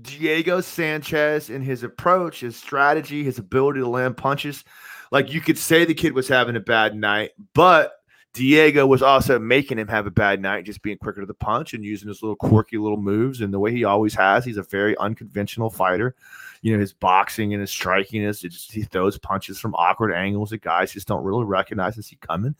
Diego 0.00 0.60
Sanchez 0.60 1.50
and 1.50 1.64
his 1.64 1.82
approach, 1.82 2.40
his 2.40 2.56
strategy, 2.56 3.24
his 3.24 3.38
ability 3.38 3.80
to 3.80 3.88
land 3.88 4.16
punches. 4.16 4.62
Like 5.10 5.32
you 5.32 5.40
could 5.40 5.58
say 5.58 5.84
the 5.84 5.94
kid 5.94 6.12
was 6.12 6.28
having 6.28 6.54
a 6.54 6.60
bad 6.60 6.94
night, 6.94 7.30
but 7.52 7.94
Diego 8.32 8.86
was 8.86 9.02
also 9.02 9.38
making 9.38 9.78
him 9.78 9.88
have 9.88 10.06
a 10.06 10.10
bad 10.10 10.40
night, 10.40 10.64
just 10.64 10.82
being 10.82 10.98
quicker 10.98 11.20
to 11.20 11.26
the 11.26 11.34
punch 11.34 11.74
and 11.74 11.84
using 11.84 12.08
his 12.08 12.22
little 12.22 12.36
quirky 12.36 12.78
little 12.78 13.00
moves 13.00 13.40
and 13.40 13.52
the 13.52 13.58
way 13.58 13.72
he 13.72 13.84
always 13.84 14.14
has. 14.14 14.44
He's 14.44 14.56
a 14.56 14.62
very 14.62 14.96
unconventional 14.98 15.68
fighter. 15.68 16.14
You 16.62 16.72
know, 16.72 16.78
his 16.78 16.92
boxing 16.92 17.54
and 17.54 17.60
his 17.60 17.70
striking 17.70 18.22
is 18.22 18.40
just 18.40 18.70
he 18.70 18.82
throws 18.82 19.18
punches 19.18 19.58
from 19.58 19.74
awkward 19.74 20.12
angles 20.12 20.50
that 20.50 20.62
guys 20.62 20.92
just 20.92 21.08
don't 21.08 21.24
really 21.24 21.44
recognize 21.44 21.96
and 21.96 22.04
see 22.04 22.18
coming. 22.20 22.54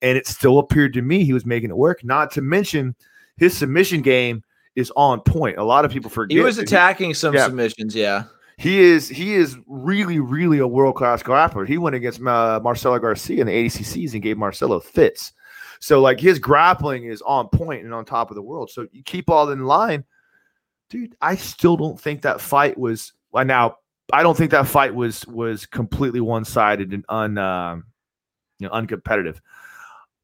And 0.00 0.16
it 0.16 0.26
still 0.26 0.58
appeared 0.58 0.94
to 0.94 1.02
me 1.02 1.24
he 1.24 1.34
was 1.34 1.44
making 1.44 1.70
it 1.70 1.76
work. 1.76 2.02
Not 2.02 2.30
to 2.32 2.42
mention 2.42 2.94
his 3.36 3.56
submission 3.56 4.00
game 4.00 4.42
is 4.76 4.90
on 4.96 5.20
point. 5.20 5.58
A 5.58 5.64
lot 5.64 5.84
of 5.84 5.90
people 5.90 6.08
forget 6.08 6.36
he 6.36 6.42
was 6.42 6.58
attacking 6.58 7.12
some 7.12 7.34
yeah. 7.34 7.44
submissions. 7.44 7.94
Yeah, 7.94 8.24
he 8.60 8.80
is. 8.80 9.08
He 9.08 9.34
is 9.34 9.56
really, 9.66 10.20
really 10.20 10.58
a 10.58 10.66
world 10.66 10.94
class 10.94 11.22
grappler. 11.22 11.66
He 11.66 11.78
went 11.78 11.96
against 11.96 12.20
uh, 12.20 12.60
Marcelo 12.62 12.98
Garcia 12.98 13.40
in 13.40 13.46
the 13.46 13.54
ADCCs 13.54 14.12
and 14.12 14.22
gave 14.22 14.36
Marcelo 14.36 14.80
fits. 14.80 15.32
So 15.80 16.02
like 16.02 16.20
his 16.20 16.38
grappling 16.38 17.04
is 17.04 17.22
on 17.22 17.48
point 17.48 17.84
and 17.84 17.94
on 17.94 18.04
top 18.04 18.30
of 18.30 18.34
the 18.34 18.42
world. 18.42 18.68
So 18.70 18.86
you 18.92 19.02
keep 19.02 19.30
all 19.30 19.48
in 19.48 19.64
line, 19.64 20.04
dude. 20.90 21.16
I 21.22 21.36
still 21.36 21.78
don't 21.78 21.98
think 21.98 22.20
that 22.20 22.38
fight 22.38 22.76
was. 22.76 23.14
Well, 23.32 23.46
now 23.46 23.76
I 24.12 24.22
don't 24.22 24.36
think 24.36 24.50
that 24.50 24.66
fight 24.66 24.94
was 24.94 25.26
was 25.26 25.64
completely 25.64 26.20
one 26.20 26.44
sided 26.44 26.92
and 26.92 27.02
un, 27.08 27.38
uh, 27.38 27.76
you 28.58 28.68
know, 28.68 28.74
uncompetitive. 28.74 29.38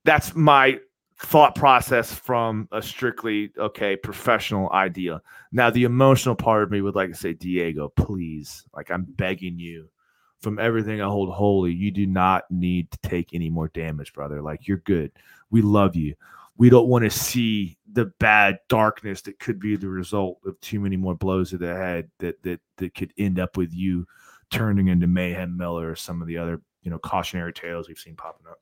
That's 0.05 0.35
my 0.35 0.79
thought 1.19 1.55
process 1.55 2.13
from 2.13 2.69
a 2.73 2.83
strictly 2.83 3.51
okay 3.59 3.97
professional 3.97 4.71
idea. 4.73 5.23
Now 5.53 5.71
the 5.71 5.85
emotional 5.85 6.35
part 6.35 6.63
of 6.63 6.71
me 6.71 6.83
would 6.83 6.95
like 6.95 7.11
to 7.11 7.17
say, 7.17 7.33
Diego, 7.33 7.89
please, 7.89 8.65
like 8.75 8.91
I'm 8.91 9.05
begging 9.05 9.59
you, 9.59 9.89
from 10.41 10.59
everything 10.59 11.01
I 11.01 11.07
hold 11.07 11.33
holy, 11.33 11.73
you 11.73 11.91
do 11.91 12.07
not 12.07 12.45
need 12.51 12.91
to 12.91 12.99
take 12.99 13.33
any 13.33 13.49
more 13.49 13.69
damage, 13.69 14.13
brother. 14.13 14.43
Like 14.43 14.69
you're 14.69 14.79
good. 14.79 15.11
We 15.51 15.63
love 15.63 15.97
you. 15.97 16.15
We 16.59 16.71
don't 16.71 16.89
want 16.89 17.05
to 17.05 17.11
see 17.11 17.79
the 17.93 18.07
bad 18.19 18.59
darkness 18.69 19.23
that 19.23 19.39
could 19.39 19.59
be 19.59 19.77
the 19.77 19.89
result 19.89 20.39
of 20.45 20.61
too 20.61 20.81
many 20.81 20.97
more 20.97 21.15
blows 21.15 21.51
to 21.51 21.59
the 21.59 21.75
head 21.75 22.11
that 22.19 22.43
that 22.43 22.61
that 22.77 22.95
could 22.95 23.13
end 23.19 23.39
up 23.39 23.57
with 23.57 23.73
you 23.73 24.07
turning 24.51 24.89
into 24.89 25.07
Mayhem 25.07 25.57
Miller 25.57 25.91
or 25.91 25.97
some 25.97 26.21
of 26.21 26.29
the 26.29 26.39
other 26.39 26.61
you 26.83 26.91
know 26.91 26.99
cautionary 26.99 27.53
tales 27.53 27.89
we've 27.89 27.99
seen 27.99 28.17
popping 28.17 28.47
up 28.47 28.61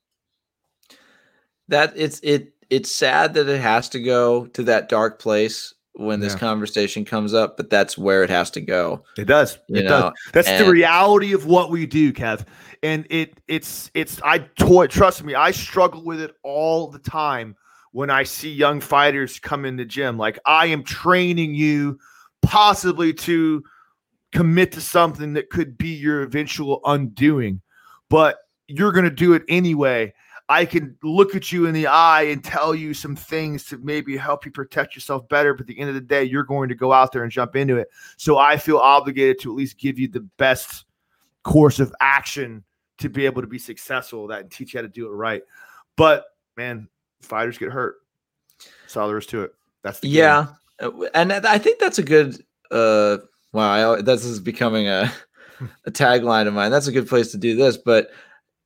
that 1.69 1.93
it's 1.97 2.21
it 2.23 2.53
it's 2.71 2.91
sad 2.91 3.35
that 3.35 3.49
it 3.49 3.61
has 3.61 3.89
to 3.91 4.01
go 4.01 4.47
to 4.47 4.63
that 4.65 4.89
dark 4.89 5.19
place 5.19 5.75
when 5.95 6.19
this 6.19 6.33
yeah. 6.33 6.41
conversation 6.41 7.05
comes 7.05 7.33
up, 7.35 7.57
but 7.57 7.71
that's 7.71 7.97
where 7.97 8.25
it 8.25 8.31
has 8.31 8.51
to 8.51 8.61
go. 8.61 9.05
It 9.17 9.27
does. 9.27 9.59
It 9.69 9.85
know? 9.85 10.01
does. 10.01 10.13
That's 10.33 10.49
and, 10.49 10.67
the 10.67 10.71
reality 10.71 11.33
of 11.33 11.47
what 11.47 11.71
we 11.71 11.87
do, 11.87 12.13
Kev. 12.13 12.45
And 12.83 13.07
it 13.11 13.41
it's 13.49 13.91
it's 13.95 14.21
I 14.23 14.39
toy 14.39 14.89
trust 14.89 15.25
me, 15.25 15.35
I 15.35 15.53
struggle 15.53 16.05
with 16.05 16.21
it 16.21 16.35
all 16.43 16.89
the 16.91 16.99
time 16.99 17.57
when 17.93 18.11
I 18.11 18.25
see 18.25 18.53
young 18.53 18.81
fighters 18.81 19.39
come 19.39 19.65
in 19.65 19.77
the 19.77 19.85
gym. 19.85 20.19
Like 20.19 20.39
I 20.45 20.67
am 20.67 20.83
training 20.83 21.55
you 21.55 21.99
possibly 22.43 23.13
to 23.15 23.63
commit 24.33 24.73
to 24.73 24.81
something 24.81 25.35
that 25.35 25.49
could 25.49 25.79
be 25.79 25.95
your 25.95 26.23
eventual 26.23 26.81
undoing, 26.85 27.63
but 28.11 28.39
you're 28.67 28.93
gonna 28.93 29.11
do 29.11 29.33
it 29.33 29.45
anyway. 29.49 30.13
I 30.49 30.67
can 30.67 30.97
look 31.03 31.35
at 31.35 31.53
you 31.53 31.67
in 31.67 31.73
the 31.73 31.87
eye 31.87 32.23
and 32.25 32.45
tell 32.45 32.75
you 32.75 32.93
some 32.93 33.17
things 33.17 33.65
to 33.67 33.79
maybe 33.79 34.17
help 34.17 34.45
you 34.45 34.51
protect 34.51 34.95
yourself 34.95 35.27
better. 35.29 35.55
But 35.55 35.63
at 35.63 35.67
the 35.69 35.79
end 35.79 35.89
of 35.89 35.95
the 35.95 36.03
day, 36.03 36.25
you're 36.25 36.45
going 36.45 36.69
to 36.69 36.75
go 36.75 36.93
out 36.93 37.13
there 37.13 37.23
and 37.23 37.33
jump 37.33 37.57
into 37.57 37.77
it. 37.77 37.89
So 38.19 38.37
I 38.37 38.59
feel 38.59 38.77
obligated 38.77 39.41
to 39.41 39.53
at 39.53 39.57
least 39.57 39.79
give 39.79 39.99
you 39.99 40.07
the 40.07 40.21
best 40.37 40.85
course 41.45 41.81
of 41.81 41.95
action 42.01 42.63
to 42.99 43.09
be 43.09 43.25
able 43.25 43.41
to 43.41 43.49
be 43.49 43.59
successful 43.59 44.27
that 44.27 44.41
and 44.41 44.51
teach 44.51 44.75
you 44.75 44.79
how 44.79 44.83
to 44.83 44.89
do 44.89 45.07
it 45.07 45.11
right. 45.11 45.43
But 45.97 46.27
man, 46.57 46.89
fighters 47.23 47.57
get 47.57 47.71
hurt. 47.71 47.97
That's 48.83 48.97
all 48.97 49.09
there 49.09 49.19
is 49.19 49.27
to 49.27 49.43
it. 49.43 49.55
That's 49.83 50.01
the 50.01 50.09
yeah, 50.09 50.49
uh, 50.81 50.91
and 51.15 51.33
I 51.33 51.59
think 51.59 51.79
that's 51.79 51.99
a 51.99 52.03
good. 52.03 52.43
uh 52.71 53.19
Wow, 53.53 53.95
I, 53.95 54.03
this 54.03 54.25
is 54.25 54.41
becoming 54.41 54.89
a 54.89 55.13
a 55.87 55.91
tagline 55.91 56.49
of 56.49 56.55
mine. 56.55 56.73
That's 56.73 56.89
a 56.89 56.93
good 56.93 57.09
place 57.09 57.31
to 57.33 57.39
do 57.39 57.55
this, 57.55 57.77
but 57.77 58.11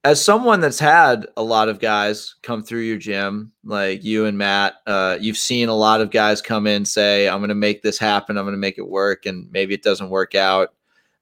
as 0.04 0.24
someone 0.24 0.60
that's 0.60 0.78
had 0.78 1.26
a 1.36 1.42
lot 1.42 1.68
of 1.68 1.80
guys 1.80 2.36
come 2.42 2.62
through 2.62 2.80
your 2.80 2.98
gym, 2.98 3.52
like 3.64 4.04
you 4.04 4.26
and 4.26 4.38
Matt, 4.38 4.74
uh, 4.86 5.18
you've 5.20 5.36
seen 5.36 5.68
a 5.68 5.74
lot 5.74 6.00
of 6.00 6.10
guys 6.10 6.40
come 6.40 6.66
in 6.66 6.84
say, 6.84 7.28
"I'm 7.28 7.40
going 7.40 7.48
to 7.48 7.54
make 7.54 7.82
this 7.82 7.98
happen. 7.98 8.38
I'm 8.38 8.44
going 8.44 8.54
to 8.54 8.58
make 8.58 8.78
it 8.78 8.88
work," 8.88 9.26
and 9.26 9.50
maybe 9.50 9.74
it 9.74 9.82
doesn't 9.82 10.10
work 10.10 10.34
out. 10.34 10.74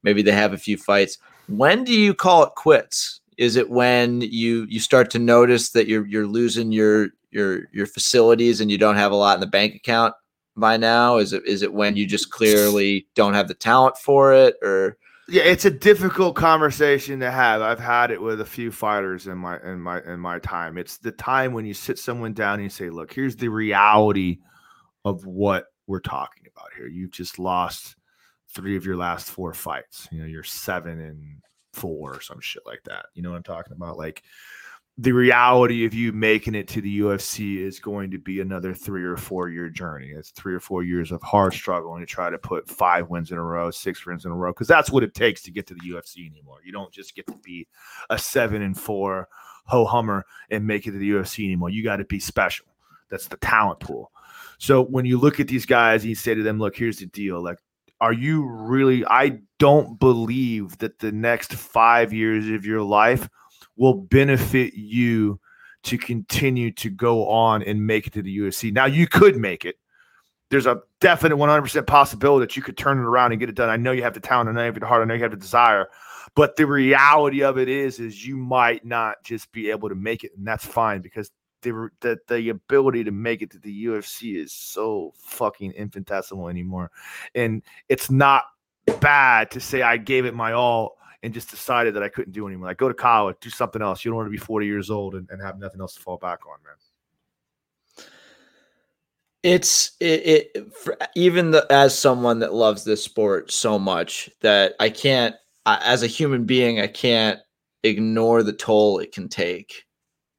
Maybe 0.02 0.22
they 0.22 0.32
have 0.32 0.52
a 0.52 0.58
few 0.58 0.76
fights. 0.76 1.18
When 1.48 1.84
do 1.84 1.92
you 1.92 2.14
call 2.14 2.44
it 2.44 2.54
quits? 2.54 3.20
Is 3.38 3.56
it 3.56 3.70
when 3.70 4.20
you 4.20 4.66
you 4.68 4.80
start 4.80 5.10
to 5.10 5.18
notice 5.18 5.70
that 5.70 5.88
you're 5.88 6.06
you're 6.06 6.26
losing 6.26 6.70
your 6.72 7.08
your 7.30 7.68
your 7.72 7.86
facilities 7.86 8.60
and 8.60 8.70
you 8.70 8.78
don't 8.78 8.96
have 8.96 9.12
a 9.12 9.16
lot 9.16 9.34
in 9.36 9.40
the 9.40 9.46
bank 9.46 9.74
account 9.74 10.14
by 10.56 10.76
now? 10.76 11.16
Is 11.16 11.32
it 11.32 11.46
is 11.46 11.62
it 11.62 11.72
when 11.72 11.96
you 11.96 12.06
just 12.06 12.30
clearly 12.30 13.06
don't 13.14 13.34
have 13.34 13.48
the 13.48 13.54
talent 13.54 13.96
for 13.96 14.32
it, 14.34 14.56
or 14.62 14.98
yeah, 15.28 15.42
it's 15.42 15.64
a 15.64 15.70
difficult 15.70 16.36
conversation 16.36 17.20
to 17.20 17.30
have. 17.30 17.60
I've 17.60 17.80
had 17.80 18.10
it 18.10 18.20
with 18.20 18.40
a 18.40 18.46
few 18.46 18.70
fighters 18.70 19.26
in 19.26 19.38
my 19.38 19.60
in 19.62 19.80
my 19.80 20.00
in 20.02 20.20
my 20.20 20.38
time. 20.38 20.78
It's 20.78 20.98
the 20.98 21.12
time 21.12 21.52
when 21.52 21.66
you 21.66 21.74
sit 21.74 21.98
someone 21.98 22.32
down 22.32 22.54
and 22.54 22.64
you 22.64 22.70
say, 22.70 22.90
"Look, 22.90 23.12
here's 23.12 23.36
the 23.36 23.48
reality 23.48 24.38
of 25.04 25.24
what 25.26 25.66
we're 25.86 26.00
talking 26.00 26.44
about 26.52 26.70
here. 26.76 26.86
You've 26.86 27.12
just 27.12 27.38
lost 27.38 27.96
three 28.54 28.76
of 28.76 28.84
your 28.84 28.96
last 28.96 29.30
four 29.30 29.52
fights. 29.52 30.08
You 30.10 30.20
know, 30.20 30.26
you're 30.26 30.42
seven 30.42 31.00
and 31.00 31.38
four 31.72 32.14
or 32.14 32.20
some 32.20 32.40
shit 32.40 32.62
like 32.66 32.82
that. 32.84 33.06
You 33.14 33.22
know 33.22 33.30
what 33.30 33.36
I'm 33.36 33.42
talking 33.42 33.72
about? 33.72 33.98
Like 33.98 34.22
the 34.98 35.12
reality 35.12 35.84
of 35.84 35.92
you 35.92 36.10
making 36.10 36.54
it 36.54 36.68
to 36.68 36.80
the 36.80 37.00
UFC 37.00 37.58
is 37.58 37.78
going 37.78 38.10
to 38.10 38.18
be 38.18 38.40
another 38.40 38.72
three 38.72 39.04
or 39.04 39.18
four 39.18 39.50
year 39.50 39.68
journey. 39.68 40.08
It's 40.08 40.30
three 40.30 40.54
or 40.54 40.60
four 40.60 40.84
years 40.84 41.12
of 41.12 41.22
hard 41.22 41.52
struggle 41.52 41.94
and 41.94 42.06
to 42.06 42.10
try 42.10 42.30
to 42.30 42.38
put 42.38 42.68
five 42.68 43.10
wins 43.10 43.30
in 43.30 43.36
a 43.36 43.42
row, 43.42 43.70
six 43.70 44.06
wins 44.06 44.24
in 44.24 44.30
a 44.30 44.34
row, 44.34 44.52
because 44.52 44.68
that's 44.68 44.90
what 44.90 45.02
it 45.02 45.12
takes 45.12 45.42
to 45.42 45.50
get 45.50 45.66
to 45.66 45.74
the 45.74 45.90
UFC 45.90 46.30
anymore. 46.30 46.60
You 46.64 46.72
don't 46.72 46.92
just 46.92 47.14
get 47.14 47.26
to 47.26 47.36
be 47.44 47.68
a 48.08 48.18
seven 48.18 48.62
and 48.62 48.78
four 48.78 49.28
ho 49.66 49.84
hummer 49.84 50.24
and 50.50 50.66
make 50.66 50.86
it 50.86 50.92
to 50.92 50.98
the 50.98 51.10
UFC 51.10 51.44
anymore. 51.44 51.68
You 51.68 51.84
got 51.84 51.96
to 51.96 52.04
be 52.04 52.18
special. 52.18 52.66
That's 53.10 53.28
the 53.28 53.36
talent 53.36 53.80
pool. 53.80 54.10
So 54.58 54.82
when 54.82 55.04
you 55.04 55.18
look 55.18 55.40
at 55.40 55.48
these 55.48 55.66
guys 55.66 56.02
and 56.02 56.08
you 56.08 56.14
say 56.14 56.34
to 56.34 56.42
them, 56.42 56.58
look, 56.58 56.74
here's 56.74 56.98
the 56.98 57.06
deal. 57.06 57.42
Like 57.42 57.58
are 58.00 58.12
you 58.12 58.46
really? 58.46 59.04
I 59.06 59.40
don't 59.58 59.98
believe 59.98 60.78
that 60.78 60.98
the 60.98 61.12
next 61.12 61.54
five 61.54 62.12
years 62.12 62.48
of 62.48 62.66
your 62.66 62.82
life 62.82 63.28
will 63.76 63.94
benefit 63.94 64.74
you 64.74 65.40
to 65.84 65.96
continue 65.96 66.72
to 66.72 66.90
go 66.90 67.28
on 67.28 67.62
and 67.62 67.86
make 67.86 68.06
it 68.06 68.12
to 68.14 68.22
the 68.22 68.38
UFC. 68.38 68.72
Now, 68.72 68.86
you 68.86 69.06
could 69.06 69.36
make 69.36 69.64
it. 69.64 69.76
There's 70.50 70.66
a 70.66 70.80
definite 71.00 71.36
100% 71.36 71.86
possibility 71.86 72.44
that 72.44 72.56
you 72.56 72.62
could 72.62 72.76
turn 72.76 72.98
it 72.98 73.02
around 73.02 73.32
and 73.32 73.40
get 73.40 73.48
it 73.48 73.54
done. 73.54 73.68
I 73.68 73.76
know 73.76 73.92
you 73.92 74.02
have 74.02 74.14
the 74.14 74.20
talent, 74.20 74.48
I 74.48 74.52
know 74.52 74.60
you 74.60 74.66
have 74.66 74.80
the 74.80 74.86
heart, 74.86 75.02
I 75.02 75.04
know 75.04 75.14
you 75.14 75.22
have 75.22 75.32
the 75.32 75.36
desire, 75.36 75.88
but 76.34 76.56
the 76.56 76.66
reality 76.66 77.42
of 77.42 77.58
it 77.58 77.68
is, 77.68 77.98
is 77.98 78.26
you 78.26 78.36
might 78.36 78.84
not 78.84 79.22
just 79.24 79.50
be 79.52 79.70
able 79.70 79.88
to 79.88 79.94
make 79.94 80.22
it, 80.22 80.32
and 80.36 80.46
that's 80.46 80.64
fine 80.64 81.00
because 81.00 81.30
the 81.62 81.88
the, 82.00 82.18
the 82.28 82.50
ability 82.50 83.04
to 83.04 83.10
make 83.10 83.42
it 83.42 83.50
to 83.52 83.58
the 83.58 83.86
UFC 83.86 84.36
is 84.36 84.52
so 84.52 85.12
fucking 85.16 85.72
infinitesimal 85.72 86.48
anymore, 86.48 86.90
and 87.34 87.62
it's 87.88 88.10
not 88.10 88.44
bad 89.00 89.50
to 89.52 89.60
say 89.60 89.82
I 89.82 89.96
gave 89.96 90.26
it 90.26 90.34
my 90.34 90.52
all 90.52 90.95
and 91.22 91.34
just 91.34 91.50
decided 91.50 91.94
that 91.94 92.02
I 92.02 92.08
couldn't 92.08 92.32
do 92.32 92.46
anymore. 92.46 92.68
Like 92.68 92.78
go 92.78 92.88
to 92.88 92.94
college, 92.94 93.36
do 93.40 93.50
something 93.50 93.82
else. 93.82 94.04
You 94.04 94.10
don't 94.10 94.16
want 94.16 94.26
to 94.26 94.30
be 94.30 94.36
40 94.36 94.66
years 94.66 94.90
old 94.90 95.14
and, 95.14 95.28
and 95.30 95.42
have 95.42 95.58
nothing 95.58 95.80
else 95.80 95.94
to 95.94 96.00
fall 96.00 96.16
back 96.16 96.40
on, 96.46 96.58
man. 96.64 96.74
It's 99.42 99.92
it, 100.00 100.26
it 100.54 100.74
for, 100.74 100.96
even 101.14 101.52
the, 101.52 101.66
as 101.70 101.96
someone 101.96 102.40
that 102.40 102.52
loves 102.52 102.84
this 102.84 103.04
sport 103.04 103.52
so 103.52 103.78
much 103.78 104.28
that 104.40 104.74
I 104.80 104.90
can't, 104.90 105.36
I, 105.64 105.80
as 105.84 106.02
a 106.02 106.08
human 106.08 106.44
being, 106.44 106.80
I 106.80 106.88
can't 106.88 107.38
ignore 107.84 108.42
the 108.42 108.52
toll 108.52 108.98
it 108.98 109.12
can 109.12 109.28
take, 109.28 109.84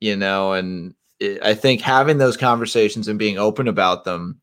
you 0.01 0.17
know. 0.17 0.53
And 0.53 0.93
it, 1.19 1.41
I 1.41 1.53
think 1.53 1.79
having 1.81 2.17
those 2.17 2.35
conversations 2.35 3.07
and 3.07 3.17
being 3.17 3.37
open 3.37 3.69
about 3.69 4.03
them, 4.03 4.41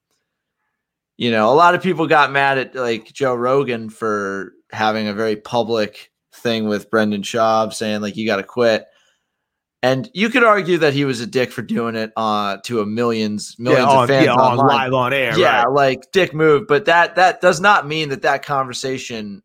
you 1.16 1.30
know, 1.30 1.53
a 1.53 1.55
lot 1.55 1.74
of 1.74 1.82
people 1.82 2.07
got 2.07 2.32
mad 2.32 2.59
at 2.59 2.74
like 2.74 3.12
Joe 3.12 3.35
Rogan 3.35 3.91
for 3.91 4.53
having 4.72 5.09
a 5.09 5.14
very 5.14 5.37
public 5.37 6.11
thing 6.35 6.68
with 6.68 6.91
Brendan 6.91 7.22
Schaub 7.22 7.72
saying 7.72 8.01
like 8.01 8.16
you 8.16 8.26
got 8.26 8.37
to 8.37 8.43
quit. 8.43 8.87
And 9.82 10.11
you 10.14 10.30
could 10.30 10.45
argue 10.45 10.78
that 10.78 10.95
he 10.95 11.05
was 11.05 11.20
a 11.20 11.26
dick 11.26 11.53
for 11.53 11.61
doing 11.61 11.95
it 11.95 12.11
uh, 12.16 12.57
to 12.64 12.80
a 12.80 12.87
millions 12.87 13.55
millions 13.59 13.87
yeah, 13.87 13.97
on, 13.97 14.03
of 14.05 14.09
fans 14.09 14.26
yeah, 14.26 14.32
on 14.32 14.57
live 14.57 14.95
on 14.95 15.12
air. 15.12 15.39
Yeah, 15.39 15.64
right. 15.64 15.70
like 15.70 16.11
dick 16.11 16.32
move, 16.32 16.66
but 16.66 16.87
that 16.87 17.16
that 17.16 17.43
does 17.43 17.61
not 17.61 17.87
mean 17.87 18.09
that 18.09 18.22
that 18.22 18.43
conversation 18.47 19.43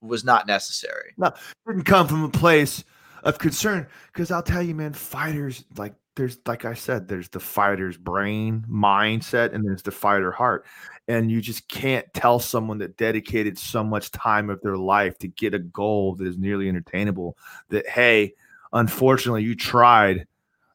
was 0.00 0.24
not 0.24 0.46
necessary. 0.46 1.12
No, 1.16 1.32
didn't 1.66 1.84
come 1.84 2.06
from 2.06 2.22
a 2.22 2.30
place 2.30 2.84
of 3.24 3.38
concern 3.38 3.88
because 4.12 4.30
I'll 4.30 4.44
tell 4.44 4.62
you, 4.62 4.76
man, 4.76 4.92
fighters 4.92 5.64
like 5.76 5.94
there's 6.16 6.38
like 6.46 6.64
I 6.64 6.74
said, 6.74 7.08
there's 7.08 7.28
the 7.28 7.40
fighter's 7.40 7.96
brain 7.96 8.64
mindset 8.70 9.54
and 9.54 9.64
there's 9.64 9.82
the 9.82 9.90
fighter 9.90 10.32
heart. 10.32 10.66
And 11.08 11.30
you 11.30 11.40
just 11.40 11.68
can't 11.68 12.06
tell 12.14 12.38
someone 12.38 12.78
that 12.78 12.96
dedicated 12.96 13.58
so 13.58 13.82
much 13.82 14.10
time 14.10 14.50
of 14.50 14.60
their 14.60 14.76
life 14.76 15.18
to 15.18 15.28
get 15.28 15.54
a 15.54 15.58
goal 15.58 16.14
that 16.16 16.26
is 16.26 16.38
nearly 16.38 16.68
unattainable 16.68 17.36
that, 17.70 17.88
hey, 17.88 18.34
unfortunately, 18.72 19.42
you 19.42 19.54
tried. 19.54 20.26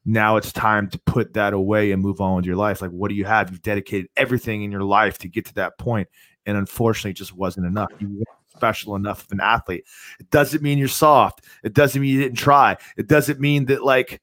Now 0.07 0.37
it's 0.37 0.51
time 0.51 0.89
to 0.91 0.99
put 0.99 1.33
that 1.33 1.53
away 1.53 1.91
and 1.91 2.01
move 2.01 2.21
on 2.21 2.35
with 2.35 2.45
your 2.45 2.57
life. 2.57 2.81
Like, 2.81 2.91
what 2.91 3.09
do 3.09 3.15
you 3.15 3.25
have? 3.25 3.49
You've 3.49 3.61
dedicated 3.61 4.09
everything 4.15 4.63
in 4.63 4.71
your 4.71 4.83
life 4.83 5.17
to 5.19 5.27
get 5.27 5.45
to 5.45 5.53
that 5.55 5.79
point, 5.79 6.07
and 6.45 6.57
unfortunately, 6.57 7.11
it 7.11 7.17
just 7.17 7.33
wasn't 7.33 7.65
enough. 7.65 7.89
You 7.99 8.09
weren't 8.09 8.27
special 8.55 8.95
enough 8.95 9.25
of 9.25 9.31
an 9.31 9.41
athlete. 9.41 9.85
It 10.19 10.29
doesn't 10.29 10.61
mean 10.61 10.77
you're 10.77 10.87
soft. 10.87 11.45
It 11.63 11.73
doesn't 11.73 12.01
mean 12.01 12.13
you 12.13 12.21
didn't 12.21 12.37
try. 12.37 12.77
It 12.97 13.07
doesn't 13.07 13.39
mean 13.39 13.65
that 13.65 13.83
like 13.83 14.21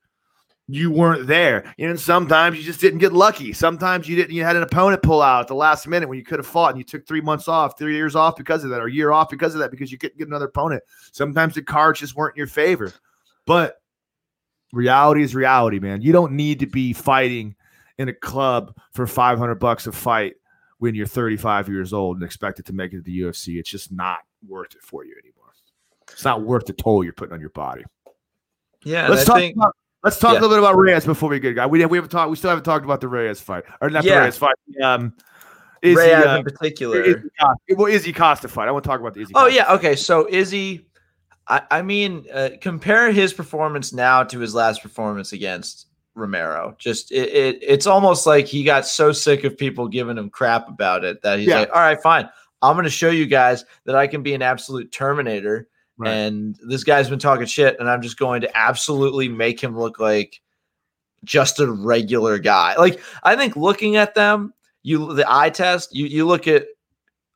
you 0.69 0.91
weren't 0.91 1.27
there. 1.27 1.75
And 1.79 1.99
sometimes 1.99 2.57
you 2.57 2.63
just 2.63 2.81
didn't 2.81 3.01
get 3.01 3.13
lucky. 3.13 3.53
Sometimes 3.53 4.09
you 4.09 4.17
didn't. 4.17 4.35
You 4.35 4.45
had 4.45 4.57
an 4.57 4.63
opponent 4.63 5.03
pull 5.03 5.21
out 5.21 5.43
at 5.43 5.49
the 5.49 5.55
last 5.55 5.87
minute 5.87 6.09
when 6.09 6.19
you 6.19 6.25
could 6.25 6.39
have 6.39 6.47
fought, 6.47 6.71
and 6.71 6.79
you 6.79 6.85
took 6.85 7.07
three 7.07 7.21
months 7.21 7.49
off, 7.49 7.79
three 7.79 7.95
years 7.95 8.17
off 8.17 8.37
because 8.37 8.65
of 8.65 8.71
that, 8.71 8.81
or 8.81 8.87
a 8.87 8.93
year 8.93 9.13
off 9.13 9.29
because 9.29 9.55
of 9.55 9.61
that, 9.61 9.71
because 9.71 9.91
you 9.91 9.99
couldn't 9.99 10.19
get 10.19 10.29
another 10.29 10.47
opponent. 10.47 10.83
Sometimes 11.13 11.55
the 11.55 11.63
cards 11.63 12.01
just 12.01 12.15
weren't 12.15 12.37
in 12.37 12.39
your 12.39 12.47
favor. 12.47 12.93
But 13.47 13.83
reality 14.73 15.23
is 15.23 15.35
reality, 15.35 15.79
man. 15.79 16.01
You 16.01 16.13
don't 16.13 16.33
need 16.33 16.61
to 16.61 16.67
be 16.67 16.93
fighting 16.93 17.57
in 17.99 18.09
a 18.09 18.15
club 18.15 18.77
for 18.93 19.07
500 19.07 19.57
bucks 19.57 19.87
a 19.87 19.93
fight 19.93 20.35
when 20.79 20.95
you're 20.95 21.07
35 21.07 21.69
years 21.69 21.93
old 21.93 22.17
and 22.17 22.25
expected 22.25 22.67
to 22.67 22.73
make 22.73 22.93
it 22.93 22.97
to 22.97 23.03
the 23.03 23.21
UFC. 23.21 23.59
It's 23.59 23.71
just 23.71 23.93
not 23.93 24.21
worth 24.47 24.75
it 24.75 24.83
for 24.83 25.05
you 25.05 25.15
anymore. 25.23 25.53
It's 26.11 26.25
not 26.25 26.43
worth 26.43 26.67
the 26.67 26.73
toll 26.73 27.05
you're 27.05 27.13
putting 27.13 27.33
on 27.33 27.41
your 27.41 27.51
body. 27.51 27.85
Yeah, 28.85 29.09
let's 29.09 29.25
talk 29.25 29.37
think, 29.37 29.57
about 29.57 29.77
let's 30.03 30.19
talk 30.19 30.33
yeah. 30.35 30.41
a 30.41 30.43
little 30.43 30.57
bit 30.57 30.59
about 30.59 30.77
Reyes 30.77 31.05
before 31.05 31.29
we 31.29 31.41
get 31.41 31.55
guy. 31.55 31.67
We 31.67 31.85
we 31.87 31.97
haven't 31.97 32.11
talked. 32.11 32.31
We 32.31 32.37
still 32.37 32.51
haven't 32.51 32.65
talked 32.65 32.85
about 32.85 33.01
the 33.01 33.09
Reyes 33.09 33.41
fight 33.41 33.65
or 33.81 33.91
not 33.91 34.05
Yeah. 34.05 34.17
the 34.17 34.21
Reyes 34.23 34.37
fight. 34.39 34.55
Um, 34.83 35.15
Izzy, 35.83 35.97
Reyes 35.97 36.27
uh, 36.27 36.37
in 36.39 36.45
particular. 36.45 37.03
Izzy 37.03 37.29
Costa, 37.41 37.75
well, 37.77 37.87
Izzy 37.87 38.13
Costa 38.13 38.49
fight. 38.49 38.69
I 38.69 38.71
want 38.71 38.85
to 38.85 38.89
talk 38.89 39.01
about 39.01 39.15
the 39.15 39.21
Izzy. 39.23 39.33
Oh 39.35 39.45
Costa 39.45 39.55
yeah, 39.57 39.73
okay. 39.75 39.97
So 39.97 40.29
Izzy, 40.31 40.87
I, 41.49 41.63
I 41.71 41.83
mean, 41.83 42.27
uh, 42.33 42.51
compare 42.61 43.11
his 43.11 43.33
performance 43.33 43.93
now 43.93 44.23
to 44.25 44.39
his 44.39 44.55
last 44.55 44.83
performance 44.83 45.33
against 45.33 45.89
Romero. 46.15 46.77
Just 46.79 47.11
it, 47.11 47.31
it, 47.31 47.59
it's 47.63 47.87
almost 47.87 48.27
like 48.27 48.47
he 48.47 48.63
got 48.63 48.87
so 48.87 49.13
sick 49.13 49.45
of 49.45 49.59
people 49.59 49.89
giving 49.89 50.17
him 50.17 50.31
crap 50.31 50.69
about 50.69 51.05
it 51.05 51.21
that 51.23 51.39
he's 51.39 51.49
Yeah. 51.49 51.61
like, 51.61 51.71
all 51.71 51.81
right, 51.81 52.01
fine. 52.01 52.29
I'm 52.61 52.75
going 52.77 52.85
to 52.85 52.91
show 52.91 53.11
you 53.11 53.27
guys 53.27 53.65
that 53.87 53.97
I 53.97 54.07
can 54.07 54.23
be 54.23 54.35
an 54.35 54.43
absolute 54.43 54.93
Terminator. 54.93 55.69
Right. 55.99 56.11
And 56.11 56.57
this 56.67 56.85
guy's 56.85 57.11
been 57.11 57.19
talking 57.19 57.47
shit, 57.47 57.79
and 57.79 57.89
I'm 57.89 58.03
just 58.03 58.19
going 58.19 58.41
to 58.41 58.57
absolutely 58.57 59.29
make 59.29 59.63
him 59.63 59.79
look 59.79 59.99
like 59.99 60.41
just 61.25 61.61
a 61.61 61.71
regular 61.71 62.39
guy. 62.39 62.75
Like 62.77 63.01
I 63.23 63.37
think 63.37 63.57
looking 63.57 63.97
at 63.97 64.15
them, 64.15 64.53
you 64.83 65.15
the 65.15 65.27
eye 65.29 65.51
test, 65.51 65.95
you 65.95 66.07
you 66.07 66.27
look 66.27 66.49
at 66.49 66.67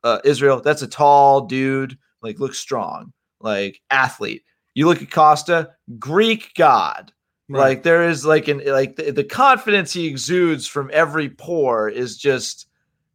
uh, 0.03 0.19
Israel. 0.23 0.61
That's 0.61 0.81
a 0.81 0.87
tall 0.87 1.41
dude, 1.41 1.97
like 2.21 2.39
looks 2.39 2.57
strong, 2.57 3.13
like 3.39 3.81
athlete. 3.89 4.43
You 4.73 4.87
look 4.87 5.01
at 5.01 5.11
Costa, 5.11 5.71
Greek 5.97 6.51
god. 6.55 7.11
Right. 7.49 7.59
Like 7.59 7.83
there 7.83 8.09
is 8.09 8.25
like 8.25 8.49
an 8.49 8.61
like 8.65 8.97
the, 8.97 9.11
the 9.11 9.23
confidence 9.23 9.93
he 9.93 10.05
exudes 10.05 10.67
from 10.67 10.89
every 10.91 11.29
pore 11.29 11.87
is 11.87 12.17
just 12.17 12.66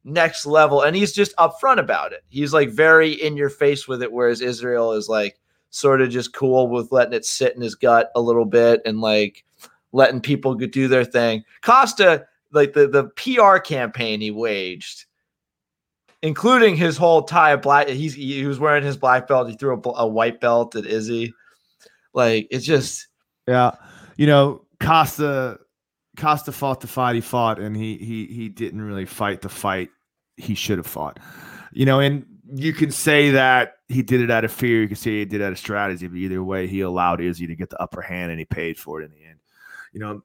next 0.04 0.46
level, 0.46 0.82
and 0.82 0.96
he's 0.96 1.12
just 1.12 1.36
upfront 1.36 1.78
about 1.78 2.12
it. 2.12 2.24
He's 2.28 2.52
like 2.52 2.70
very 2.70 3.12
in 3.12 3.36
your 3.36 3.50
face 3.50 3.86
with 3.86 4.02
it, 4.02 4.12
whereas 4.12 4.40
Israel 4.40 4.92
is 4.92 5.08
like 5.08 5.38
sort 5.70 6.00
of 6.00 6.10
just 6.10 6.34
cool 6.34 6.68
with 6.68 6.92
letting 6.92 7.14
it 7.14 7.24
sit 7.24 7.54
in 7.54 7.62
his 7.62 7.74
gut 7.74 8.10
a 8.14 8.20
little 8.20 8.44
bit 8.44 8.82
and 8.84 9.00
like 9.00 9.44
letting 9.92 10.20
people 10.20 10.54
do 10.54 10.88
their 10.88 11.04
thing. 11.04 11.44
Costa, 11.62 12.26
like 12.52 12.72
the 12.72 12.86
the 12.88 13.04
PR 13.16 13.58
campaign 13.58 14.20
he 14.20 14.30
waged, 14.30 15.06
including 16.22 16.76
his 16.76 16.96
whole 16.96 17.22
tie 17.22 17.52
of 17.52 17.62
black. 17.62 17.88
He's 17.88 18.14
he 18.14 18.44
was 18.46 18.58
wearing 18.58 18.84
his 18.84 18.96
black 18.96 19.26
belt. 19.28 19.48
He 19.48 19.56
threw 19.56 19.74
a, 19.74 19.88
a 19.90 20.06
white 20.06 20.40
belt 20.40 20.76
at 20.76 20.86
Izzy. 20.86 21.34
Like 22.12 22.48
it's 22.50 22.66
just 22.66 23.08
Yeah, 23.46 23.76
you 24.16 24.26
know 24.26 24.64
Costa. 24.80 25.58
Costa 26.16 26.52
fought 26.52 26.80
the 26.80 26.86
fight 26.86 27.14
he 27.14 27.20
fought, 27.20 27.58
and 27.58 27.76
he 27.76 27.96
he 27.96 28.26
he 28.26 28.48
didn't 28.48 28.82
really 28.82 29.06
fight 29.06 29.40
the 29.40 29.48
fight 29.48 29.90
he 30.36 30.54
should 30.54 30.78
have 30.78 30.86
fought. 30.86 31.18
You 31.72 31.86
know, 31.86 32.00
and 32.00 32.26
you 32.54 32.72
can 32.72 32.90
say 32.90 33.30
that 33.30 33.74
he 33.88 34.02
did 34.02 34.20
it 34.20 34.30
out 34.30 34.44
of 34.44 34.52
fear. 34.52 34.82
You 34.82 34.88
can 34.88 34.96
say 34.96 35.20
he 35.20 35.24
did 35.24 35.40
it 35.40 35.44
out 35.44 35.52
of 35.52 35.58
strategy, 35.58 36.06
but 36.06 36.16
either 36.16 36.42
way, 36.42 36.66
he 36.66 36.82
allowed 36.82 37.20
Izzy 37.20 37.46
to 37.46 37.56
get 37.56 37.70
the 37.70 37.80
upper 37.80 38.02
hand, 38.02 38.30
and 38.30 38.38
he 38.38 38.44
paid 38.44 38.78
for 38.78 39.00
it 39.00 39.06
in 39.06 39.10
the 39.10 39.24
end. 39.24 39.38
You 39.92 40.00
know, 40.00 40.22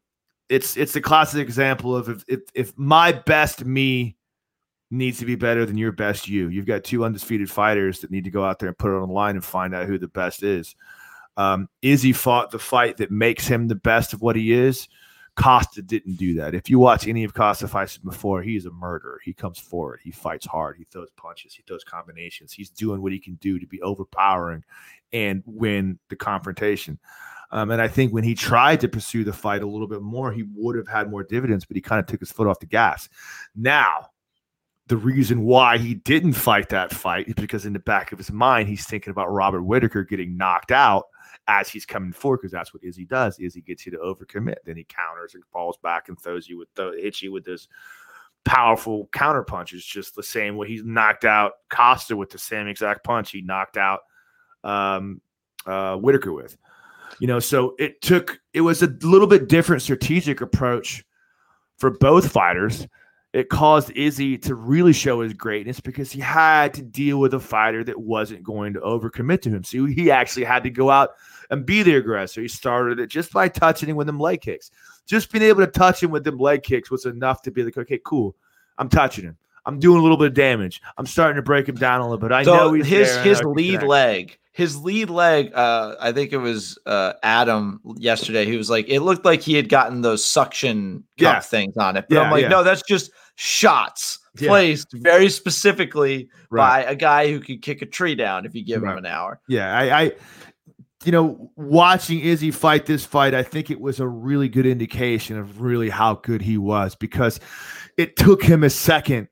it's 0.50 0.76
it's 0.78 0.96
a 0.96 1.02
classic 1.02 1.42
example 1.42 1.96
of 1.96 2.10
if 2.10 2.24
if, 2.28 2.40
if 2.54 2.78
my 2.78 3.12
best 3.12 3.66
me 3.66 4.18
needs 4.90 5.20
to 5.20 5.26
be 5.26 5.36
better 5.36 5.66
than 5.66 5.78
your 5.78 5.92
best 5.92 6.28
you. 6.28 6.48
You've 6.50 6.66
got 6.66 6.84
two 6.84 7.04
undisputed 7.04 7.52
fighters 7.52 8.00
that 8.00 8.12
need 8.12 8.24
to 8.24 8.32
go 8.32 8.46
out 8.46 8.60
there 8.60 8.70
and 8.70 8.78
put 8.78 8.92
it 8.92 9.02
on 9.02 9.08
the 9.08 9.14
line 9.14 9.36
and 9.36 9.44
find 9.44 9.76
out 9.76 9.86
who 9.86 9.98
the 9.98 10.08
best 10.08 10.44
is. 10.44 10.76
Um, 11.36 11.68
Izzy 11.82 12.14
fought 12.14 12.52
the 12.52 12.60
fight 12.60 12.98
that 12.98 13.12
makes 13.12 13.48
him 13.48 13.68
the 13.68 13.76
best 13.76 14.14
of 14.14 14.22
what 14.22 14.36
he 14.36 14.54
is. 14.54 14.88
Costa 15.38 15.84
didn't 15.84 16.16
do 16.16 16.34
that. 16.34 16.56
If 16.56 16.70
you 16.70 16.80
watch 16.80 17.08
any 17.08 17.24
of 17.24 17.34
Costa 17.34 17.68
fights 17.68 17.98
before, 17.98 18.42
he's 18.42 18.66
a 18.66 18.72
murderer. 18.72 19.22
He 19.24 19.34
comes 19.34 19.60
forward, 19.60 20.00
he 20.04 20.12
fights 20.12 20.48
hard, 20.48 20.78
he 20.78 20.84
throws 20.86 21.12
punches, 21.16 21.54
he 21.54 21.64
throws 21.64 21.84
combinations. 21.84 22.52
He's 22.52 22.72
doing 22.72 23.02
what 23.02 23.12
he 23.12 23.20
can 23.20 23.36
do 23.36 23.60
to 23.60 23.68
be 23.68 23.82
overpowering 23.84 24.64
and 25.14 25.44
win 25.46 26.00
the 26.10 26.16
confrontation. 26.16 27.00
Um, 27.52 27.70
and 27.72 27.82
I 27.82 27.88
think 27.88 28.12
when 28.12 28.24
he 28.24 28.34
tried 28.34 28.82
to 28.82 28.90
pursue 28.90 29.24
the 29.24 29.32
fight 29.32 29.62
a 29.62 29.68
little 29.68 29.88
bit 29.88 30.02
more, 30.02 30.32
he 30.32 30.44
would 30.56 30.76
have 30.76 30.88
had 30.88 31.10
more 31.10 31.24
dividends, 31.24 31.66
but 31.66 31.78
he 31.78 31.82
kind 31.82 32.00
of 32.00 32.08
took 32.08 32.20
his 32.20 32.32
foot 32.32 32.48
off 32.48 32.60
the 32.60 32.66
gas. 32.66 33.08
Now, 33.56 34.10
the 34.88 34.98
reason 34.98 35.44
why 35.44 35.78
he 35.78 35.94
didn't 35.94 36.34
fight 36.34 36.70
that 36.70 36.92
fight 36.92 37.28
is 37.28 37.36
because 37.36 37.66
in 37.66 37.74
the 37.74 37.80
back 37.80 38.12
of 38.12 38.18
his 38.18 38.32
mind, 38.32 38.70
he's 38.70 38.88
thinking 38.88 39.12
about 39.12 39.32
Robert 39.32 39.62
Whittaker 39.62 40.04
getting 40.04 40.36
knocked 40.36 40.72
out 40.72 41.06
as 41.48 41.70
he's 41.70 41.86
coming 41.86 42.12
forward, 42.12 42.38
because 42.38 42.52
that's 42.52 42.74
what 42.74 42.84
Izzy 42.84 43.06
does. 43.06 43.40
Izzy 43.40 43.62
gets 43.62 43.86
you 43.86 43.92
to 43.94 43.98
overcommit, 44.00 44.56
then 44.66 44.78
he 44.78 44.84
counters 44.84 45.36
and 45.36 45.46
falls 45.46 45.78
back 45.78 46.10
and 46.10 46.20
throws 46.20 46.48
you 46.48 46.58
with 46.58 46.74
the 46.76 46.98
hits 47.02 47.22
you 47.22 47.32
with 47.32 47.46
those 47.46 47.68
powerful 48.44 49.10
counter 49.12 49.44
punches, 49.44 49.84
just 49.84 50.16
the 50.16 50.24
same 50.24 50.56
way 50.56 50.68
he's 50.68 50.84
knocked 50.84 51.26
out 51.26 51.54
Costa 51.70 52.16
with 52.16 52.30
the 52.30 52.38
same 52.38 52.68
exact 52.68 53.04
punch 53.04 53.32
he 53.32 53.42
knocked 53.42 53.78
out 53.78 54.02
um, 54.64 55.22
uh, 55.66 55.96
Whittaker 55.96 56.34
with. 56.34 56.58
You 57.20 57.28
know, 57.28 57.40
so 57.40 57.76
it 57.80 58.02
took 58.02 58.40
it 58.54 58.62
was 58.62 58.84
a 58.84 58.88
little 59.02 59.28
bit 59.28 59.50
different 59.50 59.82
strategic 59.82 60.42
approach 60.42 61.04
for 61.78 61.92
both 61.92 62.32
fighters. 62.32 62.88
It 63.34 63.50
caused 63.50 63.92
Izzy 63.92 64.38
to 64.40 64.56
really 64.56 64.94
show 64.94 65.22
his 65.22 65.34
greatness 65.34 65.80
because 65.80 66.12
he 66.12 66.20
had 66.20 66.74
to 66.76 66.82
deal 66.82 67.20
with 67.20 67.34
a 67.34 67.40
fighter 67.40 67.84
that 67.84 68.00
wasn't 68.00 68.44
going 68.44 68.74
to 68.74 68.80
overcommit 68.80 69.42
to 69.42 69.50
him. 69.50 69.64
So 69.64 69.86
he 69.86 70.10
actually 70.10 70.46
had 70.46 70.64
to 70.64 70.70
go 70.70 70.90
out 70.90 71.12
and 71.50 71.66
be 71.66 71.84
the 71.84 71.96
aggressor. 71.96 72.42
He 72.42 72.48
started 72.48 73.00
it 73.00 73.08
just 73.08 73.34
by 73.34 73.50
touching 73.50 73.90
him 73.90 73.96
with 73.96 74.08
them 74.08 74.20
leg 74.20 74.42
kicks. 74.42 74.72
Just 75.06 75.32
being 75.32 75.44
able 75.44 75.66
to 75.66 75.72
touch 75.72 76.02
him 76.02 76.12
with 76.12 76.24
them 76.24 76.38
leg 76.38 76.64
kicks 76.64 76.90
was 76.90 77.06
enough 77.06 77.42
to 77.44 77.52
be 77.52 77.64
like, 77.64 77.78
okay, 77.78 78.00
cool. 78.04 78.36
I'm 78.78 78.90
touching 78.90 79.26
him. 79.26 79.38
I'm 79.66 79.80
doing 79.80 80.00
a 80.00 80.02
little 80.02 80.18
bit 80.18 80.28
of 80.28 80.34
damage. 80.34 80.82
I'm 80.98 81.06
starting 81.06 81.36
to 81.36 81.42
break 81.42 81.68
him 81.68 81.76
down 81.76 82.00
a 82.00 82.04
little 82.06 82.18
bit. 82.18 82.32
I 82.32 82.44
so 82.44 82.56
know 82.56 82.74
his 82.74 83.16
his 83.18 83.44
lead 83.44 83.84
leg. 83.84 84.38
His 84.58 84.76
lead 84.76 85.12
leg, 85.12 85.52
uh, 85.54 85.94
I 86.02 86.12
think 86.14 86.34
it 86.34 86.38
was 86.38 86.80
uh, 86.88 87.14
Adam 87.22 87.80
yesterday. 87.96 88.44
He 88.46 88.58
was 88.58 88.72
like, 88.72 88.90
it 88.90 89.02
looked 89.02 89.24
like 89.24 89.42
he 89.42 89.54
had 89.54 89.70
gotten 89.70 90.02
those 90.02 90.26
suction 90.26 91.04
cup 91.20 91.36
Yeah. 91.36 91.40
things 91.42 91.78
on 91.78 91.96
it. 91.96 92.06
But 92.10 92.16
Yeah, 92.16 92.22
I'm 92.24 92.32
like, 92.32 92.42
yeah. 92.42 92.48
no, 92.50 92.64
that's 92.64 92.82
just 92.82 93.12
shots 93.36 94.18
placed 94.36 94.88
very 94.94 95.30
specifically 95.30 96.30
Right. 96.50 96.86
by 96.86 96.92
a 96.92 96.96
guy 96.96 97.32
who 97.32 97.40
could 97.40 97.62
kick 97.62 97.84
a 97.84 97.86
tree 97.86 98.16
down 98.16 98.48
if 98.48 98.56
you 98.56 98.66
give 98.66 98.82
Right. 98.82 98.94
him 98.94 98.98
an 98.98 99.06
hour. 99.06 99.40
Yeah, 99.48 99.72
I, 99.78 100.02
I, 100.02 100.12
you 101.06 101.12
know, 101.12 101.52
watching 101.56 102.20
Izzy 102.22 102.50
fight 102.50 102.88
this 102.88 103.06
fight, 103.06 103.36
I 103.36 103.44
think 103.44 103.70
it 103.70 103.80
was 103.80 104.00
a 104.00 104.08
really 104.08 104.50
good 104.50 104.66
indication 104.66 105.38
of 105.38 105.62
really 105.62 105.90
how 105.90 106.16
good 106.16 106.42
he 106.42 106.58
was 106.58 106.96
because 106.96 107.40
it 107.96 108.16
took 108.16 108.42
him 108.44 108.64
a 108.64 108.72
second 108.72 109.28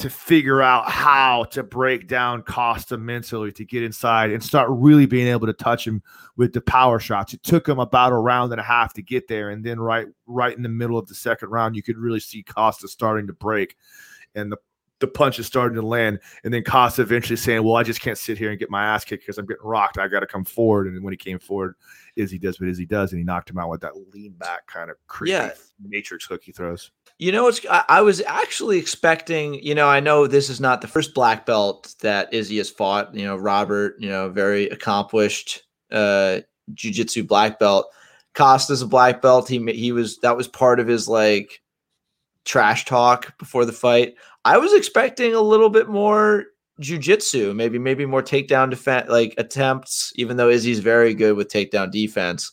to 0.00 0.10
figure 0.10 0.62
out 0.62 0.90
how 0.90 1.44
to 1.44 1.62
break 1.62 2.06
down 2.08 2.42
Costa 2.42 2.98
mentally 2.98 3.52
to 3.52 3.64
get 3.64 3.82
inside 3.82 4.30
and 4.30 4.42
start 4.42 4.68
really 4.70 5.06
being 5.06 5.28
able 5.28 5.46
to 5.46 5.52
touch 5.52 5.86
him 5.86 6.02
with 6.36 6.52
the 6.52 6.60
power 6.60 6.98
shots. 6.98 7.34
It 7.34 7.42
took 7.42 7.68
him 7.68 7.78
about 7.78 8.12
a 8.12 8.16
round 8.16 8.52
and 8.52 8.60
a 8.60 8.64
half 8.64 8.92
to 8.94 9.02
get 9.02 9.28
there, 9.28 9.50
and 9.50 9.64
then 9.64 9.78
right, 9.78 10.06
right 10.26 10.56
in 10.56 10.62
the 10.62 10.68
middle 10.68 10.98
of 10.98 11.06
the 11.06 11.14
second 11.14 11.50
round, 11.50 11.76
you 11.76 11.82
could 11.82 11.98
really 11.98 12.20
see 12.20 12.42
Costa 12.42 12.88
starting 12.88 13.26
to 13.26 13.32
break, 13.32 13.76
and 14.34 14.50
the 14.50 14.56
the 15.00 15.08
punches 15.08 15.46
starting 15.46 15.76
to 15.76 15.86
land. 15.86 16.20
And 16.44 16.52
then 16.52 16.62
Costa 16.62 17.00
eventually 17.00 17.38
saying, 17.38 17.62
Well, 17.64 17.76
I 17.76 17.82
just 17.82 18.02
can't 18.02 18.18
sit 18.18 18.36
here 18.36 18.50
and 18.50 18.58
get 18.58 18.70
my 18.70 18.84
ass 18.84 19.02
kicked 19.02 19.22
because 19.22 19.38
I'm 19.38 19.46
getting 19.46 19.64
rocked. 19.64 19.96
I 19.98 20.06
got 20.08 20.20
to 20.20 20.26
come 20.26 20.44
forward. 20.44 20.86
And 20.86 21.02
when 21.02 21.12
he 21.12 21.16
came 21.16 21.38
forward, 21.38 21.74
Izzy 22.16 22.38
does 22.38 22.60
what 22.60 22.68
Izzy 22.68 22.84
does. 22.84 23.12
And 23.12 23.18
he 23.18 23.24
knocked 23.24 23.48
him 23.48 23.56
out 23.58 23.70
with 23.70 23.80
that 23.80 23.94
lean 24.12 24.32
back 24.32 24.66
kind 24.66 24.90
of 24.90 24.96
creepy 25.06 25.32
Yeah. 25.32 25.52
matrix 25.82 26.26
hook 26.26 26.42
he 26.44 26.52
throws. 26.52 26.90
You 27.20 27.32
know, 27.32 27.48
it's 27.48 27.60
I, 27.68 27.84
I 27.86 28.00
was 28.00 28.22
actually 28.22 28.78
expecting. 28.78 29.62
You 29.62 29.74
know, 29.74 29.86
I 29.86 30.00
know 30.00 30.26
this 30.26 30.48
is 30.48 30.58
not 30.58 30.80
the 30.80 30.88
first 30.88 31.12
black 31.14 31.44
belt 31.44 31.94
that 32.00 32.32
Izzy 32.32 32.56
has 32.56 32.70
fought. 32.70 33.14
You 33.14 33.26
know, 33.26 33.36
Robert. 33.36 33.96
You 33.98 34.08
know, 34.08 34.30
very 34.30 34.70
accomplished 34.70 35.62
uh, 35.92 36.40
jujitsu 36.72 37.28
black 37.28 37.58
belt. 37.58 37.88
Costa's 38.32 38.80
a 38.80 38.86
black 38.86 39.20
belt. 39.20 39.50
He 39.50 39.62
he 39.72 39.92
was 39.92 40.16
that 40.20 40.34
was 40.34 40.48
part 40.48 40.80
of 40.80 40.86
his 40.86 41.08
like 41.08 41.60
trash 42.46 42.86
talk 42.86 43.36
before 43.36 43.66
the 43.66 43.72
fight. 43.72 44.14
I 44.46 44.56
was 44.56 44.72
expecting 44.72 45.34
a 45.34 45.42
little 45.42 45.68
bit 45.68 45.90
more 45.90 46.46
jujitsu, 46.80 47.54
maybe 47.54 47.78
maybe 47.78 48.06
more 48.06 48.22
takedown 48.22 48.70
defense 48.70 49.10
like 49.10 49.34
attempts. 49.36 50.10
Even 50.16 50.38
though 50.38 50.48
Izzy's 50.48 50.78
very 50.78 51.12
good 51.12 51.36
with 51.36 51.52
takedown 51.52 51.92
defense 51.92 52.50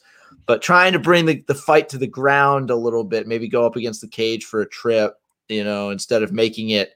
but 0.47 0.61
trying 0.61 0.93
to 0.93 0.99
bring 0.99 1.25
the, 1.25 1.43
the 1.47 1.53
fight 1.53 1.89
to 1.89 1.97
the 1.97 2.07
ground 2.07 2.71
a 2.71 2.75
little 2.75 3.03
bit, 3.03 3.27
maybe 3.27 3.47
go 3.47 3.65
up 3.65 3.75
against 3.75 4.01
the 4.01 4.07
cage 4.07 4.45
for 4.45 4.61
a 4.61 4.69
trip, 4.69 5.13
you 5.49 5.63
know, 5.63 5.91
instead 5.91 6.23
of 6.23 6.31
making 6.31 6.69
it. 6.69 6.93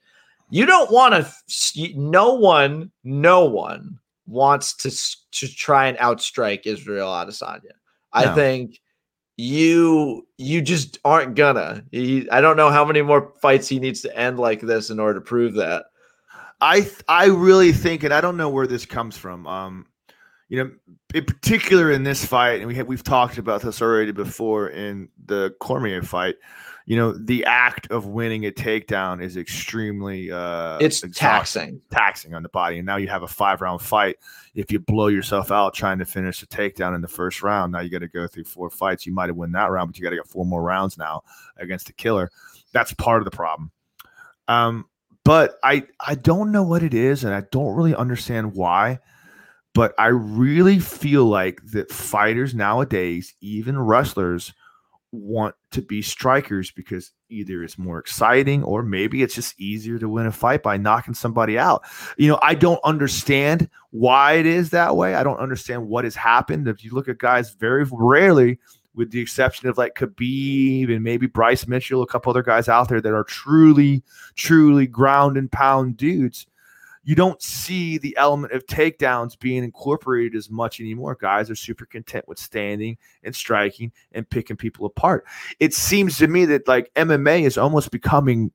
You 0.50 0.66
don't 0.66 0.92
want 0.92 1.14
to. 1.14 1.94
No 1.96 2.34
one, 2.34 2.92
no 3.04 3.46
one 3.46 4.00
wants 4.26 4.74
to 4.78 4.90
to 5.32 5.54
try 5.54 5.88
and 5.88 5.98
outstrike 6.00 6.66
Israel 6.66 7.10
Adesanya. 7.10 7.72
I 8.14 8.26
No. 8.26 8.36
think 8.36 8.80
you 9.38 10.28
you 10.38 10.62
just 10.62 11.00
aren't 11.06 11.36
gonna. 11.36 11.84
He, 11.92 12.30
I 12.30 12.42
don't 12.42 12.58
know 12.58 12.70
how 12.70 12.86
many 12.86 13.02
more 13.02 13.34
fights 13.42 13.68
he 13.68 13.80
needs 13.80 14.02
to 14.02 14.18
end 14.18 14.40
like 14.40 14.62
this 14.62 14.90
in 14.90 15.00
order 15.00 15.20
to 15.20 15.26
prove 15.26 15.54
that. 15.56 15.86
I 16.60 16.90
I 17.08 17.26
really 17.28 17.72
think, 17.72 18.04
and 18.04 18.14
I 18.14 18.22
don't 18.22 18.38
know 18.38 18.50
where 18.50 18.68
this 18.68 18.86
comes 18.86 19.18
from. 19.18 19.48
Um, 19.48 19.86
you 20.52 20.62
know, 20.62 20.70
in 21.14 21.24
particular 21.24 21.92
in 21.94 22.04
this 22.04 22.26
fight, 22.26 22.60
and 22.60 22.68
we 22.68 22.76
have, 22.76 22.86
we've 22.86 23.06
talked 23.06 23.38
about 23.38 23.62
this 23.62 23.82
already 23.82 24.12
before 24.12 24.68
in 24.68 25.08
the 25.26 25.56
Cormier 25.62 26.02
fight. 26.02 26.36
You 26.86 26.98
know, 26.98 27.14
the 27.14 27.46
act 27.46 27.90
of 27.90 28.08
winning 28.08 28.46
a 28.46 28.52
takedown 28.52 29.24
is 29.24 29.38
extremely 29.38 30.30
uh, 30.30 30.78
It's 30.82 31.00
taxing. 31.18 31.82
taxing 31.90 32.34
on 32.34 32.44
the 32.44 32.50
body. 32.50 32.80
And 32.80 32.86
now 32.86 32.98
you 32.98 33.08
have 33.08 33.24
a 33.24 33.30
five 33.30 33.62
round 33.62 33.82
fight. 33.82 34.18
If 34.54 34.74
you 34.74 34.80
blow 34.80 35.08
yourself 35.08 35.54
out 35.54 35.74
trying 35.74 36.00
to 36.00 36.06
finish 36.06 36.44
a 36.44 36.48
takedown 36.48 36.96
in 36.96 37.02
the 37.02 37.08
first 37.08 37.42
round, 37.42 37.72
now 37.72 37.80
you 37.80 37.90
got 37.90 38.00
to 38.00 38.10
go 38.10 38.28
through 38.28 38.44
four 38.44 38.70
fights. 38.70 39.06
You 39.06 39.14
might 39.14 39.30
have 39.30 39.38
won 39.38 39.54
that 39.54 39.72
round, 39.72 39.88
but 39.88 39.98
you 39.98 40.04
got 40.04 40.10
to 40.10 40.18
get 40.18 40.28
four 40.28 40.46
more 40.46 40.62
rounds 40.62 40.98
now 40.98 41.24
against 41.56 41.88
the 41.88 41.94
killer. 41.94 42.30
That's 42.74 42.94
part 42.96 43.22
of 43.22 43.26
the 43.26 43.32
problem. 43.32 43.72
Um, 44.50 44.86
but 45.24 45.60
I 45.64 45.86
I 46.06 46.16
don't 46.16 46.52
know 46.52 46.64
what 46.64 46.84
it 46.84 46.94
is, 46.94 47.24
and 47.24 47.34
I 47.34 47.44
don't 47.52 47.74
really 47.74 47.96
understand 47.96 48.54
why. 48.54 49.00
But 49.74 49.94
I 49.98 50.08
really 50.08 50.80
feel 50.80 51.26
like 51.26 51.62
that 51.72 51.92
fighters 51.92 52.54
nowadays, 52.54 53.34
even 53.40 53.80
wrestlers, 53.80 54.54
want 55.14 55.56
to 55.72 55.82
be 55.82 56.02
strikers 56.02 56.72
because 56.72 57.12
either 57.30 57.64
it's 57.64 57.78
more 57.78 58.00
exciting 58.00 58.64
or 58.64 58.82
maybe 58.84 59.22
it's 59.22 59.36
just 59.36 59.60
easier 59.60 60.00
to 60.00 60.10
win 60.10 60.26
a 60.26 60.32
fight 60.32 60.64
by 60.64 60.78
knocking 60.78 61.14
somebody 61.14 61.58
out. 61.58 61.84
You 62.18 62.30
know, 62.30 62.40
I 62.42 62.56
don't 62.56 62.80
understand 62.84 63.70
why 63.92 64.34
it 64.34 64.46
is 64.46 64.70
that 64.70 64.96
way. 64.96 65.16
I 65.16 65.24
don't 65.24 65.40
understand 65.40 65.88
what 65.88 66.06
has 66.06 66.16
happened. 66.16 66.68
If 66.68 66.84
you 66.84 66.92
look 66.92 67.10
at 67.10 67.18
guys 67.18 67.54
very 67.54 67.86
rarely, 67.92 68.60
with 68.94 69.12
the 69.12 69.20
exception 69.20 69.70
of 69.70 69.78
like 69.78 69.96
Khabib 69.96 70.94
and 70.94 71.04
maybe 71.04 71.28
Bryce 71.28 71.68
Mitchell, 71.68 72.02
a 72.02 72.08
couple 72.08 72.30
other 72.30 72.44
guys 72.44 72.68
out 72.68 72.90
there 72.90 73.02
that 73.02 73.14
are 73.14 73.24
truly, 73.24 74.04
truly 74.36 74.88
ground 74.88 75.38
and 75.38 75.52
pound 75.52 75.98
dudes. 75.98 76.46
You 77.04 77.16
don't 77.16 77.42
see 77.42 77.98
the 77.98 78.16
element 78.18 78.54
of 78.54 78.66
takedowns 78.68 79.38
being 79.40 79.64
incorporated 79.64 80.36
as 80.36 80.50
much 80.52 80.80
anymore. 80.80 81.18
Guys 81.20 81.50
are 81.50 81.56
super 81.56 81.86
content 81.86 82.28
with 82.28 82.38
standing 82.38 82.98
and 83.24 83.36
striking 83.36 83.92
and 84.12 84.30
picking 84.30 84.56
people 84.56 84.86
apart. 84.86 85.26
It 85.60 85.74
seems 85.74 86.18
to 86.20 86.28
me 86.28 86.46
that 86.46 86.68
like 86.68 86.92
MMA 86.96 87.44
is 87.44 87.58
almost 87.58 87.90
becoming 87.92 88.52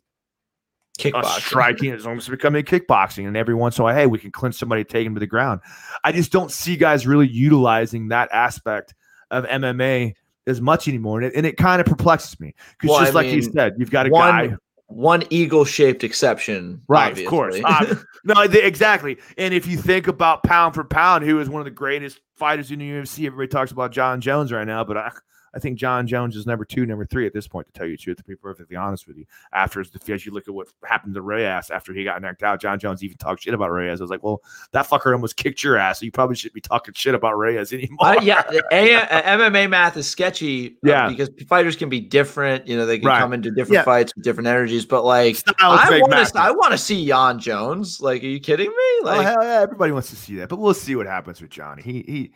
Kickboxing. 0.99 1.41
striking 1.41 1.93
is 1.93 2.07
almost 2.07 2.31
becoming 2.31 2.65
kickboxing, 2.65 3.27
and 3.27 3.37
every 3.37 3.55
once 3.55 3.77
in 3.77 3.83
a 3.83 3.85
while, 3.85 3.95
hey, 3.95 4.07
we 4.07 4.19
can 4.19 4.31
clinch 4.31 4.55
somebody, 4.55 4.83
take 4.83 5.07
him 5.07 5.13
to 5.15 5.21
the 5.21 5.27
ground. 5.27 5.61
I 6.05 6.13
just 6.13 6.33
don't 6.33 6.51
see 6.51 6.75
guys 6.77 7.07
really 7.07 7.29
utilizing 7.29 8.09
that 8.09 8.31
aspect 8.33 8.95
of 9.31 9.45
MMA 9.45 10.15
as 10.47 10.61
much 10.63 10.89
anymore, 10.89 11.19
and 11.21 11.27
it, 11.27 11.37
and 11.37 11.45
it 11.45 11.59
kind 11.59 11.81
of 11.83 11.87
perplexes 11.87 12.41
me 12.41 12.55
because 12.79 12.89
Well, 12.95 12.99
I 13.01 13.05
just 13.05 13.15
like 13.15 13.27
you 13.27 13.43
said, 13.43 13.75
you've 13.77 13.91
got 13.91 14.07
a 14.07 14.11
one- 14.11 14.49
guy, 14.49 14.57
One 14.89 15.25
eagle 15.31 15.65
shaped 15.65 16.05
exception. 16.05 16.81
right? 16.89 17.19
Of 17.19 17.27
course, 17.27 17.61
obviously. 17.65 17.99
Ob- 17.99 18.05
no, 18.25 18.41
exactly. 18.43 19.19
And 19.37 19.53
if 19.53 19.67
you 19.67 19.77
think 19.77 20.07
about 20.07 20.43
pound 20.43 20.75
for 20.75 20.85
pound, 20.85 21.25
who 21.25 21.41
is 21.41 21.49
one 21.49 21.61
of 21.61 21.65
the 21.65 21.71
greatest 21.71 22.21
fighters 22.37 22.71
in 22.71 22.79
the 22.79 22.89
UFC, 22.89 23.27
everybody 23.27 23.49
talks 23.49 23.73
about 23.73 23.91
Jon 23.91 24.21
Jones 24.21 24.53
right 24.53 24.67
now, 24.67 24.85
but 24.85 24.97
I. 24.97 25.11
I 25.57 25.59
think 25.59 25.79
Jon 25.79 26.07
Jones 26.07 26.37
is 26.37 26.45
number 26.47 26.67
two, 26.67 26.85
number 26.85 27.07
three 27.07 27.27
at 27.27 27.33
this 27.33 27.49
point, 27.49 27.67
to 27.67 27.73
tell 27.73 27.87
you 27.87 27.97
the 27.97 28.03
truth, 28.03 28.19
to 28.19 28.25
be 28.25 28.37
perfectly 28.37 28.77
honest 28.77 29.07
with 29.09 29.17
you. 29.17 29.25
After 29.55 29.81
his 29.81 29.89
defeat, 29.91 30.13
as 30.13 30.27
you 30.27 30.33
look 30.33 30.47
at 30.49 30.53
what 30.55 30.69
happened 30.85 31.15
to 31.15 31.23
Reyes 31.23 31.71
after 31.71 31.95
he 31.95 32.05
got 32.05 32.21
knocked 32.21 32.43
out, 32.43 32.61
Jon 32.61 32.79
Jones 32.79 33.03
even 33.03 33.17
talked 33.17 33.43
shit 33.43 33.55
about 33.55 33.71
Reyes. 33.73 34.01
I 34.01 34.05
was 34.05 34.11
like, 34.11 34.23
well, 34.23 34.43
that 34.73 34.87
fucker 34.87 35.13
almost 35.15 35.37
kicked 35.37 35.65
your 35.65 35.79
ass. 35.79 36.01
So 36.01 36.05
you 36.05 36.13
probably 36.13 36.37
shouldn't 36.37 36.53
be 36.55 36.61
talking 36.61 36.93
shit 36.95 37.15
about 37.15 37.39
Reyes 37.39 37.73
anymore. 37.73 37.97
Uh, 38.07 38.21
yeah, 38.21 38.43
the 38.43 38.63
A- 38.71 38.95
uh, 38.97 39.39
MMA 39.39 39.71
math 39.71 39.97
is 39.97 40.07
sketchy. 40.07 40.73
uh, 40.73 40.73
Yeah. 40.83 41.09
because 41.09 41.31
fighters 41.49 41.75
can 41.75 41.89
be 41.89 42.01
different. 42.01 42.67
You 42.69 42.77
know, 42.77 42.85
they 42.85 42.99
can 42.99 43.09
Right. 43.09 43.19
come 43.21 43.33
into 43.33 43.51
different 43.51 43.75
Yeah. 43.77 43.83
fights 43.85 44.15
with 44.15 44.25
different 44.25 44.49
energies. 44.49 44.85
But 44.85 45.05
like, 45.05 45.37
I 45.59 45.69
want 46.03 46.13
to, 46.29 46.39
I 46.39 46.51
want 46.51 46.73
to 46.73 46.79
see 46.79 47.07
Jan 47.07 47.39
Jones. 47.39 48.01
Like, 48.03 48.23
are 48.23 48.27
you 48.27 48.41
kidding 48.41 48.69
me? 48.69 48.75
oh, 48.77 49.03
Like, 49.05 49.27
hell 49.27 49.43
yeah, 49.43 49.61
everybody 49.63 49.93
wants 49.93 50.11
to 50.11 50.17
see 50.17 50.37
that, 50.37 50.51
but 50.51 50.59
we'll 50.59 50.75
see 50.75 50.97
what 50.97 51.07
happens 51.07 51.41
with 51.41 51.51
Johnny. 51.51 51.83
He 51.83 52.05
he, 52.07 52.33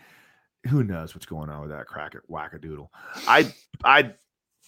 who 0.68 0.84
knows 0.84 1.14
what's 1.14 1.26
going 1.26 1.50
on 1.50 1.62
with 1.62 1.70
that 1.70 1.86
crack 1.86 2.14
at 2.14 2.28
wackadoodle. 2.28 2.88
I 3.26 3.52
I 3.84 4.12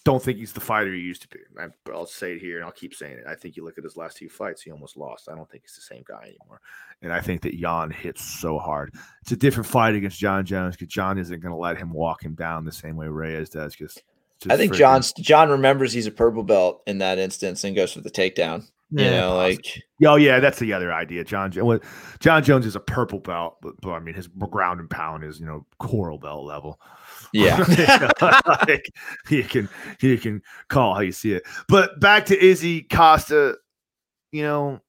don't 0.05 0.21
think 0.21 0.37
he's 0.37 0.51
the 0.51 0.59
fighter 0.59 0.93
he 0.93 0.99
used 0.99 1.21
to 1.21 1.27
be. 1.29 1.39
I, 1.57 1.67
I'll 1.91 2.05
say 2.05 2.33
it 2.33 2.41
here, 2.41 2.57
and 2.57 2.65
I'll 2.65 2.73
keep 2.73 2.93
saying 2.93 3.19
it. 3.19 3.25
I 3.27 3.35
think 3.35 3.55
you 3.55 3.63
look 3.63 3.77
at 3.77 3.83
his 3.83 3.95
last 3.95 4.17
two 4.17 4.27
fights; 4.27 4.61
he 4.61 4.71
almost 4.71 4.97
lost. 4.97 5.29
I 5.29 5.35
don't 5.35 5.49
think 5.49 5.63
he's 5.63 5.75
the 5.75 5.81
same 5.81 6.03
guy 6.05 6.23
anymore. 6.23 6.59
And 7.01 7.13
I 7.13 7.21
think 7.21 7.41
that 7.43 7.57
Jan 7.57 7.91
hits 7.91 8.23
so 8.23 8.59
hard. 8.59 8.93
It's 9.21 9.31
a 9.31 9.37
different 9.37 9.67
fight 9.67 9.95
against 9.95 10.19
Jon 10.19 10.45
Jones 10.45 10.75
because 10.75 10.93
Jon 10.93 11.17
isn't 11.17 11.39
going 11.39 11.53
to 11.53 11.59
let 11.59 11.77
him 11.77 11.93
walk 11.93 12.23
him 12.23 12.35
down 12.35 12.65
the 12.65 12.71
same 12.71 12.97
way 12.97 13.07
Reyes 13.07 13.49
does. 13.49 13.75
Because 13.75 14.01
I 14.49 14.57
think 14.57 14.73
Jon 14.73 15.01
Jon 15.19 15.49
remembers 15.49 15.93
he's 15.93 16.07
a 16.07 16.11
purple 16.11 16.43
belt 16.43 16.83
in 16.85 16.97
that 16.97 17.17
instance 17.17 17.63
and 17.63 17.75
goes 17.75 17.93
for 17.93 18.01
the 18.01 18.11
takedown. 18.11 18.65
You 18.95 19.05
Yeah, 19.05 19.21
know, 19.21 19.35
like 19.37 19.81
Oh 20.05 20.15
yeah, 20.17 20.39
that's 20.39 20.59
the 20.59 20.71
other 20.73 20.93
idea. 20.93 21.23
Jon 21.23 21.51
Jo- 21.51 21.65
well, 21.65 21.79
Jon 22.19 22.43
Jones 22.43 22.65
is 22.65 22.75
a 22.75 22.79
purple 22.79 23.19
belt, 23.19 23.57
but, 23.61 23.73
but 23.81 23.91
I 23.91 23.99
mean 23.99 24.13
his 24.13 24.27
ground 24.27 24.79
and 24.79 24.89
pound 24.89 25.23
is 25.23 25.39
you 25.39 25.45
know 25.45 25.65
coral 25.79 26.17
belt 26.19 26.45
level. 26.45 26.79
yeah. 27.31 27.57
like, 28.67 28.85
you 29.29 29.43
can 29.43 29.67
you 30.01 30.17
can 30.17 30.41
call 30.67 30.93
how 30.93 30.99
you 31.01 31.11
see 31.11 31.33
it. 31.33 31.43
But 31.67 31.99
back 31.99 32.25
to 32.27 32.39
Izzy 32.45 32.83
Costa, 32.83 33.57
you 34.31 34.43
know, 34.43 34.79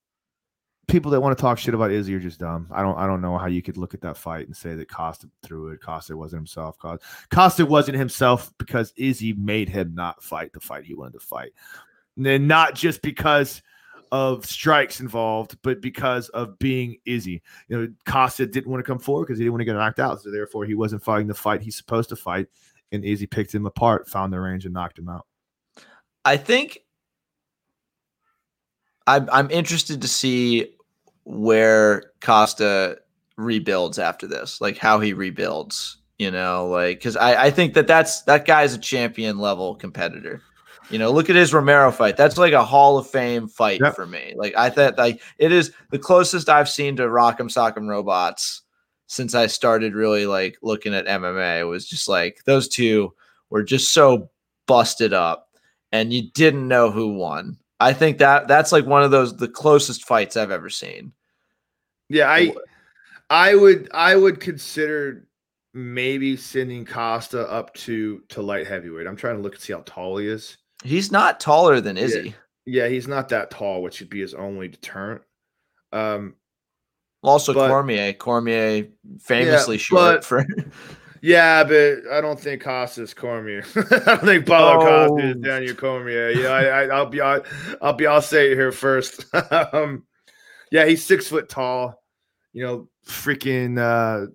people 0.88 1.11
that 1.12 1.20
want 1.22 1.36
to 1.36 1.40
talk 1.40 1.57
shit 1.59 1.72
about 1.74 1.90
Izzy 1.90 2.14
are 2.14 2.20
just 2.20 2.40
dumb. 2.40 2.68
I 2.70 2.82
don't 2.82 2.98
I 2.98 3.07
don't 3.07 3.22
know 3.22 3.38
how 3.38 3.46
you 3.46 3.62
could 3.62 3.76
look 3.78 3.94
at 3.94 4.00
that 4.02 4.18
fight 4.18 4.46
and 4.46 4.57
say 4.57 4.74
that 4.74 4.90
Costa 4.90 5.30
threw 5.42 5.68
it. 5.68 5.80
Costa 5.80 6.16
wasn't 6.16 6.40
himself. 6.40 6.76
Costa, 6.78 7.07
Costa 7.30 7.64
wasn't 7.64 7.96
himself 7.96 8.52
because 8.59 8.92
Izzy 8.96 9.32
made 9.32 9.68
him 9.70 9.94
not 9.94 10.22
fight 10.22 10.52
the 10.52 10.61
fight 10.61 10.84
he 10.84 10.94
wanted 10.94 11.14
to 11.14 11.20
fight. 11.26 11.52
and 12.16 12.46
not 12.48 12.74
just 12.74 13.00
because 13.00 13.62
of 14.12 14.44
strikes 14.46 15.00
involved, 15.00 15.57
but 15.62 15.80
because 15.80 16.28
of 16.30 16.59
being 16.59 16.96
Izzy. 17.05 17.42
You 17.68 17.78
know, 17.78 17.88
Costa 18.07 18.46
didn't 18.46 18.70
want 18.70 18.84
to 18.84 18.86
come 18.86 18.98
forward 18.98 19.26
because 19.26 19.38
he 19.38 19.44
didn't 19.44 19.52
want 19.52 19.61
to 19.61 19.66
get 19.66 19.74
knocked 19.74 20.00
out, 20.00 20.20
so 20.20 20.30
therefore 20.30 20.64
he 20.64 20.74
wasn't 20.74 21.02
fighting 21.02 21.26
the 21.26 21.34
fight 21.34 21.62
he's 21.62 21.76
supposed 21.76 22.09
to 22.11 22.16
fight. 22.16 22.46
And 22.92 23.05
Izzy 23.05 23.26
picked 23.26 23.55
him 23.55 23.66
apart, 23.66 24.09
found 24.09 24.32
the 24.32 24.40
range, 24.40 24.64
and 24.64 24.74
knocked 24.74 24.98
him 24.98 25.09
out. 25.09 25.26
I 26.24 26.36
think 26.36 26.78
I'm 29.07 29.28
I'm 29.30 29.50
interested 29.50 30.00
to 30.02 30.09
see 30.09 30.74
where 31.24 32.12
Costa 32.20 32.98
rebuilds 33.36 33.98
after 33.98 34.26
this, 34.26 34.61
like 34.61 34.78
how 34.78 35.00
he 35.00 35.12
rebuilds. 35.12 35.98
You 36.18 36.30
know, 36.30 36.68
like 36.68 36.98
because 36.98 37.16
I 37.16 37.46
I 37.46 37.50
think 37.50 37.74
that 37.74 37.86
that's 37.86 38.22
that 38.22 38.46
guy's 38.46 38.74
a 38.74 38.78
champion 38.78 39.38
level 39.38 39.74
competitor. 39.74 40.40
You 40.91 40.99
know, 40.99 41.11
look 41.11 41.30
at 41.30 41.37
his 41.37 41.55
Romero 41.55 41.91
fight. 41.91 42.16
That's 42.16 42.37
like 42.37 42.53
a 42.53 42.64
Hall 42.64 42.99
of 42.99 43.09
Fame 43.09 43.49
fight 43.49 43.80
yep. 43.82 43.95
for 43.95 44.07
me. 44.07 44.35
Like 44.37 44.55
I 44.57 44.70
thought, 44.70 44.99
like 44.99 45.22
it 45.39 45.51
is 45.51 45.72
the 45.91 45.99
closest 45.99 46.49
I've 46.49 46.68
seen 46.68 46.97
to 46.97 47.05
Rock'em 47.05 47.51
Sock'em 47.51 47.89
Robots 47.89 48.62
since 49.07 49.35
I 49.35 49.47
started 49.47 49.95
really 49.95 50.26
like 50.26 50.59
looking 50.62 50.95
at 50.95 51.07
MMA. 51.07 51.61
It 51.61 51.64
was 51.64 51.89
just 51.89 52.09
like 52.09 52.43
those 52.45 52.68
two 52.68 53.14
were 53.51 53.62
just 53.62 53.93
so 53.93 54.30
busted 54.66 55.12
up, 55.12 55.49
and 55.93 56.12
you 56.12 56.30
didn't 56.32 56.68
know 56.68 56.91
who 56.91 57.14
won. 57.14 57.59
I 57.80 57.93
think 57.93 58.18
that 58.18 58.49
that's 58.49 58.72
like 58.72 58.87
one 58.87 59.03
of 59.03 59.11
those 59.11 59.37
the 59.37 59.49
closest 59.49 60.05
fights 60.05 60.37
I've 60.37 60.51
ever 60.51 60.70
seen. 60.70 61.12
Yeah, 62.09 62.30
I 62.30 62.55
I 63.30 63.55
would 63.55 63.89
I 63.93 64.16
would 64.16 64.41
consider 64.41 65.26
maybe 65.72 66.37
sending 66.37 66.85
Costa 66.85 67.51
up 67.51 67.74
to 67.74 68.22
to 68.28 68.43
light 68.43 68.66
heavyweight. 68.66 69.07
I'm 69.07 69.16
trying 69.16 69.37
to 69.37 69.43
look 69.43 69.55
and 69.55 69.62
see 69.62 69.72
how 69.72 69.82
tall 69.87 70.18
he 70.18 70.28
is. 70.28 70.57
He's 70.85 71.11
not 71.11 71.41
taller 71.41 71.80
than 71.80 71.97
Izzy. 71.97 72.35
Yeah, 72.66 72.85
yeah 72.85 72.89
he's 72.89 73.09
not 73.09 73.30
that 73.30 73.51
tall, 73.51 73.82
which 73.82 74.01
would 74.01 74.11
be 74.11 74.20
his 74.20 74.35
only 74.35 74.68
deterrent. 74.68 75.22
Um, 75.93 76.35
also 77.22 77.55
but, 77.55 77.68
Cormier. 77.68 78.12
Cormier 78.12 78.89
famously 79.18 79.76
yeah, 79.76 79.82
short 79.82 80.14
but, 80.16 80.24
for. 80.24 80.47
yeah, 81.22 81.64
but 81.64 82.01
I 82.12 82.20
don't 82.20 82.39
think 82.39 82.62
Costa's 82.62 83.14
Cormier. 83.14 83.64
I 83.76 84.16
don't 84.16 84.24
think 84.24 84.47
Paulo 84.47 84.82
oh. 84.82 85.09
Costa 85.09 85.30
is 85.30 85.37
Daniel 85.37 85.74
Cormier. 85.74 86.30
Yeah, 86.30 86.51
I, 86.51 86.99
will 86.99 87.07
be. 87.07 87.20
I'll, 87.22 87.43
I'll 87.80 87.95
be. 87.95 88.07
I'll 88.07 88.22
say 88.22 88.53
it 88.53 88.57
here 88.57 88.72
first. 88.72 89.24
um, 89.72 90.05
yeah, 90.70 90.85
he's 90.85 91.05
six 91.05 91.28
foot 91.28 91.49
tall. 91.49 92.03
You 92.53 92.64
know, 92.64 92.89
freaking 93.07 93.78
uh, 93.78 94.30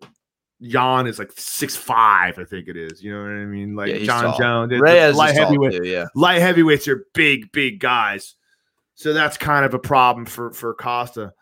Jan 0.62 1.08
is 1.08 1.20
like 1.20 1.32
six 1.36 1.76
five, 1.76 2.38
I 2.38 2.44
think 2.44 2.68
it 2.68 2.76
is. 2.76 3.02
You 3.02 3.14
know 3.14 3.22
what 3.22 3.30
I 3.30 3.46
mean? 3.46 3.76
Like 3.76 3.90
yeah, 3.90 4.06
Jon 4.06 4.24
tall. 4.24 4.38
Jones, 4.38 4.80
Reyes 4.80 5.16
light 5.16 5.36
heavyweight, 5.36 5.84
too, 5.84 5.88
yeah. 5.88 6.06
Light 6.16 6.42
heavyweights 6.42 6.88
are 6.88 7.06
big, 7.14 7.52
big 7.52 7.80
guys, 7.80 8.36
so 8.96 9.14
that's 9.14 9.38
kind 9.38 9.66
of 9.66 9.74
a 9.74 9.80
problem 9.80 10.26
for 10.26 10.52
for 10.52 10.74
Costa. 10.74 11.34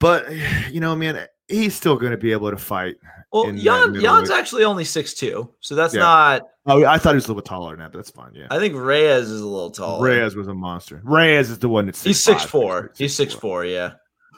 But 0.00 0.26
you 0.70 0.80
know, 0.80 0.96
man, 0.96 1.26
he's 1.48 1.74
still 1.74 1.96
going 1.96 2.12
to 2.12 2.18
be 2.18 2.32
able 2.32 2.50
to 2.50 2.56
fight. 2.56 2.96
Well, 3.32 3.52
Jan, 3.52 4.00
Jan's 4.00 4.30
actually 4.30 4.64
only 4.64 4.84
six 4.84 5.12
two, 5.12 5.52
so 5.60 5.74
that's 5.74 5.92
yeah. 5.92 6.00
not. 6.00 6.42
Oh, 6.66 6.84
I 6.84 6.96
thought 6.96 7.10
he 7.10 7.16
was 7.16 7.24
a 7.24 7.28
little 7.28 7.42
bit 7.42 7.48
taller 7.48 7.72
than 7.72 7.80
that, 7.80 7.92
but 7.92 7.98
that's 7.98 8.10
fine. 8.10 8.32
Yeah, 8.32 8.46
I 8.50 8.58
think 8.58 8.74
Reyes 8.74 9.28
is 9.28 9.40
a 9.40 9.46
little 9.46 9.70
taller. 9.70 10.06
Reyes 10.06 10.34
was 10.34 10.48
a 10.48 10.54
monster. 10.54 11.02
Reyes 11.04 11.50
is 11.50 11.58
the 11.58 11.68
one 11.68 11.86
that's 11.86 12.02
he's 12.02 12.22
six 12.22 12.44
four. 12.44 12.92
He's 12.96 13.14
six 13.14 13.34
four. 13.34 13.66
Yeah, 13.66 13.94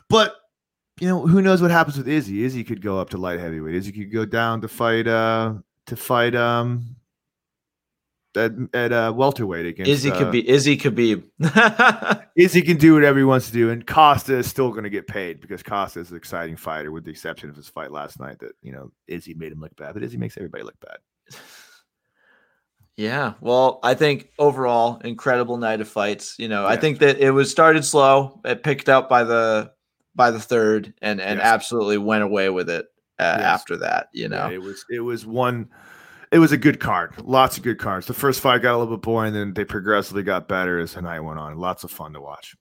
but 0.08 0.34
you 1.00 1.08
know, 1.08 1.26
who 1.26 1.42
knows 1.42 1.60
what 1.60 1.70
happens 1.70 1.98
with 1.98 2.08
Izzy? 2.08 2.44
Izzy 2.44 2.64
could 2.64 2.80
go 2.80 2.98
up 2.98 3.10
to 3.10 3.18
light 3.18 3.38
heavyweight. 3.38 3.74
Izzy 3.74 3.92
could 3.92 4.12
go 4.12 4.24
down 4.24 4.60
to 4.62 4.68
fight 4.68 5.06
uh 5.06 5.54
to 5.86 5.96
fight 5.96 6.34
um 6.34 6.96
at, 8.34 8.52
at 8.72 8.92
uh 8.92 9.12
welterweight 9.14 9.66
against 9.66 9.90
Izzy 9.90 10.10
uh, 10.10 10.18
could 10.18 10.32
be 10.32 10.48
Izzy 10.48 10.76
could 10.76 10.94
be 10.94 11.22
Izzy 12.36 12.62
can 12.62 12.78
do 12.78 12.94
whatever 12.94 13.18
he 13.18 13.24
wants 13.24 13.46
to 13.46 13.52
do, 13.52 13.70
and 13.70 13.86
Costa 13.86 14.36
is 14.36 14.46
still 14.46 14.70
gonna 14.72 14.90
get 14.90 15.06
paid 15.06 15.40
because 15.40 15.62
Costa 15.62 16.00
is 16.00 16.10
an 16.10 16.16
exciting 16.16 16.56
fighter, 16.56 16.90
with 16.90 17.04
the 17.04 17.10
exception 17.10 17.50
of 17.50 17.56
his 17.56 17.68
fight 17.68 17.92
last 17.92 18.18
night 18.18 18.38
that 18.38 18.52
you 18.62 18.72
know 18.72 18.90
Izzy 19.06 19.34
made 19.34 19.52
him 19.52 19.60
look 19.60 19.76
bad, 19.76 19.92
but 19.94 20.02
Izzy 20.02 20.16
makes 20.16 20.36
everybody 20.36 20.64
look 20.64 20.80
bad. 20.80 20.98
Yeah, 22.98 23.34
well, 23.42 23.78
I 23.82 23.92
think 23.92 24.30
overall 24.38 25.00
incredible 25.04 25.58
night 25.58 25.82
of 25.82 25.88
fights. 25.88 26.34
You 26.38 26.48
know, 26.48 26.62
yeah. 26.62 26.68
I 26.68 26.76
think 26.76 26.98
that 27.00 27.18
it 27.18 27.30
was 27.30 27.50
started 27.50 27.84
slow. 27.84 28.40
It 28.42 28.62
picked 28.62 28.88
up 28.88 29.10
by 29.10 29.22
the 29.22 29.70
by 30.16 30.30
the 30.30 30.40
third 30.40 30.94
and 31.02 31.20
and 31.20 31.38
yes. 31.38 31.46
absolutely 31.46 31.98
went 31.98 32.24
away 32.24 32.50
with 32.50 32.68
it 32.68 32.86
uh, 33.18 33.36
yes. 33.38 33.42
after 33.42 33.76
that. 33.78 34.08
You 34.12 34.28
know, 34.28 34.48
yeah, 34.48 34.54
it 34.54 34.62
was 34.62 34.84
it 34.90 35.00
was 35.00 35.26
one. 35.26 35.68
It 36.32 36.38
was 36.40 36.50
a 36.50 36.56
good 36.56 36.80
card. 36.80 37.14
Lots 37.22 37.56
of 37.56 37.62
good 37.62 37.78
cards. 37.78 38.06
The 38.06 38.14
first 38.14 38.40
fight 38.40 38.62
got 38.62 38.74
a 38.74 38.78
little 38.78 38.96
bit 38.96 39.02
boring, 39.02 39.32
then 39.32 39.54
they 39.54 39.64
progressively 39.64 40.24
got 40.24 40.48
better 40.48 40.80
as 40.80 40.94
the 40.94 41.02
night 41.02 41.20
went 41.20 41.38
on. 41.38 41.56
Lots 41.56 41.84
of 41.84 41.90
fun 41.92 42.14
to 42.14 42.20
watch. 42.20 42.56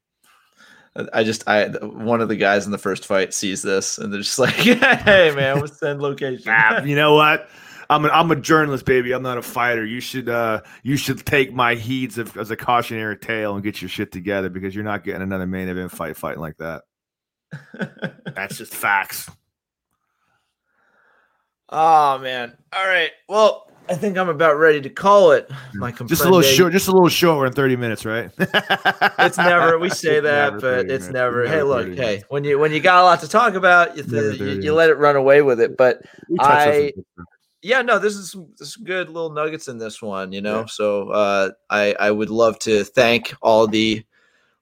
I 1.11 1.23
just 1.23 1.47
I 1.47 1.67
one 1.67 2.21
of 2.21 2.29
the 2.29 2.35
guys 2.35 2.65
in 2.65 2.71
the 2.71 2.77
first 2.77 3.05
fight 3.05 3.33
sees 3.33 3.61
this 3.61 3.97
and 3.97 4.13
they're 4.13 4.21
just 4.21 4.39
like, 4.39 4.53
"Hey 4.53 5.31
man, 5.35 5.57
we'll 5.57 5.67
send 5.67 6.01
location." 6.01 6.45
ah, 6.47 6.81
you 6.83 6.95
know 6.95 7.15
what? 7.15 7.49
I'm 7.87 8.03
a, 8.03 8.07
I'm 8.07 8.31
a 8.31 8.35
journalist, 8.35 8.85
baby. 8.85 9.11
I'm 9.11 9.21
not 9.21 9.37
a 9.37 9.43
fighter. 9.43 9.85
You 9.85 9.99
should 9.99 10.29
uh 10.29 10.61
you 10.83 10.95
should 10.97 11.25
take 11.25 11.53
my 11.53 11.75
heeds 11.75 12.17
of, 12.17 12.35
as 12.37 12.49
a 12.49 12.55
cautionary 12.55 13.17
tale 13.17 13.55
and 13.55 13.63
get 13.63 13.81
your 13.81 13.89
shit 13.89 14.11
together 14.11 14.49
because 14.49 14.73
you're 14.73 14.83
not 14.83 15.03
getting 15.03 15.21
another 15.21 15.45
main 15.45 15.67
event 15.67 15.91
fight 15.91 16.17
fighting 16.17 16.41
like 16.41 16.57
that. 16.57 16.83
That's 18.35 18.57
just 18.57 18.73
facts. 18.73 19.29
Oh 21.69 22.17
man. 22.19 22.55
All 22.73 22.87
right. 22.87 23.11
Well, 23.27 23.65
I 23.87 23.95
think 23.95 24.17
I'm 24.17 24.29
about 24.29 24.57
ready 24.57 24.81
to 24.81 24.89
call 24.89 25.31
it. 25.31 25.49
My 25.75 25.91
just 25.91 26.23
a 26.23 26.25
little 26.25 26.41
short, 26.41 26.73
just 26.73 26.87
a 26.87 26.91
little 26.91 27.09
short. 27.09 27.37
We're 27.37 27.45
in 27.47 27.53
30 27.53 27.75
minutes, 27.75 28.05
right? 28.05 28.31
it's 28.37 29.37
never. 29.37 29.77
We 29.77 29.89
say 29.89 30.19
that, 30.19 30.59
but 30.59 30.89
it's 30.89 31.09
never. 31.09 31.43
It's 31.43 31.51
hey, 31.51 31.63
look. 31.63 31.93
Hey, 31.93 32.23
when 32.29 32.43
you 32.43 32.57
when 32.57 32.71
you 32.71 32.79
got 32.79 33.01
a 33.01 33.03
lot 33.03 33.19
to 33.21 33.27
talk 33.27 33.53
about, 33.53 33.95
you, 33.95 34.03
th- 34.03 34.39
you, 34.39 34.61
you, 34.61 34.73
let 34.73 34.89
it 34.89 34.95
run 34.95 35.15
away 35.15 35.41
with 35.41 35.59
it. 35.59 35.77
But 35.77 36.01
I, 36.39 36.93
yeah, 37.61 37.81
no, 37.81 37.99
this 37.99 38.15
is 38.15 38.31
some, 38.31 38.47
this 38.57 38.69
is 38.69 38.75
good 38.75 39.09
little 39.09 39.31
nuggets 39.31 39.67
in 39.67 39.77
this 39.77 40.01
one. 40.01 40.31
You 40.31 40.41
know, 40.41 40.61
yeah. 40.61 40.65
so 40.65 41.09
uh, 41.09 41.51
I 41.69 41.95
I 41.99 42.11
would 42.11 42.29
love 42.29 42.57
to 42.59 42.83
thank 42.83 43.35
all 43.41 43.67
the 43.67 44.03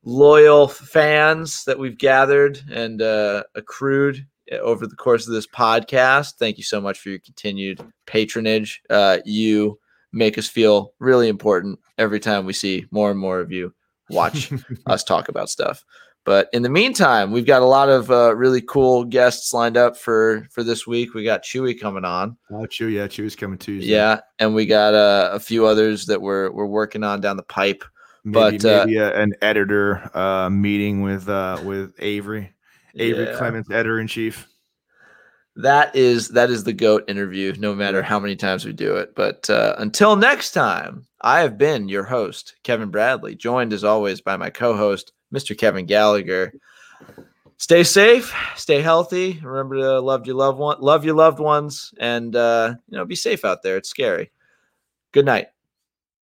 loyal 0.04 0.68
fans 0.68 1.64
that 1.66 1.80
we've 1.80 1.98
gathered 1.98 2.60
and 2.72 3.02
uh, 3.02 3.44
accrued 3.56 4.26
eh, 4.52 4.58
over 4.58 4.86
the 4.86 4.96
course 4.96 5.28
of 5.28 5.34
this 5.34 5.48
podcast. 5.48 6.34
Thank 6.40 6.58
you 6.58 6.64
so 6.64 6.82
much 6.82 7.00
for 7.00 7.10
your 7.10 7.20
continued 7.20 7.82
patronage. 8.06 8.82
Uh, 8.90 9.20
you 9.26 9.80
make 10.12 10.38
us 10.38 10.48
feel 10.48 10.94
really 11.00 11.28
important 11.28 11.80
every 11.98 12.20
time 12.20 12.46
we 12.46 12.54
see 12.54 12.86
more 12.92 13.12
and 13.12 13.20
more 13.20 13.40
of 13.40 13.52
you 13.52 13.74
watch 14.10 14.52
us 14.86 15.04
talk 15.04 15.30
about 15.30 15.50
stuff. 15.50 15.84
But 16.26 16.48
in 16.54 16.62
the 16.62 16.70
meantime, 16.70 17.32
we've 17.32 17.46
got 17.46 17.62
a 17.62 17.66
lot 17.66 17.90
of 17.90 18.10
uh, 18.10 18.34
really 18.36 18.62
cool 18.62 19.04
guests 19.04 19.52
lined 19.52 19.76
up 19.76 19.98
for 19.98 20.48
for 20.52 20.64
this 20.64 20.88
week. 20.88 21.14
We 21.14 21.26
got 21.26 21.44
Chewy 21.44 21.78
coming 21.78 22.06
on. 22.06 22.38
Oh, 22.50 22.66
Chewy, 22.66 22.94
yeah, 22.94 23.08
Chewy's 23.08 23.36
coming 23.36 23.58
Tuesday. 23.58 23.92
Yeah, 23.92 24.22
and 24.40 24.56
we 24.56 24.66
got 24.66 24.94
uh, 24.94 25.32
a 25.34 25.40
few 25.40 25.66
others 25.66 26.06
that 26.06 26.22
we're 26.22 26.50
we're 26.52 26.66
working 26.66 27.04
on 27.04 27.20
down 27.20 27.36
the 27.36 27.44
pipe. 27.44 27.84
Maybe, 28.24 28.58
but 28.58 28.86
maybe 28.86 29.00
uh, 29.00 29.10
a, 29.10 29.22
an 29.22 29.34
editor 29.42 30.10
uh, 30.18 30.50
meeting 30.50 31.02
with 31.02 31.28
uh, 31.28 31.60
with 31.64 31.94
Avery, 32.00 32.54
Avery 32.96 33.26
yeah. 33.26 33.38
Clements, 33.38 33.70
editor 33.70 34.00
in 34.00 34.08
chief. 34.08 34.48
That 35.56 35.96
is 35.96 36.30
that 36.30 36.50
is 36.50 36.64
the 36.64 36.74
goat 36.74 37.04
interview. 37.08 37.54
No 37.58 37.76
matter 37.76 38.02
how 38.02 38.20
many 38.20 38.36
times 38.36 38.66
we 38.66 38.74
do 38.74 38.96
it, 38.96 39.14
but 39.14 39.50
uh, 39.50 39.76
until 39.78 40.16
next 40.16 40.52
time, 40.52 41.06
I 41.22 41.42
have 41.42 41.58
been 41.58 41.90
your 41.90 42.04
host, 42.04 42.56
Kevin 42.64 42.90
Bradley, 42.90 43.36
joined 43.36 43.74
as 43.74 43.84
always 43.84 44.22
by 44.22 44.38
my 44.38 44.50
co-host, 44.50 45.12
Mr. 45.34 45.58
Kevin 45.58 45.86
Gallagher. 45.86 46.54
Stay 47.58 47.84
safe, 47.84 48.34
stay 48.56 48.82
healthy. 48.82 49.40
Remember 49.44 49.76
to 49.76 50.00
love 50.00 50.26
your 50.26 50.36
loved 50.36 50.60
one, 50.60 50.82
love 50.82 51.06
your 51.06 51.16
loved 51.16 51.40
ones, 51.40 51.94
and 51.98 52.36
uh, 52.36 52.76
you 52.90 52.98
know, 52.98 53.06
be 53.06 53.16
safe 53.16 53.46
out 53.46 53.64
there. 53.64 53.78
It's 53.78 53.90
scary. 53.90 54.32
Good 55.12 55.26
night. 55.26 55.53